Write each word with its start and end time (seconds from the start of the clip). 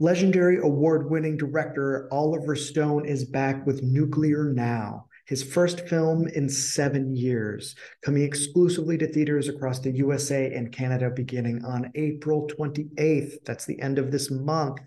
Legendary 0.00 0.58
award 0.58 1.10
winning 1.10 1.36
director 1.36 2.06
Oliver 2.12 2.54
Stone 2.54 3.04
is 3.04 3.24
back 3.24 3.66
with 3.66 3.82
Nuclear 3.82 4.44
Now, 4.44 5.06
his 5.26 5.42
first 5.42 5.88
film 5.88 6.28
in 6.28 6.48
seven 6.48 7.16
years, 7.16 7.74
coming 8.02 8.22
exclusively 8.22 8.96
to 8.98 9.08
theaters 9.08 9.48
across 9.48 9.80
the 9.80 9.90
USA 9.90 10.54
and 10.54 10.70
Canada 10.70 11.10
beginning 11.10 11.64
on 11.64 11.90
April 11.96 12.46
28th. 12.46 13.42
That's 13.44 13.66
the 13.66 13.80
end 13.80 13.98
of 13.98 14.12
this 14.12 14.30
month. 14.30 14.78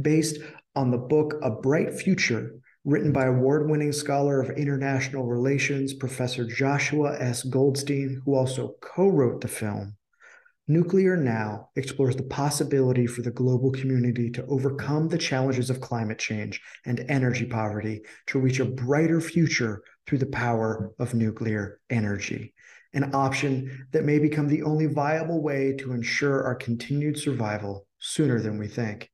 Based 0.00 0.38
on 0.74 0.90
the 0.90 0.96
book 0.96 1.34
A 1.42 1.50
Bright 1.50 1.92
Future, 1.92 2.54
written 2.86 3.12
by 3.12 3.26
award 3.26 3.68
winning 3.68 3.92
scholar 3.92 4.40
of 4.40 4.56
international 4.56 5.26
relations, 5.26 5.92
Professor 5.92 6.46
Joshua 6.46 7.18
S. 7.20 7.42
Goldstein, 7.42 8.22
who 8.24 8.34
also 8.34 8.76
co 8.80 9.08
wrote 9.08 9.42
the 9.42 9.48
film. 9.48 9.97
Nuclear 10.70 11.16
Now 11.16 11.70
explores 11.76 12.14
the 12.14 12.24
possibility 12.24 13.06
for 13.06 13.22
the 13.22 13.30
global 13.30 13.72
community 13.72 14.28
to 14.32 14.44
overcome 14.48 15.08
the 15.08 15.16
challenges 15.16 15.70
of 15.70 15.80
climate 15.80 16.18
change 16.18 16.60
and 16.84 17.06
energy 17.08 17.46
poverty 17.46 18.02
to 18.26 18.38
reach 18.38 18.60
a 18.60 18.66
brighter 18.66 19.18
future 19.18 19.82
through 20.06 20.18
the 20.18 20.26
power 20.26 20.92
of 20.98 21.14
nuclear 21.14 21.80
energy, 21.88 22.52
an 22.92 23.14
option 23.14 23.86
that 23.92 24.04
may 24.04 24.18
become 24.18 24.46
the 24.46 24.62
only 24.62 24.84
viable 24.84 25.42
way 25.42 25.74
to 25.78 25.92
ensure 25.92 26.44
our 26.44 26.54
continued 26.54 27.18
survival 27.18 27.86
sooner 27.98 28.38
than 28.38 28.58
we 28.58 28.68
think. 28.68 29.10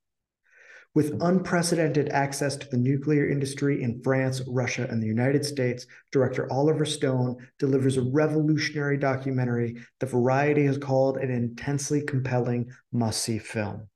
With 0.94 1.20
unprecedented 1.22 2.10
access 2.10 2.56
to 2.56 2.68
the 2.68 2.76
nuclear 2.76 3.28
industry 3.28 3.82
in 3.82 4.00
France, 4.04 4.42
Russia, 4.46 4.86
and 4.88 5.02
the 5.02 5.08
United 5.08 5.44
States, 5.44 5.86
director 6.12 6.46
Oliver 6.52 6.84
Stone 6.84 7.36
delivers 7.58 7.96
a 7.96 8.02
revolutionary 8.02 8.96
documentary 8.96 9.76
that 9.98 10.10
Variety 10.10 10.64
has 10.66 10.78
called 10.78 11.16
an 11.16 11.32
intensely 11.32 12.00
compelling 12.00 12.70
must 12.92 13.22
see 13.22 13.38
film. 13.38 13.88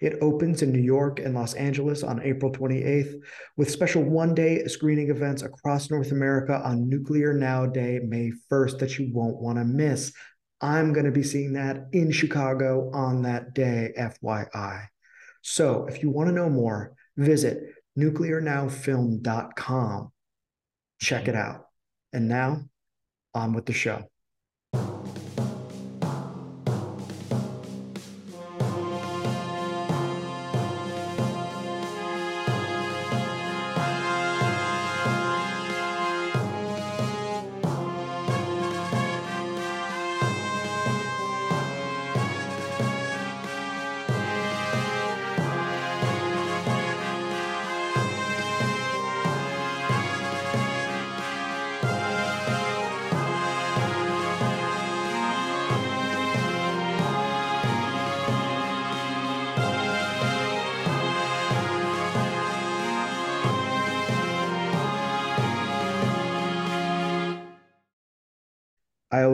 It 0.00 0.18
opens 0.20 0.62
in 0.62 0.72
New 0.72 0.82
York 0.82 1.20
and 1.20 1.32
Los 1.32 1.54
Angeles 1.54 2.02
on 2.02 2.20
April 2.22 2.50
28th, 2.50 3.20
with 3.56 3.70
special 3.70 4.02
one 4.02 4.34
day 4.34 4.66
screening 4.66 5.10
events 5.10 5.42
across 5.42 5.90
North 5.90 6.10
America 6.10 6.60
on 6.64 6.88
Nuclear 6.88 7.32
Now 7.32 7.66
Day, 7.66 8.00
May 8.02 8.32
1st, 8.50 8.80
that 8.80 8.98
you 8.98 9.10
won't 9.14 9.40
want 9.40 9.58
to 9.58 9.64
miss. 9.64 10.12
I'm 10.60 10.92
going 10.92 11.06
to 11.06 11.12
be 11.12 11.22
seeing 11.22 11.52
that 11.52 11.86
in 11.92 12.10
Chicago 12.10 12.90
on 12.92 13.22
that 13.22 13.54
day, 13.54 13.92
FYI. 13.96 14.88
So 15.42 15.86
if 15.86 16.02
you 16.02 16.10
want 16.10 16.28
to 16.28 16.34
know 16.34 16.48
more, 16.48 16.94
visit 17.16 17.74
nuclearnowfilm.com. 17.98 20.12
Check 21.00 21.28
it 21.28 21.34
mm-hmm. 21.34 21.50
out. 21.50 21.66
And 22.12 22.28
now, 22.28 22.62
on 23.34 23.52
with 23.52 23.66
the 23.66 23.72
show. 23.72 24.08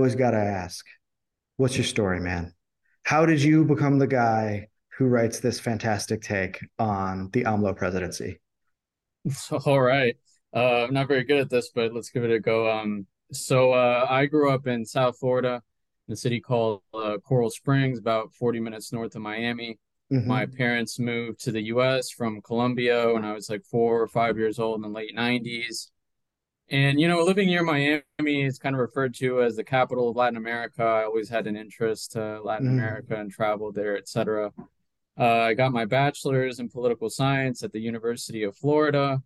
Always 0.09 0.19
got 0.19 0.31
to 0.31 0.39
ask, 0.39 0.87
what's 1.59 1.77
your 1.77 1.85
story, 1.85 2.19
man? 2.19 2.55
How 3.03 3.27
did 3.27 3.43
you 3.43 3.67
become 3.67 3.99
the 3.99 4.07
guy 4.07 4.69
who 4.97 5.05
writes 5.05 5.39
this 5.41 5.61
fantastic 5.61 6.23
take 6.23 6.65
on 6.79 7.29
the 7.35 7.43
AMLO 7.43 7.77
presidency? 7.77 8.41
All 9.67 9.83
right. 9.83 10.17
Uh, 10.57 10.85
I'm 10.85 10.95
not 10.95 11.09
very 11.09 11.25
good 11.25 11.41
at 11.41 11.51
this, 11.51 11.73
but 11.75 11.93
let's 11.93 12.09
give 12.09 12.25
it 12.25 12.31
a 12.31 12.41
go. 12.41 12.71
Um, 12.71 13.07
so 13.33 13.73
uh, 13.73 14.07
I 14.09 14.25
grew 14.25 14.51
up 14.51 14.67
in 14.67 14.87
South 14.87 15.19
Florida, 15.19 15.61
in 16.07 16.15
a 16.15 16.17
city 16.17 16.41
called 16.41 16.81
uh, 16.95 17.19
Coral 17.19 17.51
Springs, 17.51 17.99
about 17.99 18.33
40 18.33 18.61
minutes 18.61 18.95
north 18.95 19.15
of 19.15 19.21
Miami. 19.21 19.79
Mm-hmm. 20.11 20.27
My 20.27 20.47
parents 20.47 20.99
moved 20.99 21.41
to 21.41 21.53
the 21.53 21.65
U.S. 21.65 22.09
from 22.09 22.41
Colombia 22.41 23.13
when 23.13 23.27
I 23.27 23.35
was 23.35 23.51
like 23.51 23.63
four 23.63 24.01
or 24.01 24.09
five 24.09 24.39
years 24.39 24.59
old 24.59 24.77
in 24.77 24.83
the 24.83 24.89
late 24.89 25.15
90s. 25.15 25.91
And 26.71 27.01
you 27.01 27.09
know, 27.09 27.23
living 27.23 27.49
near 27.49 27.63
Miami 27.63 28.03
is 28.19 28.59
kind 28.59 28.75
of 28.75 28.81
referred 28.81 29.15
to 29.17 29.43
as 29.43 29.57
the 29.57 29.65
capital 29.65 30.11
of 30.11 30.17
Latin 30.17 30.37
America. 30.37 30.83
I 30.83 31.05
always 31.05 31.29
had 31.29 31.47
an 31.47 31.57
interest 31.57 32.13
to 32.13 32.43
Latin 32.43 32.69
mm. 32.69 32.73
America 32.73 33.17
and 33.17 33.31
traveled 33.31 33.75
there, 33.75 33.97
etc. 33.97 34.53
Uh, 35.19 35.25
I 35.25 35.55
got 35.55 35.73
my 35.73 35.87
bachelor's 35.87 36.61
in 36.61 36.69
political 36.69 37.09
science 37.09 37.63
at 37.63 37.73
the 37.73 37.81
University 37.81 38.43
of 38.43 38.57
Florida. 38.57 39.23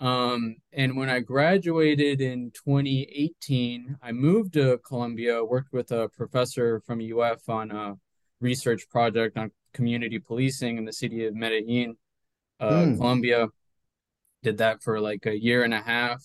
Um, 0.00 0.56
and 0.72 0.96
when 0.96 1.10
I 1.10 1.18
graduated 1.18 2.20
in 2.20 2.52
2018, 2.52 3.96
I 4.00 4.12
moved 4.12 4.52
to 4.52 4.78
Colombia, 4.86 5.44
worked 5.44 5.72
with 5.72 5.90
a 5.90 6.08
professor 6.16 6.80
from 6.86 7.00
UF 7.00 7.48
on 7.48 7.72
a 7.72 7.96
research 8.40 8.88
project 8.88 9.36
on 9.36 9.50
community 9.74 10.20
policing 10.20 10.78
in 10.78 10.84
the 10.84 10.92
city 10.92 11.26
of 11.26 11.34
Medellin, 11.34 11.96
uh, 12.60 12.70
mm. 12.70 12.96
Colombia. 12.96 13.48
Did 14.44 14.58
that 14.58 14.84
for 14.84 15.00
like 15.00 15.26
a 15.26 15.36
year 15.36 15.64
and 15.64 15.74
a 15.74 15.82
half 15.82 16.22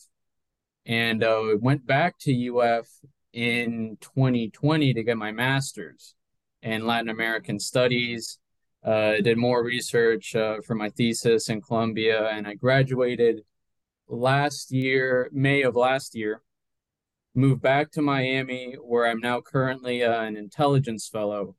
and 0.85 1.23
uh, 1.23 1.57
went 1.59 1.85
back 1.85 2.17
to 2.19 2.57
UF 2.59 2.87
in 3.31 3.97
2020 4.01 4.93
to 4.93 5.03
get 5.03 5.17
my 5.17 5.31
master's 5.31 6.15
in 6.61 6.85
Latin 6.85 7.09
American 7.09 7.59
studies. 7.59 8.39
Uh, 8.83 9.21
did 9.21 9.37
more 9.37 9.63
research 9.63 10.35
uh, 10.35 10.57
for 10.65 10.75
my 10.75 10.89
thesis 10.89 11.47
in 11.47 11.61
Colombia, 11.61 12.27
and 12.27 12.45
I 12.45 12.55
graduated 12.55 13.41
last 14.09 14.71
year, 14.71 15.29
May 15.31 15.61
of 15.61 15.75
last 15.77 16.15
year. 16.15 16.41
Moved 17.33 17.61
back 17.61 17.91
to 17.91 18.01
Miami, 18.01 18.75
where 18.83 19.07
I'm 19.07 19.19
now 19.19 19.39
currently 19.39 20.03
uh, 20.03 20.21
an 20.21 20.35
intelligence 20.35 21.07
fellow 21.07 21.55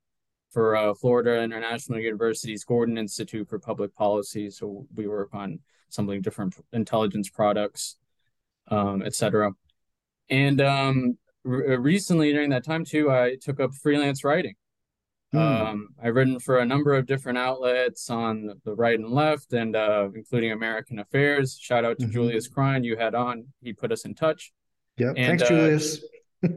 for 0.50 0.76
uh, 0.76 0.94
Florida 0.94 1.42
International 1.42 1.98
University's 1.98 2.62
Gordon 2.62 2.98
Institute 2.98 3.48
for 3.48 3.58
Public 3.58 3.94
Policy. 3.96 4.50
So 4.50 4.86
we 4.94 5.08
work 5.08 5.30
on 5.32 5.58
something 5.88 6.20
different 6.20 6.54
intelligence 6.72 7.30
products 7.30 7.96
um, 8.68 9.02
etc. 9.02 9.52
And 10.30 10.60
um, 10.60 11.18
re- 11.44 11.76
recently, 11.76 12.32
during 12.32 12.50
that 12.50 12.64
time 12.64 12.84
too, 12.84 13.10
I 13.10 13.36
took 13.40 13.60
up 13.60 13.74
freelance 13.74 14.24
writing. 14.24 14.54
Hmm. 15.32 15.38
Um, 15.38 15.88
I've 16.02 16.14
written 16.14 16.38
for 16.38 16.58
a 16.58 16.66
number 16.66 16.94
of 16.94 17.06
different 17.06 17.38
outlets 17.38 18.08
on 18.08 18.50
the 18.64 18.74
right 18.74 18.98
and 18.98 19.10
left, 19.10 19.52
and 19.52 19.74
uh, 19.74 20.08
including 20.14 20.52
American 20.52 21.00
Affairs. 21.00 21.58
Shout 21.60 21.84
out 21.84 21.98
to 21.98 22.04
mm-hmm. 22.04 22.12
Julius 22.12 22.48
Krein, 22.48 22.84
you 22.84 22.96
had 22.96 23.14
on. 23.14 23.46
He 23.60 23.72
put 23.72 23.90
us 23.90 24.04
in 24.04 24.14
touch. 24.14 24.52
Yeah, 24.96 25.12
thanks, 25.14 25.42
uh, 25.42 25.48
Julius. 25.48 26.04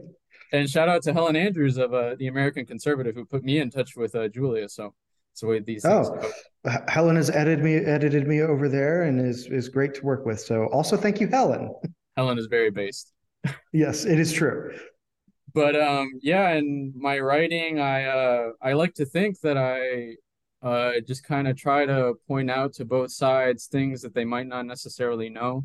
and 0.52 0.70
shout 0.70 0.88
out 0.88 1.02
to 1.02 1.12
Helen 1.12 1.34
Andrews 1.34 1.76
of 1.76 1.92
uh, 1.92 2.14
the 2.18 2.28
American 2.28 2.66
Conservative, 2.66 3.16
who 3.16 3.24
put 3.24 3.42
me 3.42 3.58
in 3.58 3.68
touch 3.70 3.96
with 3.96 4.14
uh, 4.14 4.28
Julius. 4.28 4.74
So 4.74 4.94
it's 5.32 5.40
the 5.40 5.48
way 5.48 5.58
these 5.60 5.82
things 5.82 6.08
oh. 6.08 6.78
Helen 6.88 7.16
has 7.16 7.30
edited 7.30 7.64
me 7.64 7.76
edited 7.76 8.26
me 8.26 8.42
over 8.42 8.68
there 8.68 9.02
and 9.02 9.20
is 9.20 9.46
is 9.46 9.68
great 9.68 9.94
to 9.94 10.02
work 10.04 10.26
with. 10.26 10.40
So 10.40 10.66
also 10.66 10.96
thank 10.96 11.20
you, 11.20 11.28
Helen. 11.28 11.74
Helen 12.18 12.36
is 12.36 12.46
very 12.46 12.72
based. 12.72 13.12
yes, 13.72 14.04
it 14.04 14.18
is 14.18 14.32
true. 14.32 14.76
But 15.54 15.80
um, 15.80 16.10
yeah, 16.20 16.50
in 16.54 16.92
my 16.96 17.20
writing, 17.20 17.78
I 17.78 18.06
uh, 18.06 18.50
I 18.60 18.72
like 18.72 18.94
to 18.94 19.04
think 19.04 19.38
that 19.42 19.56
I 19.56 20.16
uh, 20.66 20.94
just 21.06 21.22
kind 21.22 21.46
of 21.46 21.56
try 21.56 21.86
to 21.86 22.14
point 22.26 22.50
out 22.50 22.72
to 22.74 22.84
both 22.84 23.12
sides 23.12 23.66
things 23.66 24.02
that 24.02 24.14
they 24.14 24.24
might 24.24 24.48
not 24.48 24.66
necessarily 24.66 25.28
know 25.28 25.64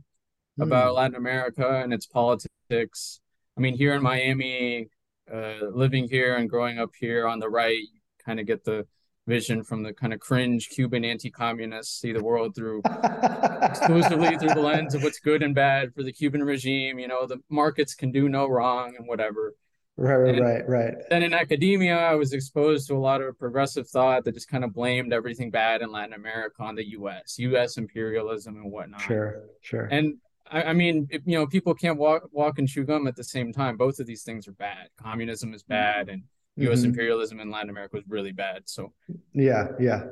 mm. 0.60 0.64
about 0.64 0.94
Latin 0.94 1.16
America 1.16 1.82
and 1.84 1.92
its 1.92 2.06
politics. 2.06 3.20
I 3.58 3.60
mean, 3.60 3.76
here 3.76 3.96
in 3.96 4.04
Miami, 4.04 4.90
uh, 5.34 5.66
living 5.72 6.08
here 6.08 6.36
and 6.36 6.48
growing 6.48 6.78
up 6.78 6.92
here 7.00 7.28
on 7.28 7.40
the 7.40 7.50
right, 7.50 7.80
you 7.80 8.00
kind 8.24 8.40
of 8.40 8.46
get 8.46 8.64
the 8.64 8.86
vision 9.28 9.64
from 9.64 9.84
the 9.84 9.94
kind 9.94 10.14
of 10.14 10.20
cringe 10.20 10.70
Cuban 10.70 11.06
anti-communists 11.06 12.00
see 12.00 12.12
the 12.12 12.24
world 12.24 12.56
through 12.56 12.82
exclusively 13.62 14.38
through 14.38 14.54
the 14.54 14.62
lens 14.62 14.94
of 14.94 15.04
what's 15.04 15.20
good 15.20 15.44
and 15.44 15.56
bad 15.56 15.94
for 15.94 16.04
the 16.04 16.12
Cuban 16.12 16.44
regime. 16.44 17.00
You 17.00 17.08
know, 17.08 17.26
the 17.26 17.38
markets 17.50 17.96
can 17.96 18.12
do 18.12 18.30
no 18.30 18.48
wrong 18.48 18.96
and 18.98 19.08
whatever. 19.08 19.56
Right, 19.96 20.36
and 20.36 20.44
right, 20.44 20.68
right. 20.68 20.94
Then 21.12 21.22
in 21.22 21.36
academia, 21.36 21.96
I 21.96 22.16
was 22.16 22.34
exposed 22.34 22.88
to 22.88 22.96
a 22.96 22.98
lot 22.98 23.22
of 23.22 23.38
progressive 23.38 23.88
thought 23.88 24.24
that 24.26 24.34
just 24.34 24.50
kind 24.50 24.64
of 24.64 24.74
blamed 24.74 25.14
everything 25.14 25.52
bad 25.52 25.84
in 25.84 25.92
Latin 25.92 26.14
America 26.14 26.64
on 26.64 26.74
the 26.76 26.90
U.S., 26.92 27.38
U.S. 27.38 27.78
imperialism 27.78 28.56
and 28.56 28.72
whatnot. 28.72 29.02
Sure, 29.02 29.44
sure. 29.62 29.86
And 29.86 30.16
I, 30.50 30.64
I 30.64 30.74
mean, 30.74 31.08
if, 31.12 31.22
you 31.26 31.38
know, 31.38 31.46
people 31.46 31.76
can't 31.76 32.00
walk 32.00 32.24
walk 32.32 32.58
and 32.58 32.68
chew 32.68 32.86
gum 32.86 33.06
at 33.06 33.16
the 33.16 33.24
same 33.24 33.54
time. 33.54 33.78
Both 33.78 34.00
of 34.00 34.08
these 34.08 34.24
things 34.24 34.48
are 34.48 34.54
bad. 34.54 34.90
Communism 34.98 35.54
is 35.54 35.62
bad, 35.62 36.08
mm. 36.08 36.14
and 36.14 36.24
U.S. 36.58 36.80
Mm-hmm. 36.80 36.90
imperialism 36.90 37.40
in 37.40 37.50
Latin 37.50 37.70
America 37.70 37.96
was 37.98 38.06
really 38.08 38.32
bad. 38.32 38.64
So 38.66 38.94
yeah, 39.34 39.68
yeah. 39.80 40.04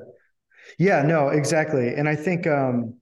Yeah, 0.78 1.02
no, 1.04 1.30
exactly. 1.30 1.96
And 1.96 2.08
I 2.08 2.16
think 2.16 2.48
um 2.48 2.96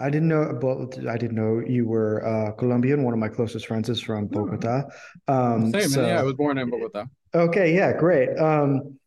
I 0.00 0.10
didn't 0.10 0.28
know, 0.28 0.56
but 0.60 1.08
I 1.08 1.16
didn't 1.16 1.34
know 1.36 1.60
you 1.66 1.84
were 1.86 2.24
uh, 2.24 2.52
Colombian. 2.52 3.02
One 3.02 3.12
of 3.14 3.18
my 3.18 3.28
closest 3.28 3.66
friends 3.66 3.88
is 3.88 4.00
from 4.00 4.24
Oh, 4.32 4.46
Bogota. 4.46 4.84
Um, 5.26 5.72
same, 5.72 5.90
man. 5.90 6.08
Yeah, 6.10 6.20
I 6.20 6.22
was 6.22 6.34
born 6.34 6.56
in 6.56 6.70
Bogota. 6.70 7.06
okay, 7.34 7.74
yeah, 7.74 7.94
great. 7.98 8.38
Um, 8.38 9.00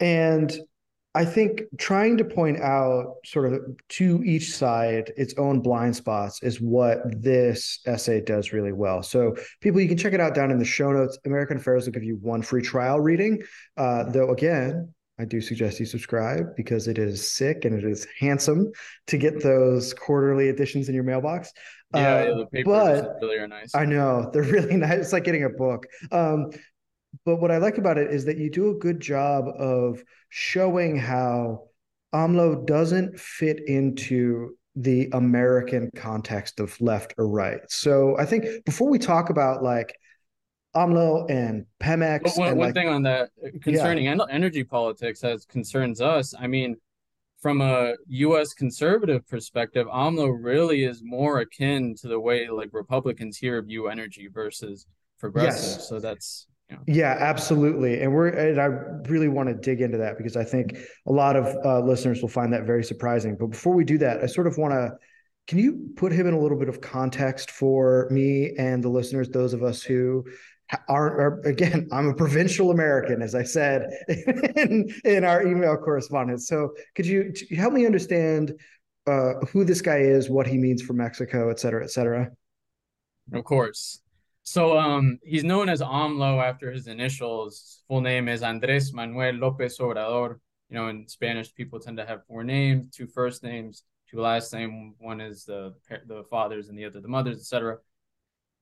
and 0.00 0.52
I 1.14 1.26
think 1.26 1.62
trying 1.78 2.16
to 2.18 2.24
point 2.24 2.58
out 2.60 3.16
sort 3.26 3.52
of 3.52 3.60
to 3.90 4.22
each 4.24 4.54
side 4.54 5.12
its 5.16 5.34
own 5.36 5.60
blind 5.60 5.94
spots 5.94 6.42
is 6.42 6.58
what 6.60 7.00
this 7.22 7.80
essay 7.86 8.22
does 8.22 8.52
really 8.52 8.72
well. 8.72 9.02
So, 9.02 9.34
people, 9.60 9.80
you 9.80 9.88
can 9.88 9.98
check 9.98 10.14
it 10.14 10.20
out 10.20 10.34
down 10.34 10.50
in 10.50 10.58
the 10.58 10.64
show 10.64 10.90
notes. 10.90 11.18
American 11.26 11.58
Affairs 11.58 11.84
will 11.84 11.92
give 11.92 12.02
you 12.02 12.16
one 12.22 12.40
free 12.40 12.62
trial 12.62 12.98
reading. 12.98 13.42
Uh, 13.76 14.04
though, 14.04 14.30
again, 14.30 14.94
I 15.18 15.26
do 15.26 15.40
suggest 15.42 15.78
you 15.78 15.86
subscribe 15.86 16.56
because 16.56 16.88
it 16.88 16.96
is 16.98 17.30
sick 17.30 17.66
and 17.66 17.74
it 17.78 17.84
is 17.84 18.06
handsome 18.18 18.72
to 19.08 19.18
get 19.18 19.42
those 19.42 19.92
quarterly 19.92 20.48
editions 20.48 20.88
in 20.88 20.94
your 20.94 21.04
mailbox. 21.04 21.52
Yeah, 21.94 22.00
Uh, 22.00 22.24
yeah, 22.24 22.34
the 22.38 22.46
papers 22.46 23.02
but 23.02 23.16
really 23.20 23.36
are 23.36 23.46
nice. 23.46 23.74
I 23.74 23.84
know 23.84 24.30
they're 24.32 24.42
really 24.58 24.76
nice. 24.78 24.98
It's 24.98 25.12
like 25.12 25.24
getting 25.24 25.44
a 25.44 25.50
book. 25.50 25.86
Um, 26.10 26.50
but 27.24 27.36
what 27.36 27.50
I 27.50 27.58
like 27.58 27.78
about 27.78 27.98
it 27.98 28.10
is 28.10 28.24
that 28.24 28.38
you 28.38 28.50
do 28.50 28.70
a 28.70 28.74
good 28.74 29.00
job 29.00 29.44
of 29.58 30.02
showing 30.28 30.96
how 30.96 31.68
AMLO 32.14 32.66
doesn't 32.66 33.18
fit 33.18 33.60
into 33.66 34.56
the 34.74 35.08
American 35.12 35.90
context 35.94 36.60
of 36.60 36.78
left 36.80 37.14
or 37.18 37.28
right. 37.28 37.60
So 37.68 38.16
I 38.18 38.24
think 38.24 38.64
before 38.64 38.88
we 38.88 38.98
talk 38.98 39.30
about 39.30 39.62
like 39.62 39.94
AMLO 40.74 41.30
and 41.30 41.66
But 41.78 41.86
Pemex 41.86 42.38
one, 42.38 42.48
and 42.48 42.58
one 42.58 42.68
like 42.68 42.74
thing 42.74 42.88
on 42.88 43.02
that 43.02 43.30
uh, 43.44 43.48
yeah, 43.52 43.60
concerning 43.62 44.08
energy 44.08 44.64
politics 44.64 45.22
as 45.24 45.44
concerns 45.44 46.00
us, 46.00 46.34
I 46.38 46.46
mean, 46.46 46.76
from 47.40 47.60
a 47.60 47.94
U.S. 48.06 48.54
conservative 48.54 49.26
perspective, 49.28 49.86
AMLO 49.88 50.30
really 50.42 50.84
is 50.84 51.02
more 51.02 51.40
akin 51.40 51.94
to 51.96 52.08
the 52.08 52.18
way 52.18 52.48
like 52.48 52.70
Republicans 52.72 53.36
here 53.36 53.60
view 53.62 53.88
energy 53.88 54.28
versus 54.32 54.86
progressives. 55.18 55.76
yes, 55.76 55.88
So 55.88 55.98
that's, 55.98 56.46
you 56.72 56.76
know, 56.76 56.82
Yeah, 56.86 57.16
absolutely. 57.18 58.00
And 58.00 58.12
we're 58.12 58.28
and 58.28 58.60
I 58.60 58.66
really 59.10 59.28
want 59.28 59.48
to 59.48 59.54
dig 59.54 59.80
into 59.80 59.98
that 59.98 60.16
because 60.16 60.36
I 60.36 60.44
think 60.44 60.78
a 61.06 61.12
lot 61.12 61.36
of 61.36 61.46
uh, 61.64 61.80
listeners 61.80 62.22
will 62.22 62.28
find 62.28 62.52
that 62.52 62.64
very 62.64 62.84
surprising. 62.84 63.36
But 63.38 63.48
before 63.48 63.74
we 63.74 63.84
do 63.84 63.98
that, 63.98 64.22
I 64.22 64.26
sort 64.26 64.46
of 64.46 64.58
want 64.58 64.72
to 64.72 64.92
can 65.48 65.58
you 65.58 65.90
put 65.96 66.12
him 66.12 66.26
in 66.26 66.34
a 66.34 66.38
little 66.38 66.58
bit 66.58 66.68
of 66.68 66.80
context 66.80 67.50
for 67.50 68.08
me 68.10 68.54
and 68.58 68.82
the 68.82 68.88
listeners, 68.88 69.28
those 69.28 69.52
of 69.52 69.62
us 69.62 69.82
who 69.82 70.24
aren't 70.88 71.20
are, 71.20 71.40
again, 71.40 71.88
I'm 71.92 72.08
a 72.08 72.14
provincial 72.14 72.70
American, 72.70 73.20
as 73.22 73.34
I 73.34 73.42
said 73.42 73.82
in, 74.08 74.88
in 75.04 75.24
our 75.24 75.46
email 75.46 75.76
correspondence. 75.76 76.46
So 76.46 76.74
could 76.94 77.06
you 77.06 77.32
help 77.56 77.72
me 77.72 77.86
understand 77.86 78.54
uh, 79.06 79.34
who 79.52 79.64
this 79.64 79.82
guy 79.82 79.98
is, 79.98 80.30
what 80.30 80.46
he 80.46 80.56
means 80.58 80.80
for 80.80 80.92
Mexico, 80.92 81.50
et 81.50 81.58
cetera, 81.58 81.82
et 81.82 81.90
cetera? 81.90 82.30
of 83.34 83.44
course. 83.44 84.00
So 84.44 84.76
um, 84.78 85.18
he's 85.22 85.44
known 85.44 85.68
as 85.68 85.80
AMLO 85.80 86.42
after 86.42 86.72
his 86.72 86.86
initials. 86.86 87.82
Full 87.88 88.00
name 88.00 88.28
is 88.28 88.42
Andrés 88.42 88.92
Manuel 88.92 89.34
López 89.34 89.78
Obrador. 89.80 90.38
You 90.68 90.76
know, 90.76 90.88
in 90.88 91.06
Spanish, 91.08 91.54
people 91.54 91.78
tend 91.78 91.98
to 91.98 92.06
have 92.06 92.26
four 92.26 92.42
names, 92.42 92.94
two 92.94 93.06
first 93.06 93.42
names, 93.42 93.84
two 94.10 94.20
last 94.20 94.52
name. 94.52 94.94
One 94.98 95.20
is 95.20 95.44
the 95.44 95.74
the 96.06 96.24
fathers 96.30 96.68
and 96.68 96.78
the 96.78 96.84
other 96.86 97.00
the 97.00 97.08
mothers, 97.08 97.38
etc. 97.38 97.78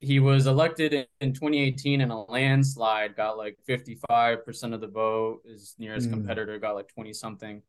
He 0.00 0.18
was 0.18 0.46
elected 0.46 0.92
in, 0.94 1.06
in 1.20 1.32
2018 1.34 2.00
in 2.00 2.10
a 2.10 2.24
landslide, 2.24 3.16
got 3.16 3.38
like 3.38 3.58
55% 3.68 4.74
of 4.74 4.80
the 4.80 4.88
vote. 4.88 5.42
His 5.46 5.74
nearest 5.78 6.08
Mm, 6.08 6.12
competitor 6.12 6.58
got 6.58 6.74
like 6.74 6.88
20 6.88 7.12
something. 7.12 7.62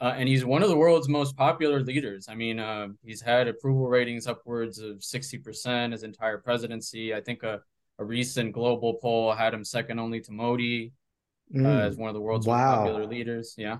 Uh, 0.00 0.14
and 0.16 0.28
he's 0.28 0.44
one 0.44 0.62
of 0.62 0.70
the 0.70 0.76
world's 0.76 1.08
most 1.08 1.36
popular 1.36 1.80
leaders. 1.82 2.26
I 2.28 2.34
mean, 2.34 2.58
uh, 2.58 2.88
he's 3.04 3.20
had 3.20 3.48
approval 3.48 3.86
ratings 3.86 4.26
upwards 4.26 4.78
of 4.78 4.98
60% 4.98 5.92
his 5.92 6.02
entire 6.04 6.38
presidency. 6.38 7.14
I 7.14 7.20
think 7.20 7.42
a, 7.42 7.60
a 7.98 8.04
recent 8.04 8.52
global 8.52 8.94
poll 8.94 9.32
had 9.32 9.52
him 9.52 9.62
second 9.62 9.98
only 9.98 10.20
to 10.20 10.32
Modi 10.32 10.92
uh, 11.54 11.58
as 11.58 11.96
mm. 11.96 11.98
one 11.98 12.08
of 12.08 12.14
the 12.14 12.20
world's 12.20 12.46
most 12.46 12.56
popular 12.56 13.06
leaders. 13.06 13.54
Yeah. 13.58 13.78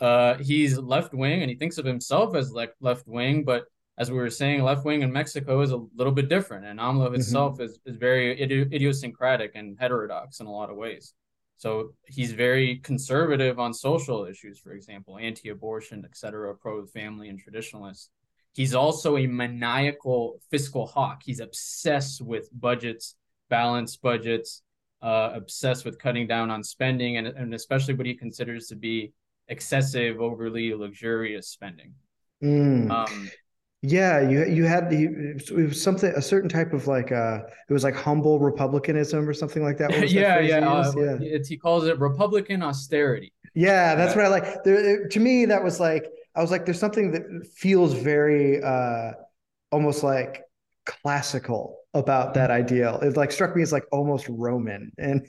Uh, 0.00 0.36
he's 0.36 0.76
left 0.76 1.14
wing 1.14 1.40
and 1.40 1.50
he 1.50 1.56
thinks 1.56 1.78
of 1.78 1.86
himself 1.86 2.34
as 2.34 2.52
like 2.52 2.74
left 2.80 3.06
wing, 3.06 3.44
but 3.44 3.64
as 3.96 4.10
we 4.10 4.18
were 4.18 4.30
saying, 4.30 4.62
left 4.62 4.84
wing 4.84 5.02
in 5.02 5.12
Mexico 5.12 5.60
is 5.62 5.70
a 5.70 5.80
little 5.96 6.12
bit 6.12 6.28
different. 6.28 6.66
And 6.66 6.78
AMLO 6.78 7.08
hmm 7.08 7.14
itself 7.14 7.60
is, 7.60 7.78
is 7.86 7.96
very 7.96 8.38
idiosyncratic 8.40 9.52
and 9.54 9.78
heterodox 9.78 10.40
in 10.40 10.46
a 10.46 10.52
lot 10.52 10.70
of 10.70 10.76
ways. 10.76 11.14
So 11.62 11.94
he's 12.08 12.32
very 12.32 12.68
conservative 12.90 13.60
on 13.60 13.72
social 13.72 14.24
issues, 14.24 14.58
for 14.58 14.72
example, 14.72 15.16
anti-abortion, 15.16 16.02
et 16.04 16.16
cetera, 16.16 16.56
pro-family 16.56 17.28
and 17.28 17.40
traditionalist. 17.40 18.08
He's 18.52 18.74
also 18.74 19.16
a 19.16 19.28
maniacal 19.28 20.40
fiscal 20.50 20.86
hawk. 20.88 21.22
He's 21.24 21.38
obsessed 21.38 22.20
with 22.20 22.48
budgets, 22.52 23.14
balanced 23.48 24.02
budgets, 24.02 24.62
uh, 25.02 25.30
obsessed 25.34 25.84
with 25.84 26.00
cutting 26.00 26.26
down 26.26 26.50
on 26.50 26.64
spending, 26.64 27.16
and, 27.18 27.28
and 27.28 27.54
especially 27.54 27.94
what 27.94 28.06
he 28.06 28.14
considers 28.14 28.66
to 28.66 28.74
be 28.74 29.12
excessive, 29.46 30.20
overly 30.20 30.74
luxurious 30.74 31.46
spending. 31.46 31.94
Mm. 32.42 32.90
Um, 32.90 33.30
Yeah, 33.84 34.20
you 34.28 34.44
you 34.46 34.64
had 34.64 34.90
the 34.90 35.04
it 35.04 35.50
was 35.68 35.82
something 35.82 36.12
a 36.14 36.22
certain 36.22 36.48
type 36.48 36.72
of 36.72 36.86
like 36.86 37.10
uh 37.10 37.40
it 37.68 37.72
was 37.72 37.82
like 37.82 37.96
humble 37.96 38.38
republicanism 38.38 39.28
or 39.28 39.34
something 39.34 39.62
like 39.62 39.78
that. 39.78 39.92
What 39.92 40.02
was 40.02 40.12
that 40.14 40.26
yeah, 40.26 40.38
yeah. 40.40 40.58
Uh. 40.68 40.92
Yeah. 40.96 41.18
it's, 41.18 41.48
he 41.48 41.56
calls 41.56 41.84
it 41.86 41.98
Republican 41.98 42.62
austerity. 42.62 43.32
Yeah, 43.54 43.94
that's 43.94 44.14
Uh, 44.14 44.16
what 44.16 44.24
I 44.24 44.28
like. 44.28 44.64
There, 44.64 45.08
to 45.08 45.20
me, 45.20 45.44
that 45.46 45.62
was 45.62 45.78
like 45.80 46.06
I 46.34 46.40
was 46.40 46.50
like, 46.50 46.64
there's 46.64 46.78
something 46.80 47.12
that 47.12 47.46
feels 47.54 47.92
very 47.94 48.62
uh 48.62 49.12
almost 49.72 50.02
like 50.02 50.44
classical 50.86 51.78
about 51.94 52.34
that 52.34 52.50
ideal. 52.50 52.98
It 53.00 53.16
like 53.16 53.32
struck 53.32 53.54
me 53.54 53.62
as 53.62 53.72
like 53.72 53.84
almost 53.92 54.26
Roman 54.28 54.92
and 54.98 55.26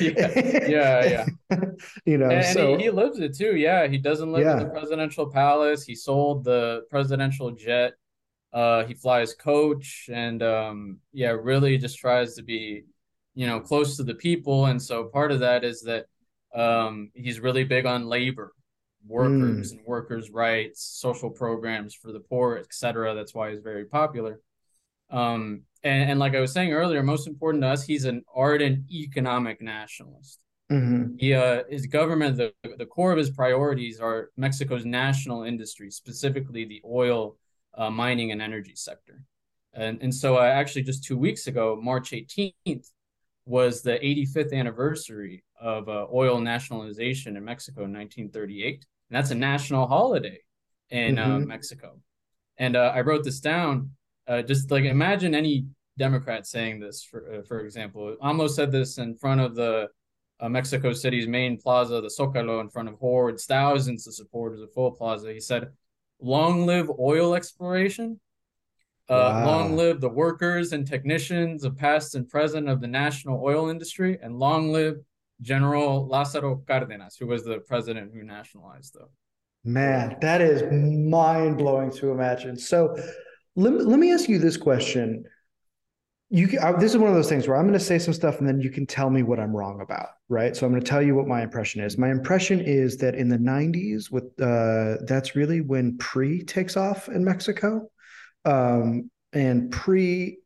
yeah, 0.00 0.32
yeah, 0.66 1.04
yeah. 1.04 1.26
you 2.04 2.18
know, 2.18 2.30
And, 2.30 2.58
he, 2.58 2.76
he 2.84 2.90
lives 2.90 3.18
it 3.20 3.36
too. 3.36 3.56
Yeah, 3.56 3.86
he 3.86 3.98
doesn't 3.98 4.32
live 4.32 4.48
in 4.48 4.58
the 4.58 4.66
presidential 4.66 5.30
palace. 5.30 5.84
He 5.84 5.94
sold 5.94 6.44
the 6.44 6.82
presidential 6.90 7.50
jet. 7.52 7.94
Uh, 8.52 8.84
he 8.84 8.94
flies 8.94 9.34
coach, 9.34 10.10
and 10.12 10.42
um, 10.42 10.98
yeah, 11.12 11.30
really 11.30 11.78
just 11.78 11.98
tries 11.98 12.34
to 12.34 12.42
be, 12.42 12.82
you 13.34 13.46
know, 13.46 13.60
close 13.60 13.96
to 13.96 14.02
the 14.02 14.14
people. 14.14 14.66
And 14.66 14.82
so 14.82 15.04
part 15.04 15.30
of 15.30 15.40
that 15.40 15.62
is 15.62 15.82
that 15.82 16.06
um, 16.54 17.10
he's 17.14 17.38
really 17.38 17.62
big 17.62 17.86
on 17.86 18.06
labor, 18.06 18.52
workers, 19.06 19.72
Mm, 19.72 19.76
and 19.76 19.86
workers' 19.86 20.30
rights, 20.30 20.82
social 20.82 21.30
programs 21.30 21.94
for 21.94 22.10
the 22.10 22.20
poor, 22.20 22.56
etc. 22.56 23.14
That's 23.14 23.34
why 23.34 23.50
he's 23.52 23.60
very 23.60 23.84
popular. 23.84 24.40
Um, 25.10 25.62
and, 25.82 26.10
and 26.10 26.20
like 26.20 26.34
I 26.34 26.40
was 26.40 26.52
saying 26.52 26.72
earlier, 26.72 27.02
most 27.02 27.26
important 27.26 27.62
to 27.62 27.68
us, 27.68 27.84
he's 27.84 28.04
an 28.04 28.24
ardent 28.34 28.90
economic 28.90 29.60
nationalist 29.60 30.40
hmm 30.70 31.20
he 31.20 31.34
uh, 31.34 31.62
his 31.70 31.86
government 31.86 32.36
the, 32.36 32.52
the 32.78 32.86
core 32.86 33.12
of 33.12 33.18
his 33.18 33.30
priorities 33.30 34.00
are 34.00 34.30
Mexico's 34.36 34.84
national 34.84 35.44
industry, 35.44 35.90
specifically 35.90 36.64
the 36.64 36.82
oil, 36.84 37.36
uh, 37.76 37.90
mining, 37.90 38.32
and 38.32 38.42
energy 38.42 38.74
sector. 38.74 39.22
And 39.74 40.00
and 40.02 40.14
so 40.14 40.38
uh, 40.38 40.42
actually 40.42 40.82
just 40.82 41.04
two 41.04 41.18
weeks 41.18 41.46
ago, 41.46 41.78
March 41.80 42.12
18th, 42.12 42.90
was 43.46 43.82
the 43.82 43.98
85th 44.04 44.52
anniversary 44.52 45.44
of 45.60 45.88
uh, 45.88 46.06
oil 46.12 46.40
nationalization 46.40 47.36
in 47.36 47.44
Mexico 47.44 47.84
in 47.84 47.92
1938, 47.92 48.72
and 48.74 49.16
that's 49.16 49.30
a 49.30 49.34
national 49.34 49.86
holiday 49.86 50.38
in 50.90 51.18
uh, 51.18 51.38
hmm 51.38 51.44
Mexico. 51.44 52.00
And 52.58 52.76
uh, 52.76 52.92
I 52.94 53.00
wrote 53.00 53.24
this 53.24 53.40
down. 53.40 53.90
Uh, 54.30 54.42
just 54.42 54.70
like 54.70 54.84
imagine 54.84 55.34
any 55.34 55.66
Democrat 55.98 56.46
saying 56.46 56.78
this, 56.78 57.02
for 57.02 57.34
uh, 57.34 57.42
for 57.42 57.60
example, 57.60 58.16
AMLO 58.22 58.48
said 58.48 58.70
this 58.70 58.98
in 58.98 59.16
front 59.16 59.40
of 59.40 59.56
the 59.56 59.88
uh, 60.38 60.48
Mexico 60.48 60.92
City's 60.92 61.26
main 61.26 61.60
plaza, 61.60 62.00
the 62.00 62.06
Zocalo, 62.08 62.60
in 62.60 62.70
front 62.70 62.88
of 62.88 62.94
hordes, 62.94 63.44
thousands 63.44 64.06
of 64.06 64.14
supporters 64.14 64.60
of 64.60 64.72
Full 64.72 64.92
Plaza. 64.92 65.32
He 65.32 65.40
said, 65.40 65.72
"Long 66.20 66.64
live 66.64 66.88
oil 66.96 67.34
exploration! 67.34 68.20
Uh, 69.08 69.42
long 69.44 69.76
live 69.76 70.00
the 70.00 70.08
workers 70.08 70.72
and 70.72 70.86
technicians 70.86 71.64
of 71.64 71.76
past 71.76 72.14
and 72.14 72.28
present 72.28 72.68
of 72.68 72.80
the 72.80 72.86
national 72.86 73.42
oil 73.44 73.68
industry, 73.68 74.16
and 74.22 74.38
long 74.38 74.70
live 74.70 74.98
General 75.40 76.08
Lázaro 76.08 76.64
Cárdenas, 76.66 77.18
who 77.18 77.26
was 77.26 77.42
the 77.42 77.58
president 77.66 78.12
who 78.14 78.22
nationalized 78.22 78.94
the 78.94 79.08
Man, 79.64 80.16
that 80.20 80.40
is 80.40 80.62
mind 80.72 81.58
blowing 81.58 81.90
to 81.94 82.12
imagine. 82.12 82.56
So 82.56 82.96
let, 83.56 83.72
let 83.72 83.98
me 83.98 84.12
ask 84.12 84.28
you 84.28 84.38
this 84.38 84.56
question. 84.56 85.24
You 86.28 86.46
can, 86.46 86.60
I, 86.60 86.72
this 86.72 86.92
is 86.92 86.98
one 86.98 87.10
of 87.10 87.16
those 87.16 87.28
things 87.28 87.48
where 87.48 87.56
I'm 87.56 87.64
going 87.64 87.78
to 87.78 87.84
say 87.84 87.98
some 87.98 88.14
stuff 88.14 88.38
and 88.38 88.46
then 88.46 88.60
you 88.60 88.70
can 88.70 88.86
tell 88.86 89.10
me 89.10 89.24
what 89.24 89.40
I'm 89.40 89.54
wrong 89.54 89.80
about, 89.80 90.10
right? 90.28 90.56
So 90.56 90.64
I'm 90.64 90.72
going 90.72 90.82
to 90.82 90.88
tell 90.88 91.02
you 91.02 91.16
what 91.16 91.26
my 91.26 91.42
impression 91.42 91.82
is. 91.82 91.98
My 91.98 92.10
impression 92.10 92.60
is 92.60 92.96
that 92.98 93.16
in 93.16 93.28
the 93.28 93.36
90s, 93.36 94.12
with 94.12 94.24
uh, 94.40 95.04
that's 95.06 95.34
really 95.34 95.60
when 95.60 95.98
PRI 95.98 96.42
takes 96.46 96.76
off 96.76 97.08
in 97.08 97.24
Mexico, 97.24 97.90
um, 98.44 99.10
and 99.32 99.72
PRI 99.72 100.36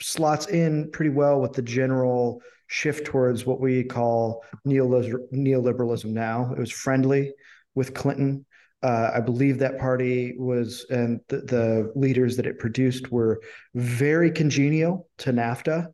slots 0.00 0.46
in 0.46 0.90
pretty 0.90 1.10
well 1.10 1.40
with 1.40 1.54
the 1.54 1.62
general 1.62 2.42
shift 2.66 3.06
towards 3.06 3.46
what 3.46 3.60
we 3.60 3.84
call 3.84 4.44
neoliberalism 4.66 6.06
now. 6.06 6.52
It 6.52 6.58
was 6.58 6.72
friendly 6.72 7.32
with 7.74 7.94
Clinton. 7.94 8.44
Uh, 8.84 9.12
I 9.14 9.20
believe 9.20 9.58
that 9.60 9.78
party 9.78 10.34
was, 10.36 10.84
and 10.90 11.18
the, 11.28 11.38
the, 11.38 11.92
leaders 11.96 12.36
that 12.36 12.44
it 12.44 12.58
produced 12.58 13.10
were 13.10 13.40
very 13.74 14.30
congenial 14.30 15.08
to 15.18 15.32
NAFTA, 15.32 15.86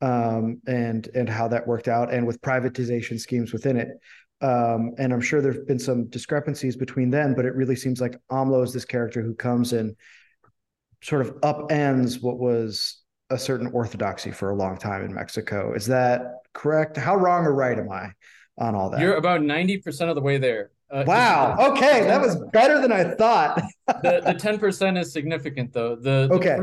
um, 0.00 0.62
and 0.66 1.06
and 1.14 1.28
how 1.28 1.48
that 1.48 1.66
worked 1.66 1.86
out, 1.86 2.10
and 2.14 2.26
with 2.26 2.40
privatization 2.40 3.20
schemes 3.20 3.52
within 3.52 3.76
it. 3.76 3.88
Um, 4.40 4.92
and 4.96 5.12
I'm 5.12 5.20
sure 5.20 5.42
there've 5.42 5.66
been 5.66 5.78
some 5.78 6.06
discrepancies 6.06 6.76
between 6.76 7.10
them, 7.10 7.34
but 7.34 7.44
it 7.44 7.54
really 7.54 7.76
seems 7.76 8.00
like 8.00 8.16
AMLO 8.30 8.64
is 8.64 8.72
this 8.72 8.86
character 8.86 9.20
who 9.20 9.34
comes 9.34 9.74
and 9.74 9.94
sort 11.02 11.20
of 11.20 11.34
upends 11.42 12.22
what 12.22 12.38
was 12.38 13.02
a 13.28 13.38
certain 13.38 13.66
orthodoxy 13.68 14.30
for 14.30 14.48
a 14.48 14.56
long 14.56 14.78
time 14.78 15.04
in 15.04 15.12
Mexico. 15.12 15.74
Is 15.74 15.86
that 15.86 16.22
correct? 16.54 16.96
How 16.96 17.16
wrong 17.16 17.44
or 17.44 17.54
right 17.54 17.78
am 17.78 17.90
I 17.90 18.12
on 18.56 18.74
all 18.74 18.88
that? 18.90 19.00
You're 19.00 19.16
about 19.16 19.42
90% 19.42 20.08
of 20.08 20.14
the 20.14 20.22
way 20.22 20.38
there. 20.38 20.70
Uh, 20.90 21.04
wow. 21.06 21.56
Okay. 21.72 22.02
That 22.02 22.20
was 22.20 22.36
better 22.52 22.80
than 22.80 22.92
I 22.92 23.14
thought. 23.14 23.62
the, 23.86 24.20
the 24.24 24.34
10% 24.34 24.98
is 25.00 25.12
significant, 25.12 25.72
though. 25.72 25.96
The, 25.96 26.28
the 26.28 26.34
okay. 26.34 26.56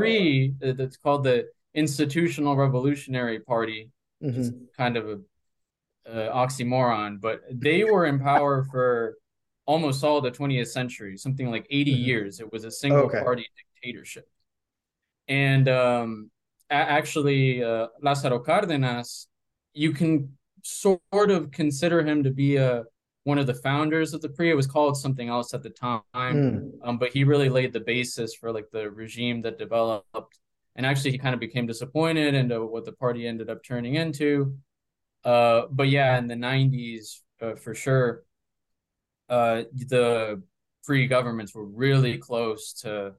PRI, 0.60 0.68
uh, 0.68 0.72
that's 0.74 0.96
called 0.96 1.24
the 1.24 1.48
Institutional 1.74 2.56
Revolutionary 2.56 3.40
Party, 3.40 3.90
mm-hmm. 4.22 4.40
is 4.40 4.52
kind 4.76 4.96
of 4.96 5.08
a 5.08 5.18
uh, 6.08 6.34
oxymoron, 6.34 7.20
but 7.20 7.42
they 7.50 7.84
were 7.84 8.06
in 8.06 8.18
power 8.18 8.64
for 8.70 9.16
almost 9.66 10.02
all 10.02 10.20
the 10.20 10.30
20th 10.30 10.68
century, 10.68 11.16
something 11.16 11.50
like 11.50 11.66
80 11.70 11.92
mm-hmm. 11.92 12.04
years. 12.04 12.40
It 12.40 12.52
was 12.52 12.64
a 12.64 12.70
single 12.70 13.02
okay. 13.02 13.20
party 13.22 13.46
dictatorship. 13.56 14.28
And 15.28 15.68
um, 15.68 16.30
a- 16.70 16.74
actually, 16.74 17.62
uh, 17.62 17.88
Lázaro 18.02 18.44
Cárdenas, 18.44 19.26
you 19.74 19.92
can 19.92 20.36
sort 20.62 21.30
of 21.30 21.50
consider 21.50 22.02
him 22.02 22.24
to 22.24 22.30
be 22.30 22.56
a 22.56 22.84
one 23.24 23.38
of 23.38 23.46
the 23.46 23.54
founders 23.54 24.14
of 24.14 24.20
the 24.20 24.28
PRI. 24.28 24.50
It 24.50 24.56
was 24.56 24.66
called 24.66 24.96
something 24.96 25.28
else 25.28 25.54
at 25.54 25.62
the 25.62 25.70
time, 25.70 26.02
mm. 26.14 26.70
um, 26.82 26.98
but 26.98 27.12
he 27.12 27.24
really 27.24 27.48
laid 27.48 27.72
the 27.72 27.80
basis 27.80 28.34
for 28.34 28.52
like 28.52 28.70
the 28.72 28.90
regime 28.90 29.42
that 29.42 29.58
developed. 29.58 30.38
And 30.74 30.86
actually, 30.86 31.12
he 31.12 31.18
kind 31.18 31.34
of 31.34 31.40
became 31.40 31.66
disappointed 31.66 32.34
into 32.34 32.64
what 32.64 32.84
the 32.84 32.92
party 32.92 33.26
ended 33.26 33.50
up 33.50 33.62
turning 33.62 33.94
into. 33.94 34.56
Uh, 35.24 35.62
but 35.70 35.88
yeah, 35.88 36.18
in 36.18 36.26
the 36.26 36.34
'90s, 36.34 37.20
uh, 37.40 37.54
for 37.54 37.74
sure, 37.74 38.24
uh, 39.28 39.62
the 39.72 40.42
PRI 40.84 41.06
governments 41.06 41.54
were 41.54 41.66
really 41.66 42.18
close 42.18 42.72
to, 42.72 43.12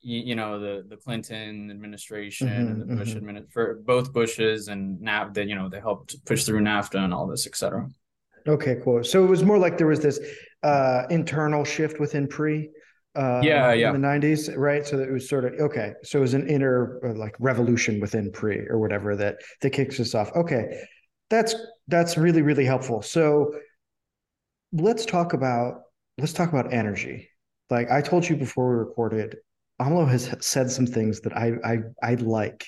you, 0.00 0.20
you 0.20 0.34
know, 0.34 0.58
the 0.58 0.84
the 0.86 0.96
Clinton 0.96 1.70
administration 1.70 2.48
mm-hmm, 2.48 2.66
and 2.66 2.80
the 2.82 2.86
Bush 2.86 3.10
mm-hmm. 3.10 3.18
administration 3.18 3.52
for 3.52 3.80
both 3.86 4.12
Bushes 4.12 4.68
and 4.68 5.00
NAFTA. 5.00 5.48
You 5.48 5.54
know 5.54 5.70
they 5.70 5.80
helped 5.80 6.22
push 6.26 6.44
through 6.44 6.60
NAFTA 6.60 6.98
and 6.98 7.14
all 7.14 7.26
this, 7.26 7.46
etc. 7.46 7.88
Okay, 8.46 8.76
cool. 8.82 9.04
So 9.04 9.24
it 9.24 9.28
was 9.28 9.42
more 9.42 9.58
like 9.58 9.78
there 9.78 9.86
was 9.86 10.00
this 10.00 10.18
uh, 10.62 11.04
internal 11.10 11.64
shift 11.64 12.00
within 12.00 12.28
PRI. 12.28 12.68
Uh, 13.14 13.40
yeah, 13.42 13.72
yeah. 13.72 13.92
In 13.92 14.00
the 14.00 14.06
'90s, 14.06 14.56
right? 14.56 14.86
So 14.86 14.98
it 15.00 15.10
was 15.10 15.28
sort 15.28 15.44
of 15.44 15.54
okay. 15.60 15.94
So 16.04 16.18
it 16.18 16.22
was 16.22 16.34
an 16.34 16.48
inner 16.48 17.00
uh, 17.04 17.18
like 17.18 17.34
revolution 17.40 18.00
within 18.00 18.30
PRI 18.30 18.60
or 18.68 18.78
whatever 18.78 19.16
that 19.16 19.36
that 19.62 19.70
kicks 19.70 19.98
us 19.98 20.14
off. 20.14 20.30
Okay, 20.36 20.84
that's 21.28 21.54
that's 21.88 22.16
really 22.16 22.42
really 22.42 22.64
helpful. 22.64 23.02
So 23.02 23.52
let's 24.72 25.04
talk 25.04 25.32
about 25.32 25.82
let's 26.18 26.32
talk 26.32 26.50
about 26.50 26.72
energy. 26.72 27.28
Like 27.68 27.90
I 27.90 28.00
told 28.00 28.28
you 28.28 28.36
before 28.36 28.70
we 28.70 28.76
recorded, 28.76 29.36
AMLO 29.80 30.08
has 30.08 30.34
said 30.40 30.70
some 30.70 30.86
things 30.86 31.20
that 31.22 31.36
I 31.36 31.54
I 31.64 31.78
I 32.02 32.14
like. 32.14 32.66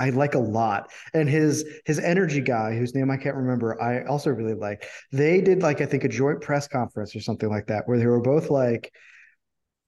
I 0.00 0.10
like 0.10 0.34
a 0.34 0.38
lot. 0.38 0.90
And 1.14 1.28
his 1.28 1.64
his 1.84 1.98
energy 1.98 2.40
guy, 2.40 2.74
whose 2.76 2.94
name 2.94 3.10
I 3.10 3.18
can't 3.18 3.36
remember, 3.36 3.80
I 3.80 4.04
also 4.04 4.30
really 4.30 4.54
like. 4.54 4.84
They 5.12 5.40
did 5.40 5.62
like 5.62 5.80
I 5.80 5.86
think 5.86 6.04
a 6.04 6.08
joint 6.08 6.40
press 6.40 6.66
conference 6.66 7.14
or 7.14 7.20
something 7.20 7.48
like 7.48 7.66
that, 7.66 7.86
where 7.86 7.98
they 7.98 8.06
were 8.06 8.22
both 8.22 8.50
like, 8.50 8.90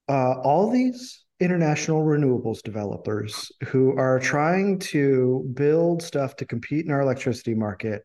uh, 0.09 0.35
all 0.43 0.71
these 0.71 1.25
international 1.41 2.05
renewables 2.05 2.63
developers 2.63 3.51
who 3.65 3.97
are 3.99 4.21
trying 4.21 4.79
to 4.79 5.51
build 5.55 6.03
stuff 6.03 6.37
to 6.37 6.45
compete 6.45 6.85
in 6.87 6.93
our 6.93 7.01
electricity 7.01 7.55
market 7.55 8.03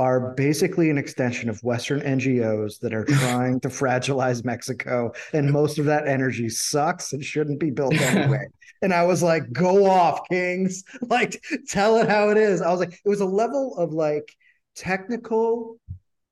are 0.00 0.32
basically 0.34 0.88
an 0.88 0.96
extension 0.96 1.50
of 1.50 1.62
Western 1.62 2.00
NGOs 2.00 2.80
that 2.80 2.94
are 2.94 3.04
trying 3.04 3.60
to 3.60 3.68
fragilize 3.68 4.42
Mexico. 4.46 5.12
And 5.34 5.52
most 5.52 5.78
of 5.78 5.84
that 5.84 6.08
energy 6.08 6.48
sucks 6.48 7.12
and 7.12 7.22
shouldn't 7.22 7.60
be 7.60 7.70
built 7.70 7.92
anyway. 8.00 8.46
and 8.82 8.94
I 8.94 9.04
was 9.04 9.22
like, 9.22 9.52
go 9.52 9.84
off, 9.84 10.26
Kings. 10.30 10.84
Like, 11.02 11.44
tell 11.68 11.98
it 11.98 12.08
how 12.08 12.30
it 12.30 12.38
is. 12.38 12.62
I 12.62 12.70
was 12.70 12.80
like, 12.80 12.94
it 12.94 13.08
was 13.08 13.20
a 13.20 13.26
level 13.26 13.76
of 13.76 13.92
like 13.92 14.34
technical 14.74 15.78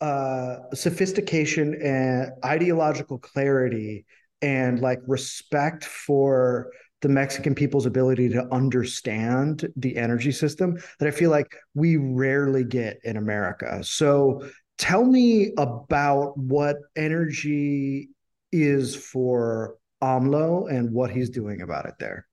uh 0.01 0.61
sophistication 0.73 1.75
and 1.83 2.31
ideological 2.45 3.19
clarity 3.19 4.07
and 4.41 4.81
like 4.81 5.01
respect 5.07 5.85
for 5.85 6.71
the 7.01 7.09
Mexican 7.09 7.55
people's 7.55 7.87
ability 7.87 8.29
to 8.31 8.47
understand 8.53 9.69
the 9.77 9.97
energy 9.97 10.33
system 10.33 10.79
that 10.99 11.09
I 11.09 11.11
feel 11.11 11.31
like 11.31 11.55
we 11.75 11.97
rarely 11.97 12.65
get 12.65 12.99
in 13.05 13.17
America. 13.17 13.83
So 13.85 14.49
tell 14.79 15.05
me 15.05 15.53
about 15.57 16.37
what 16.37 16.77
energy 16.97 18.09
is 18.53 18.97
for 18.97 19.77
AMLO 20.03 20.71
and 20.71 20.93
what 20.93 21.11
he's 21.11 21.31
doing 21.31 21.61
about 21.61 21.87
it 21.87 21.95
there. 21.99 22.27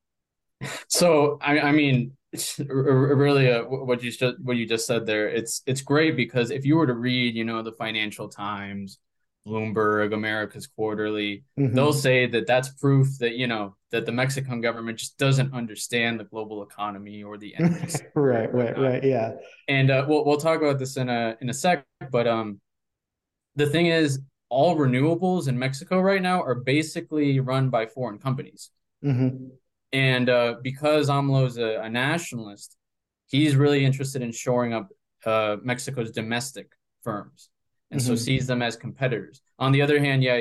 So 0.88 1.38
I, 1.42 1.60
I 1.60 1.72
mean, 1.72 2.14
really, 2.60 3.52
uh, 3.52 3.64
what 3.64 4.02
you 4.04 4.12
just 4.12 4.40
what 4.42 4.58
you 4.58 4.68
just 4.68 4.88
said 4.88 5.06
there, 5.06 5.28
it's 5.28 5.62
it's 5.66 5.82
great 5.82 6.16
because 6.16 6.52
if 6.52 6.66
you 6.66 6.78
were 6.78 6.88
to 6.88 6.94
read, 6.94 7.36
you 7.36 7.44
know, 7.44 7.62
the 7.62 7.74
Financial 7.74 8.30
Times, 8.30 9.00
Bloomberg, 9.46 10.14
America's 10.14 10.68
Quarterly, 10.68 11.44
mm-hmm. 11.60 11.76
they'll 11.76 11.94
say 11.94 12.26
that 12.28 12.48
that's 12.48 12.70
proof 12.70 13.20
that 13.20 13.36
you 13.36 13.48
know 13.48 13.76
that 13.92 14.06
the 14.06 14.12
Mexican 14.12 14.62
government 14.62 14.98
just 14.98 15.18
doesn't 15.18 15.54
understand 15.54 16.20
the 16.20 16.24
global 16.24 16.64
economy 16.64 17.24
or 17.24 17.38
the 17.38 17.56
energy. 17.56 18.00
right, 18.16 18.52
right, 18.54 18.78
right, 18.78 19.04
yeah. 19.04 19.34
And 19.68 19.92
uh, 19.92 20.06
we'll 20.08 20.26
we'll 20.26 20.38
talk 20.38 20.62
about 20.62 20.80
this 20.80 20.98
in 20.98 21.10
a 21.10 21.36
in 21.42 21.50
a 21.50 21.54
sec. 21.54 21.86
But 22.12 22.28
um, 22.28 22.60
the 23.56 23.68
thing 23.68 23.88
is, 23.88 24.20
all 24.50 24.76
renewables 24.76 25.48
in 25.48 25.58
Mexico 25.58 26.00
right 26.00 26.22
now 26.22 26.42
are 26.42 26.56
basically 26.56 27.40
run 27.40 27.70
by 27.70 27.86
foreign 27.86 28.18
companies. 28.18 28.72
Mm-hmm. 29.04 29.48
And 29.94 30.30
uh, 30.30 30.56
because 30.62 31.10
AMLO 31.10 31.46
is 31.46 31.58
a, 31.58 31.82
a 31.82 31.90
nationalist, 31.90 32.76
he's 33.28 33.56
really 33.56 33.86
interested 33.86 34.22
in 34.22 34.32
shoring 34.32 34.74
up 34.74 34.90
uh, 35.26 35.58
Mexico's 35.64 36.12
domestic 36.12 36.72
firms 37.04 37.50
and 37.92 38.00
mm-hmm. 38.00 38.10
so 38.10 38.16
sees 38.16 38.48
them 38.48 38.62
as 38.62 38.76
competitors. 38.76 39.42
On 39.60 39.72
the 39.72 39.82
other 39.82 40.00
hand, 40.00 40.24
yeah, 40.24 40.36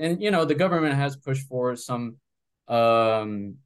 and 0.00 0.20
you 0.20 0.30
know 0.30 0.44
the 0.44 0.54
government 0.54 0.94
has 0.94 1.16
pushed 1.16 1.46
for 1.46 1.76
some 1.76 2.16
um, 2.68 3.56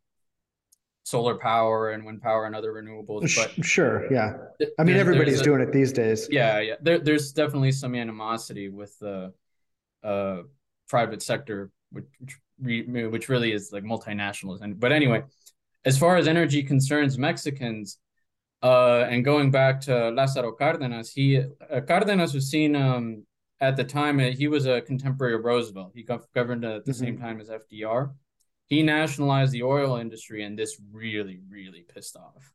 solar 1.04 1.36
power 1.36 1.90
and 1.90 2.04
wind 2.04 2.22
power 2.22 2.46
and 2.46 2.54
other 2.54 2.72
renewables. 2.72 3.34
But 3.34 3.64
sure, 3.64 4.12
yeah, 4.12 4.36
I 4.78 4.84
mean 4.84 4.96
everybody's 4.96 5.40
a, 5.40 5.44
doing 5.44 5.60
it 5.60 5.72
these 5.72 5.92
days. 5.92 6.28
Yeah, 6.30 6.60
yeah. 6.60 6.74
There, 6.80 6.98
there's 6.98 7.32
definitely 7.32 7.72
some 7.72 7.94
animosity 7.94 8.68
with 8.68 8.98
the 8.98 9.32
uh, 10.04 10.42
private 10.88 11.22
sector, 11.22 11.70
which 11.90 12.04
which 12.58 13.28
really 13.28 13.52
is 13.52 13.72
like 13.72 13.82
multinationals. 13.82 14.60
And 14.60 14.78
but 14.78 14.92
anyway, 14.92 15.24
as 15.84 15.98
far 15.98 16.16
as 16.16 16.28
energy 16.28 16.62
concerns, 16.62 17.18
Mexicans 17.18 17.98
uh, 18.62 19.06
and 19.08 19.24
going 19.24 19.50
back 19.50 19.80
to 19.82 19.90
Lázaro 19.90 20.56
Cárdenas, 20.56 21.12
he 21.12 21.38
uh, 21.38 21.80
Cárdenas 21.80 22.34
was 22.34 22.48
seen 22.48 22.76
um, 22.76 23.24
at 23.60 23.76
the 23.76 23.84
time. 23.84 24.20
Uh, 24.20 24.30
he 24.30 24.46
was 24.46 24.66
a 24.66 24.80
contemporary 24.80 25.34
of 25.34 25.44
Roosevelt. 25.44 25.92
He 25.94 26.02
governed 26.34 26.64
at 26.64 26.84
the 26.84 26.92
mm-hmm. 26.92 27.04
same 27.04 27.18
time 27.18 27.40
as 27.40 27.48
FDR. 27.48 28.12
He 28.66 28.82
nationalized 28.82 29.52
the 29.52 29.64
oil 29.64 29.96
industry, 29.96 30.44
and 30.44 30.58
this 30.58 30.80
really, 30.92 31.40
really 31.48 31.84
pissed 31.92 32.16
off 32.16 32.52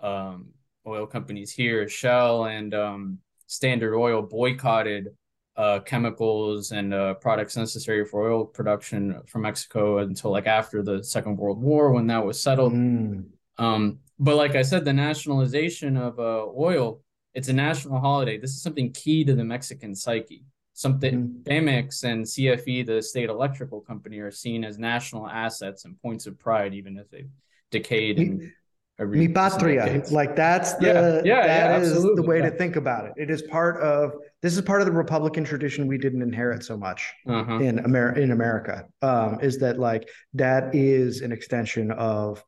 um, 0.00 0.50
oil 0.86 1.06
companies 1.06 1.52
here. 1.52 1.88
Shell 1.88 2.46
and 2.46 2.72
um, 2.72 3.18
Standard 3.48 3.96
Oil 3.96 4.22
boycotted 4.22 5.08
uh, 5.56 5.80
chemicals 5.80 6.70
and 6.70 6.94
uh, 6.94 7.14
products 7.14 7.56
necessary 7.56 8.04
for 8.04 8.30
oil 8.30 8.44
production 8.44 9.20
from 9.26 9.42
Mexico 9.42 9.98
until 9.98 10.30
like 10.30 10.46
after 10.46 10.84
the 10.84 11.02
Second 11.02 11.36
World 11.36 11.60
War, 11.60 11.90
when 11.90 12.06
that 12.06 12.24
was 12.24 12.40
settled. 12.40 12.72
Mm. 12.72 13.24
Um, 13.58 13.98
but 14.18 14.36
like 14.36 14.54
I 14.54 14.62
said, 14.62 14.84
the 14.84 14.92
nationalization 14.92 15.96
of 15.96 16.18
uh, 16.18 16.46
oil, 16.56 17.00
it's 17.34 17.48
a 17.48 17.52
national 17.52 18.00
holiday. 18.00 18.38
This 18.38 18.50
is 18.50 18.62
something 18.62 18.92
key 18.92 19.24
to 19.24 19.34
the 19.34 19.44
Mexican 19.44 19.94
psyche. 19.94 20.44
Something 20.74 21.28
mm-hmm. 21.28 21.42
Pemex 21.42 22.04
and 22.04 22.24
CFE, 22.24 22.86
the 22.86 23.02
state 23.02 23.28
electrical 23.28 23.80
company, 23.80 24.18
are 24.18 24.30
seen 24.30 24.64
as 24.64 24.78
national 24.78 25.28
assets 25.28 25.84
and 25.84 26.00
points 26.00 26.26
of 26.26 26.38
pride, 26.38 26.74
even 26.74 26.96
if 26.96 27.10
they've 27.10 27.30
decayed 27.70 28.18
and 28.18 28.52
Mi 29.00 29.28
patria, 29.28 30.02
like 30.10 30.34
that's 30.34 30.74
the 30.74 30.86
yeah, 30.86 31.20
yeah, 31.24 31.46
that 31.46 31.70
yeah, 31.70 31.76
is 31.78 32.02
the 32.02 32.22
way 32.22 32.38
yeah. 32.38 32.50
to 32.50 32.56
think 32.56 32.74
about 32.74 33.06
it. 33.06 33.12
It 33.16 33.30
is 33.30 33.42
part 33.42 33.80
of 33.80 34.14
this 34.42 34.56
is 34.56 34.62
part 34.62 34.80
of 34.80 34.88
the 34.88 34.92
Republican 34.92 35.44
tradition 35.44 35.86
we 35.86 35.98
didn't 35.98 36.20
inherit 36.20 36.64
so 36.64 36.76
much 36.76 37.12
uh-huh. 37.28 37.58
in 37.58 37.78
America. 37.78 38.20
In 38.20 38.32
America, 38.32 38.86
um, 39.00 39.38
is 39.40 39.58
that 39.58 39.78
like 39.78 40.08
that 40.34 40.74
is 40.74 41.20
an 41.20 41.30
extension 41.30 41.92
of 41.92 42.42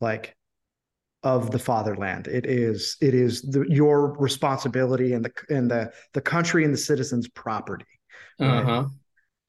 like 0.00 0.36
of 1.22 1.50
the 1.50 1.58
fatherland. 1.58 2.26
It 2.26 2.46
is 2.46 2.96
it 3.00 3.14
is 3.14 3.42
the, 3.42 3.64
your 3.68 4.16
responsibility 4.18 5.12
and 5.12 5.24
the 5.24 5.32
and 5.48 5.70
the 5.70 5.92
the 6.14 6.20
country 6.20 6.64
and 6.64 6.72
the 6.72 6.78
citizens' 6.78 7.28
property. 7.28 7.86
Right? 8.38 8.48
Uh 8.48 8.64
huh. 8.64 8.84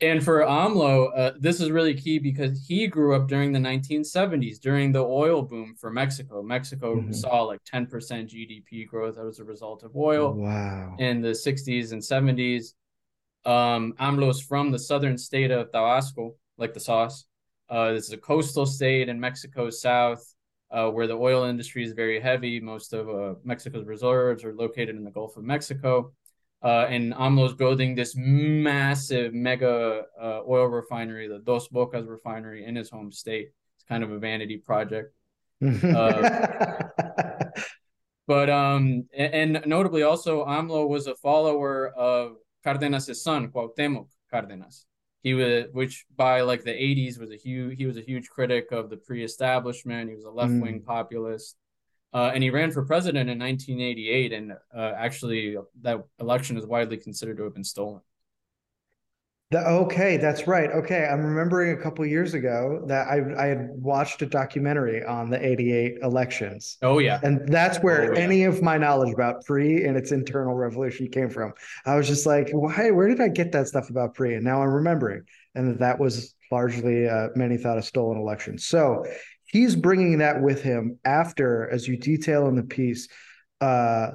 And 0.02 0.22
for 0.22 0.42
AMLO, 0.42 1.18
uh, 1.18 1.32
this 1.40 1.62
is 1.62 1.72
really 1.72 1.94
key 1.94 2.20
because 2.20 2.66
he 2.68 2.88
grew 2.88 3.16
up 3.16 3.30
during 3.30 3.54
the 3.54 3.60
1970s, 3.60 4.60
during 4.60 4.92
the 4.92 5.04
oil 5.04 5.42
boom 5.42 5.76
for 5.80 5.92
Mexico. 5.92 6.44
Mexico 6.44 6.98
mm-hmm. 6.98 7.14
saw 7.14 7.44
like 7.44 7.62
10% 7.64 7.88
GDP 7.90 8.86
growth 8.86 9.18
as 9.18 9.40
a 9.40 9.46
result 9.46 9.84
of 9.84 9.96
oil. 9.96 10.34
Wow. 10.34 10.98
In 11.00 11.22
the 11.22 11.30
60s 11.30 11.94
and 11.94 12.02
70s. 12.02 12.74
Um, 13.46 13.94
AMLO's 13.98 14.42
from 14.42 14.72
the 14.72 14.80
southern 14.80 15.18
state 15.18 15.52
of 15.52 15.68
Tabasco, 15.68 16.36
like 16.58 16.74
the 16.74 16.82
sauce. 16.82 17.26
Uh, 17.70 17.94
this 17.94 18.08
is 18.08 18.14
a 18.14 18.18
coastal 18.18 18.66
state 18.66 19.08
in 19.08 19.18
Mexico's 19.20 19.82
south 19.82 20.33
uh, 20.74 20.90
where 20.90 21.08
the 21.08 21.14
oil 21.14 21.44
industry 21.44 21.84
is 21.84 21.94
very 21.94 22.20
heavy. 22.20 22.60
Most 22.60 22.94
of 22.94 23.08
uh, 23.08 23.36
Mexico's 23.44 23.86
reserves 23.86 24.44
are 24.44 24.54
located 24.54 24.96
in 24.96 25.04
the 25.04 25.12
Gulf 25.12 25.38
of 25.38 25.44
Mexico. 25.44 26.12
Uh, 26.64 26.88
and 26.90 27.14
AMLO's 27.14 27.54
building 27.54 27.94
this 27.94 28.16
massive 28.16 29.34
mega 29.34 30.04
uh, 30.20 30.40
oil 30.48 30.66
refinery, 30.66 31.28
the 31.28 31.40
Dos 31.40 31.68
Bocas 31.68 32.08
refinery 32.08 32.66
in 32.66 32.76
his 32.76 32.90
home 32.90 33.12
state. 33.12 33.52
It's 33.76 33.84
kind 33.84 34.04
of 34.04 34.12
a 34.12 34.18
vanity 34.18 34.58
project. 34.58 35.14
Uh, 35.62 36.80
but 38.28 38.50
um, 38.50 39.06
and, 39.16 39.56
and, 39.56 39.64
notably 39.66 40.04
also, 40.04 40.46
AMLO 40.46 40.88
was 40.88 41.08
a 41.08 41.16
follower 41.16 41.90
of 41.90 42.38
Cardenas' 42.64 43.22
son, 43.22 43.50
Cuauhtemoc 43.50 44.08
Cardenas. 44.32 44.86
He 45.24 45.34
was, 45.34 45.66
which 45.72 46.06
by 46.16 46.42
like 46.42 46.64
the 46.64 46.72
80s 46.72 47.18
was 47.18 47.32
a 47.32 47.38
huge, 47.38 47.78
he 47.78 47.86
was 47.86 47.98
a 47.98 48.02
huge 48.02 48.30
critic 48.30 48.72
of 48.72 48.90
the 48.90 48.98
PRI-establishment. 48.98 50.10
He 50.10 50.16
was 50.16 50.26
a 50.26 50.30
left-wing 50.30 50.82
mm. 50.82 50.86
populist. 50.86 51.56
Uh, 52.14 52.32
and 52.34 52.44
he 52.44 52.52
ran 52.52 52.72
for 52.72 52.86
president 52.86 53.28
in 53.28 53.40
1988, 53.40 54.34
and 54.34 54.52
uh, 54.52 54.92
actually, 54.96 55.58
that 55.82 56.04
election 56.20 56.58
is 56.58 56.66
widely 56.66 56.98
considered 56.98 57.38
to 57.38 57.44
have 57.44 57.56
been 57.56 57.64
stolen. 57.64 58.02
The, 59.54 59.60
okay, 59.60 60.18
that's 60.18 60.48
right. 60.48 60.72
Okay, 60.72 61.06
I'm 61.06 61.24
remembering 61.24 61.78
a 61.78 61.82
couple 61.82 62.04
years 62.08 62.34
ago 62.34 62.84
that 62.88 63.06
I 63.08 63.22
I 63.38 63.46
had 63.50 63.70
watched 63.70 64.24
a 64.24 64.26
documentary 64.26 65.04
on 65.06 65.30
the 65.30 65.46
'88 65.46 66.00
elections. 66.02 66.78
Oh 66.82 66.98
yeah, 66.98 67.20
and 67.22 67.48
that's 67.48 67.78
where 67.78 68.14
oh, 68.14 68.16
yeah. 68.16 68.20
any 68.20 68.46
of 68.46 68.64
my 68.64 68.80
knowledge 68.80 69.14
about 69.14 69.46
PRI 69.46 69.84
and 69.86 69.96
its 69.96 70.12
internal 70.12 70.56
revolution 70.56 71.08
came 71.08 71.30
from. 71.30 71.54
I 71.86 71.96
was 71.96 72.08
just 72.08 72.26
like, 72.26 72.50
why? 72.52 72.90
Where 72.90 73.08
did 73.08 73.22
I 73.22 73.28
get 73.28 73.52
that 73.52 73.68
stuff 73.68 73.92
about 73.92 74.16
PRI? 74.16 74.34
And 74.34 74.44
now 74.44 74.64
I'm 74.64 74.74
remembering, 74.74 75.22
and 75.54 75.70
that 75.70 75.80
that 75.82 76.00
was 76.00 76.34
largely 76.52 77.08
uh, 77.08 77.28
many 77.36 77.58
thought 77.58 77.78
a 77.78 77.84
stolen 77.84 78.18
election. 78.18 78.58
So 78.58 79.06
he's 79.46 79.76
bringing 79.76 80.18
that 80.18 80.42
with 80.42 80.64
him 80.64 80.98
after, 81.06 81.70
as 81.70 81.88
you 81.88 81.96
detail 81.96 82.48
in 82.48 82.56
the 82.56 82.64
piece, 82.64 83.08
uh, 83.62 84.14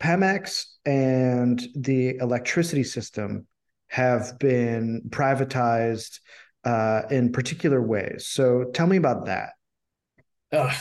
Pemex 0.00 0.64
and 0.86 1.62
the 1.74 2.16
electricity 2.16 2.84
system 2.84 3.46
have 3.90 4.38
been 4.38 5.02
privatized 5.10 6.20
uh, 6.64 7.02
in 7.10 7.32
particular 7.32 7.82
ways. 7.82 8.26
So 8.28 8.70
tell 8.72 8.86
me 8.86 8.96
about 8.96 9.26
that. 9.26 9.50
Uh, 10.52 10.72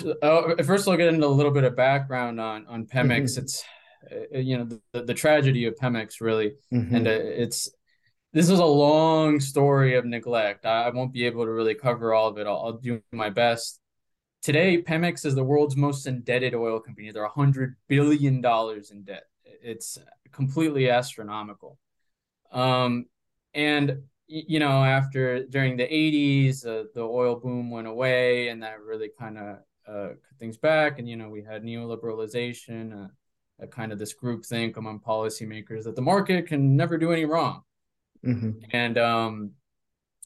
first, 0.64 0.88
I'll 0.88 0.98
get 0.98 1.14
into 1.14 1.26
a 1.26 1.28
little 1.28 1.52
bit 1.52 1.64
of 1.64 1.76
background 1.76 2.40
on 2.40 2.66
on 2.68 2.86
Pemex. 2.86 3.38
Mm-hmm. 3.38 3.44
It's 3.44 3.64
uh, 4.12 4.38
you 4.38 4.58
know 4.58 4.80
the, 4.94 5.04
the 5.04 5.14
tragedy 5.14 5.66
of 5.66 5.76
Pemex 5.76 6.22
really, 6.22 6.54
mm-hmm. 6.74 6.96
and 6.96 7.08
uh, 7.08 7.12
it's 7.12 7.70
this 8.34 8.50
is 8.50 8.60
a 8.60 8.66
long 8.66 9.40
story 9.40 9.96
of 9.96 10.06
neglect. 10.06 10.66
I, 10.66 10.90
won't 10.90 11.14
be 11.14 11.26
able 11.26 11.46
to 11.46 11.52
really 11.52 11.76
cover 11.76 12.14
all 12.14 12.28
of 12.28 12.38
it. 12.38 12.46
I'll, 12.46 12.62
I'll, 12.66 12.74
do 12.74 13.02
my 13.12 13.30
best. 13.30 13.80
Today, 14.44 14.82
Pemex 14.82 15.26
is 15.26 15.34
the 15.34 15.44
world's 15.44 15.76
most 15.76 16.06
indebted 16.06 16.54
oil 16.54 16.80
company. 16.80 17.12
They're 17.12 17.28
$100 17.28 17.74
billion 17.88 18.36
in 18.36 19.04
debt. 19.04 19.24
It's 19.44 19.98
completely 20.32 20.92
astronomical. 20.92 21.80
Um, 22.52 23.06
and, 23.54 24.04
you 24.28 24.60
know, 24.60 24.84
after 24.84 25.46
during 25.46 25.78
the 25.78 25.88
80s, 25.88 26.66
uh, 26.66 26.86
the 26.94 27.02
oil 27.02 27.36
boom 27.36 27.72
went 27.72 27.88
away 27.88 28.50
and 28.50 28.62
that 28.64 28.82
really 28.82 29.10
kind 29.18 29.38
of 29.38 29.58
uh, 29.88 30.08
cut 30.10 30.40
things 30.40 30.58
back. 30.58 31.00
And, 31.00 31.10
you 31.10 31.16
know, 31.16 31.30
we 31.30 31.44
had 31.44 31.64
neoliberalization, 31.64 33.10
uh, 33.62 33.66
kind 33.68 33.92
of 33.92 34.00
this 34.00 34.14
group 34.14 34.46
think 34.46 34.78
among 34.78 35.00
policymakers 35.00 35.84
that 35.84 35.96
the 35.96 36.02
market 36.02 36.48
can 36.48 36.78
never 36.78 36.98
do 36.98 37.12
any 37.12 37.26
wrong 37.26 37.64
Mm-hmm. 38.26 38.52
And, 38.72 38.98
um, 38.98 39.52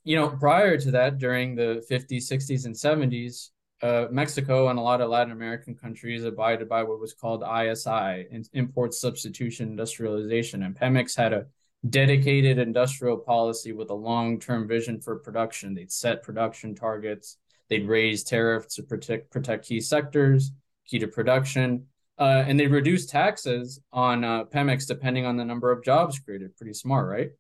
you 0.03 0.15
know, 0.15 0.29
prior 0.29 0.77
to 0.77 0.91
that, 0.91 1.17
during 1.17 1.55
the 1.55 1.85
50s, 1.89 2.23
60s, 2.23 2.65
and 2.65 2.75
70s, 2.75 3.49
uh, 3.81 4.07
Mexico 4.11 4.69
and 4.69 4.79
a 4.79 4.81
lot 4.81 5.01
of 5.01 5.09
Latin 5.09 5.31
American 5.31 5.75
countries 5.75 6.23
abided 6.23 6.69
by 6.69 6.83
what 6.83 6.99
was 6.99 7.13
called 7.13 7.43
ISI, 7.43 8.27
and 8.31 8.49
import 8.53 8.93
substitution 8.93 9.69
industrialization. 9.69 10.63
And 10.63 10.77
Pemex 10.77 11.15
had 11.15 11.33
a 11.33 11.45
dedicated 11.89 12.57
industrial 12.57 13.17
policy 13.17 13.73
with 13.73 13.89
a 13.89 13.93
long 13.93 14.39
term 14.39 14.67
vision 14.67 14.99
for 14.99 15.17
production. 15.17 15.73
They'd 15.73 15.91
set 15.91 16.23
production 16.23 16.75
targets, 16.75 17.37
they'd 17.69 17.87
raise 17.87 18.23
tariffs 18.23 18.75
to 18.75 18.83
protect, 18.83 19.31
protect 19.31 19.67
key 19.67 19.81
sectors, 19.81 20.51
key 20.85 20.99
to 20.99 21.07
production. 21.07 21.87
Uh, 22.17 22.43
and 22.47 22.59
they 22.59 22.67
reduced 22.67 23.09
taxes 23.09 23.81
on 23.91 24.23
uh, 24.23 24.45
Pemex 24.45 24.87
depending 24.87 25.25
on 25.25 25.35
the 25.35 25.43
number 25.43 25.71
of 25.71 25.83
jobs 25.83 26.19
created. 26.19 26.55
Pretty 26.55 26.73
smart, 26.73 27.09
right? 27.09 27.31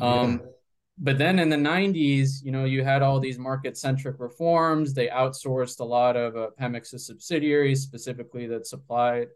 Um, 0.00 0.40
yeah. 0.42 0.50
But 0.98 1.18
then 1.18 1.38
in 1.38 1.48
the 1.48 1.56
90s, 1.56 2.44
you 2.44 2.52
know, 2.52 2.64
you 2.64 2.84
had 2.84 3.02
all 3.02 3.18
these 3.18 3.38
market 3.38 3.78
centric 3.78 4.16
reforms. 4.18 4.92
They 4.92 5.08
outsourced 5.08 5.80
a 5.80 5.84
lot 5.84 6.16
of 6.16 6.36
uh, 6.36 6.48
Pemex's 6.60 7.06
subsidiaries, 7.06 7.82
specifically 7.82 8.46
that 8.48 8.66
supplied 8.66 9.28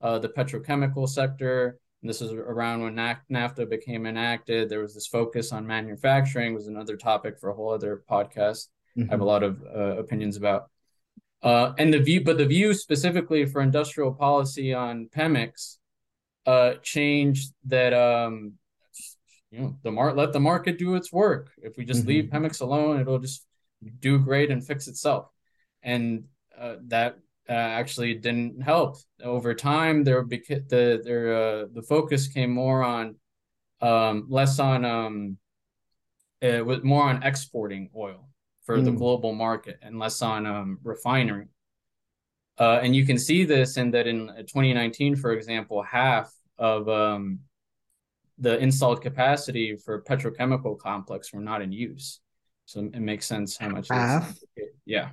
uh, 0.00 0.18
the 0.18 0.28
petrochemical 0.28 1.08
sector. 1.08 1.78
And 2.02 2.08
this 2.08 2.22
is 2.22 2.32
around 2.32 2.82
when 2.82 2.94
NAFTA 2.94 3.68
became 3.68 4.06
enacted. 4.06 4.68
There 4.68 4.80
was 4.80 4.94
this 4.94 5.06
focus 5.06 5.52
on 5.52 5.66
manufacturing, 5.66 6.54
was 6.54 6.66
another 6.66 6.96
topic 6.96 7.38
for 7.38 7.50
a 7.50 7.54
whole 7.54 7.70
other 7.70 8.02
podcast. 8.10 8.68
Mm-hmm. 8.96 9.02
I 9.02 9.04
have 9.04 9.12
a 9.12 9.16
mm-hmm. 9.16 9.24
lot 9.24 9.42
of 9.42 9.62
uh, 9.62 9.98
opinions 9.98 10.36
about. 10.36 10.70
Uh, 11.42 11.72
and 11.78 11.92
the 11.92 11.98
view, 12.00 12.22
but 12.22 12.38
the 12.38 12.46
view 12.46 12.74
specifically 12.74 13.46
for 13.46 13.60
industrial 13.60 14.12
policy 14.12 14.74
on 14.74 15.08
Pemex 15.14 15.76
uh, 16.46 16.74
changed 16.82 17.52
that 17.66 17.92
um, 17.92 18.54
you 19.50 19.60
know 19.60 19.76
the 19.82 19.90
market 19.90 20.16
let 20.16 20.32
the 20.32 20.40
market 20.40 20.78
do 20.78 20.94
its 20.94 21.12
work 21.12 21.50
if 21.62 21.76
we 21.76 21.84
just 21.84 22.00
mm-hmm. 22.00 22.08
leave 22.08 22.24
Pemex 22.26 22.60
alone 22.60 23.00
it'll 23.00 23.18
just 23.18 23.44
do 24.00 24.18
great 24.18 24.50
and 24.50 24.66
fix 24.66 24.88
itself 24.88 25.26
and 25.82 26.24
uh, 26.58 26.76
that 26.86 27.18
uh, 27.50 27.52
actually 27.52 28.14
didn't 28.14 28.62
help 28.62 28.96
over 29.22 29.54
time 29.54 30.04
there 30.04 30.24
beca- 30.24 30.68
the 30.68 31.00
there 31.04 31.34
uh, 31.34 31.66
the 31.72 31.82
focus 31.82 32.28
came 32.28 32.50
more 32.50 32.82
on 32.82 33.16
um, 33.80 34.26
less 34.28 34.58
on 34.58 34.84
um, 34.84 35.36
it 36.40 36.64
was 36.64 36.82
more 36.82 37.02
on 37.02 37.22
exporting 37.22 37.90
oil 37.96 38.28
for 38.64 38.78
mm. 38.78 38.84
the 38.84 38.92
global 38.92 39.34
market 39.34 39.78
and 39.82 39.98
less 39.98 40.22
on 40.22 40.46
um, 40.46 40.78
refinery 40.84 41.48
uh, 42.58 42.78
and 42.82 42.94
you 42.94 43.04
can 43.04 43.18
see 43.18 43.44
this 43.44 43.76
in 43.76 43.90
that 43.90 44.06
in 44.06 44.28
2019 44.28 45.16
for 45.16 45.32
example 45.32 45.82
half 45.82 46.32
of 46.58 46.88
um, 46.88 47.40
the 48.40 48.58
installed 48.58 49.02
capacity 49.02 49.76
for 49.76 50.02
petrochemical 50.02 50.78
complex 50.78 51.32
were 51.32 51.40
not 51.40 51.62
in 51.62 51.72
use. 51.72 52.20
So 52.64 52.80
it 52.80 53.00
makes 53.00 53.26
sense 53.26 53.56
how 53.58 53.68
much. 53.68 53.88
Half. 53.90 54.34
Yeah. 54.86 55.10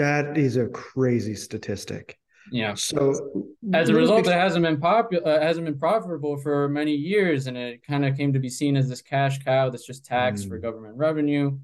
That 0.00 0.38
is 0.38 0.56
a 0.56 0.66
crazy 0.66 1.34
statistic. 1.34 2.18
Yeah. 2.50 2.72
So 2.72 3.44
as 3.74 3.90
a 3.90 3.94
result, 3.94 4.26
it 4.26 4.32
hasn't 4.32 4.64
been 4.64 4.80
popular, 4.80 5.28
uh, 5.28 5.42
hasn't 5.42 5.66
been 5.66 5.78
profitable 5.78 6.38
for 6.38 6.70
many 6.70 6.94
years, 6.94 7.46
and 7.46 7.54
it 7.58 7.86
kind 7.86 8.06
of 8.06 8.16
came 8.16 8.32
to 8.32 8.38
be 8.38 8.48
seen 8.48 8.78
as 8.78 8.88
this 8.88 9.02
cash 9.02 9.44
cow 9.44 9.68
that's 9.68 9.84
just 9.84 10.06
taxed 10.06 10.46
mm. 10.46 10.48
for 10.48 10.58
government 10.58 10.96
revenue. 10.96 11.58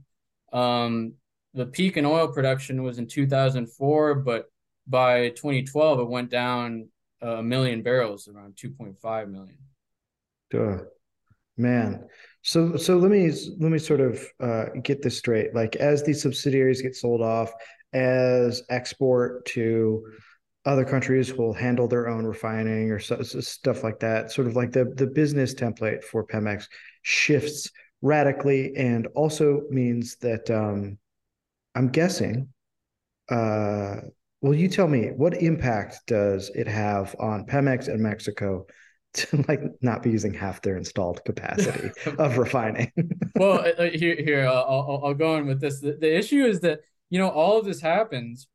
Um, 0.53 1.15
the 1.55 1.65
peak 1.65 1.97
in 1.97 2.05
oil 2.05 2.29
production 2.29 2.83
was 2.83 2.99
in 2.99 3.07
2004, 3.07 4.17
but 4.17 4.51
by 4.87 5.31
2012, 5.31 6.01
it 6.01 6.09
went 6.09 6.31
down 6.31 6.91
a 7.23 7.43
million 7.43 7.83
barrels, 7.83 8.29
around 8.29 8.57
2.5 8.57 9.31
million. 9.31 9.57
Duh. 10.51 10.85
Man. 11.57 12.05
So 12.43 12.77
so 12.77 12.97
let 12.97 13.11
me 13.11 13.33
let 13.59 13.73
me 13.73 13.79
sort 13.79 14.01
of 14.01 14.25
uh, 14.41 14.67
get 14.83 15.03
this 15.03 15.19
straight. 15.19 15.55
Like 15.55 15.75
as 15.77 16.05
these 16.05 16.23
subsidiaries 16.23 16.83
get 16.83 16.95
sold 16.95 17.23
off, 17.23 17.51
as 17.97 18.63
export 18.69 19.47
to 19.47 20.07
other 20.67 20.85
countries 20.85 21.33
will 21.33 21.55
handle 21.55 21.89
their 21.89 22.09
own 22.09 22.27
refining 22.27 22.91
or 22.91 22.99
so, 22.99 23.23
stuff 23.23 23.83
like 23.83 24.01
that. 24.01 24.31
Sort 24.31 24.47
of 24.47 24.55
like 24.55 24.73
the 24.73 24.85
the 24.97 25.07
business 25.07 25.55
template 25.55 26.05
for 26.05 26.27
Pemex 26.27 26.67
shifts 27.03 27.71
radically, 28.03 28.77
and 28.77 29.07
also 29.15 29.63
means 29.71 30.17
that 30.17 30.51
um, 30.51 30.99
I'm 31.75 31.89
guessing. 31.89 32.49
Uh, 33.31 33.97
well, 34.43 34.55
you 34.55 34.69
tell 34.69 34.87
me 34.87 35.09
what 35.17 35.41
impact 35.43 36.01
does 36.07 36.51
it 36.55 36.69
have 36.69 37.17
on 37.19 37.47
Pemex 37.47 37.89
and 37.89 38.01
Mexico 38.01 38.67
to 39.15 39.45
like 39.49 39.63
not 39.81 40.03
be 40.03 40.11
using 40.11 40.35
half 40.35 40.61
their 40.61 40.77
installed 40.77 41.25
capacity 41.25 41.91
of 42.19 42.37
refining. 42.37 42.93
well, 43.37 43.61
uh, 43.61 43.85
uh, 43.85 43.91
here, 43.91 44.17
here, 44.17 44.47
I'll, 44.47 45.01
I'll 45.05 45.15
go 45.15 45.37
on 45.37 45.47
with 45.47 45.61
this. 45.61 45.81
The, 45.81 45.93
the 45.93 46.15
issue 46.15 46.45
is 46.45 46.61
that 46.61 46.81
you 47.11 47.19
know 47.19 47.29
all 47.29 47.59
of 47.59 47.65
this 47.65 47.81
happens, 47.81 48.49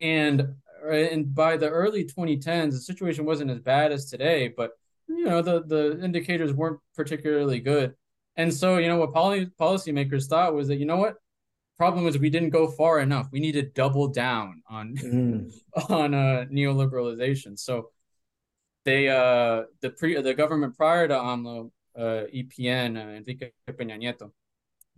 and 0.00 0.54
and 0.90 1.34
by 1.34 1.56
the 1.56 1.68
early 1.68 2.04
2010s, 2.04 2.70
the 2.72 2.78
situation 2.78 3.24
wasn't 3.24 3.50
as 3.50 3.60
bad 3.60 3.92
as 3.92 4.08
today, 4.10 4.48
but 4.56 4.72
you 5.08 5.24
know 5.24 5.42
the 5.42 5.62
the 5.64 6.00
indicators 6.02 6.52
weren't 6.52 6.80
particularly 6.94 7.60
good, 7.60 7.94
And 8.36 8.54
so, 8.54 8.78
you 8.78 8.86
know, 8.88 8.98
what 8.98 9.12
poly- 9.12 9.50
policymakers 9.60 10.26
thought 10.28 10.54
was 10.54 10.68
that, 10.68 10.76
you 10.76 10.86
know 10.86 10.96
what? 10.96 11.16
Problem 11.76 12.06
is 12.06 12.18
we 12.18 12.30
didn't 12.30 12.50
go 12.50 12.68
far 12.68 13.00
enough. 13.00 13.28
We 13.32 13.40
need 13.40 13.52
to 13.52 13.62
double 13.62 14.08
down 14.08 14.62
on 14.68 14.96
mm. 14.96 15.52
on 15.90 16.14
uh, 16.14 16.46
neoliberalization. 16.50 17.58
So 17.58 17.90
they 18.84 19.08
uh 19.08 19.64
the 19.80 19.90
PRI 19.90 20.20
the 20.22 20.34
government 20.34 20.76
prior 20.76 21.06
to 21.08 21.14
AMLO, 21.14 21.70
uh, 21.96 22.24
EPN, 22.34 22.96
uh, 22.96 23.10
Enrique 23.18 23.50
Peña 23.70 23.98
Nieto, 23.98 24.32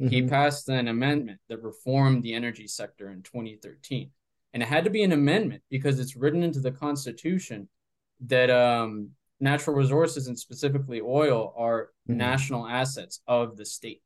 mm-hmm. 0.01 0.09
he 0.09 0.23
passed 0.23 0.69
an 0.69 0.89
amendment 0.89 1.41
that 1.49 1.63
reformed 1.63 2.23
the 2.23 2.35
energy 2.35 2.67
sector 2.67 3.11
in 3.11 3.23
2013. 3.23 4.11
And 4.53 4.63
it 4.63 4.67
had 4.67 4.85
to 4.85 4.91
be 4.91 5.03
an 5.03 5.13
amendment 5.13 5.63
because 5.71 6.01
it's 6.01 6.17
written 6.17 6.43
into 6.43 6.61
the 6.61 6.73
Constitution 6.73 7.69
that 8.27 8.51
um, 8.51 9.11
natural 9.39 9.77
resources 9.77 10.27
and 10.27 10.39
specifically 10.39 11.01
oil 11.01 11.55
are 11.57 11.91
mm-hmm. 12.09 12.19
national 12.19 12.67
assets 12.67 13.21
of 13.27 13.57
the 13.57 13.65
state. 13.65 14.03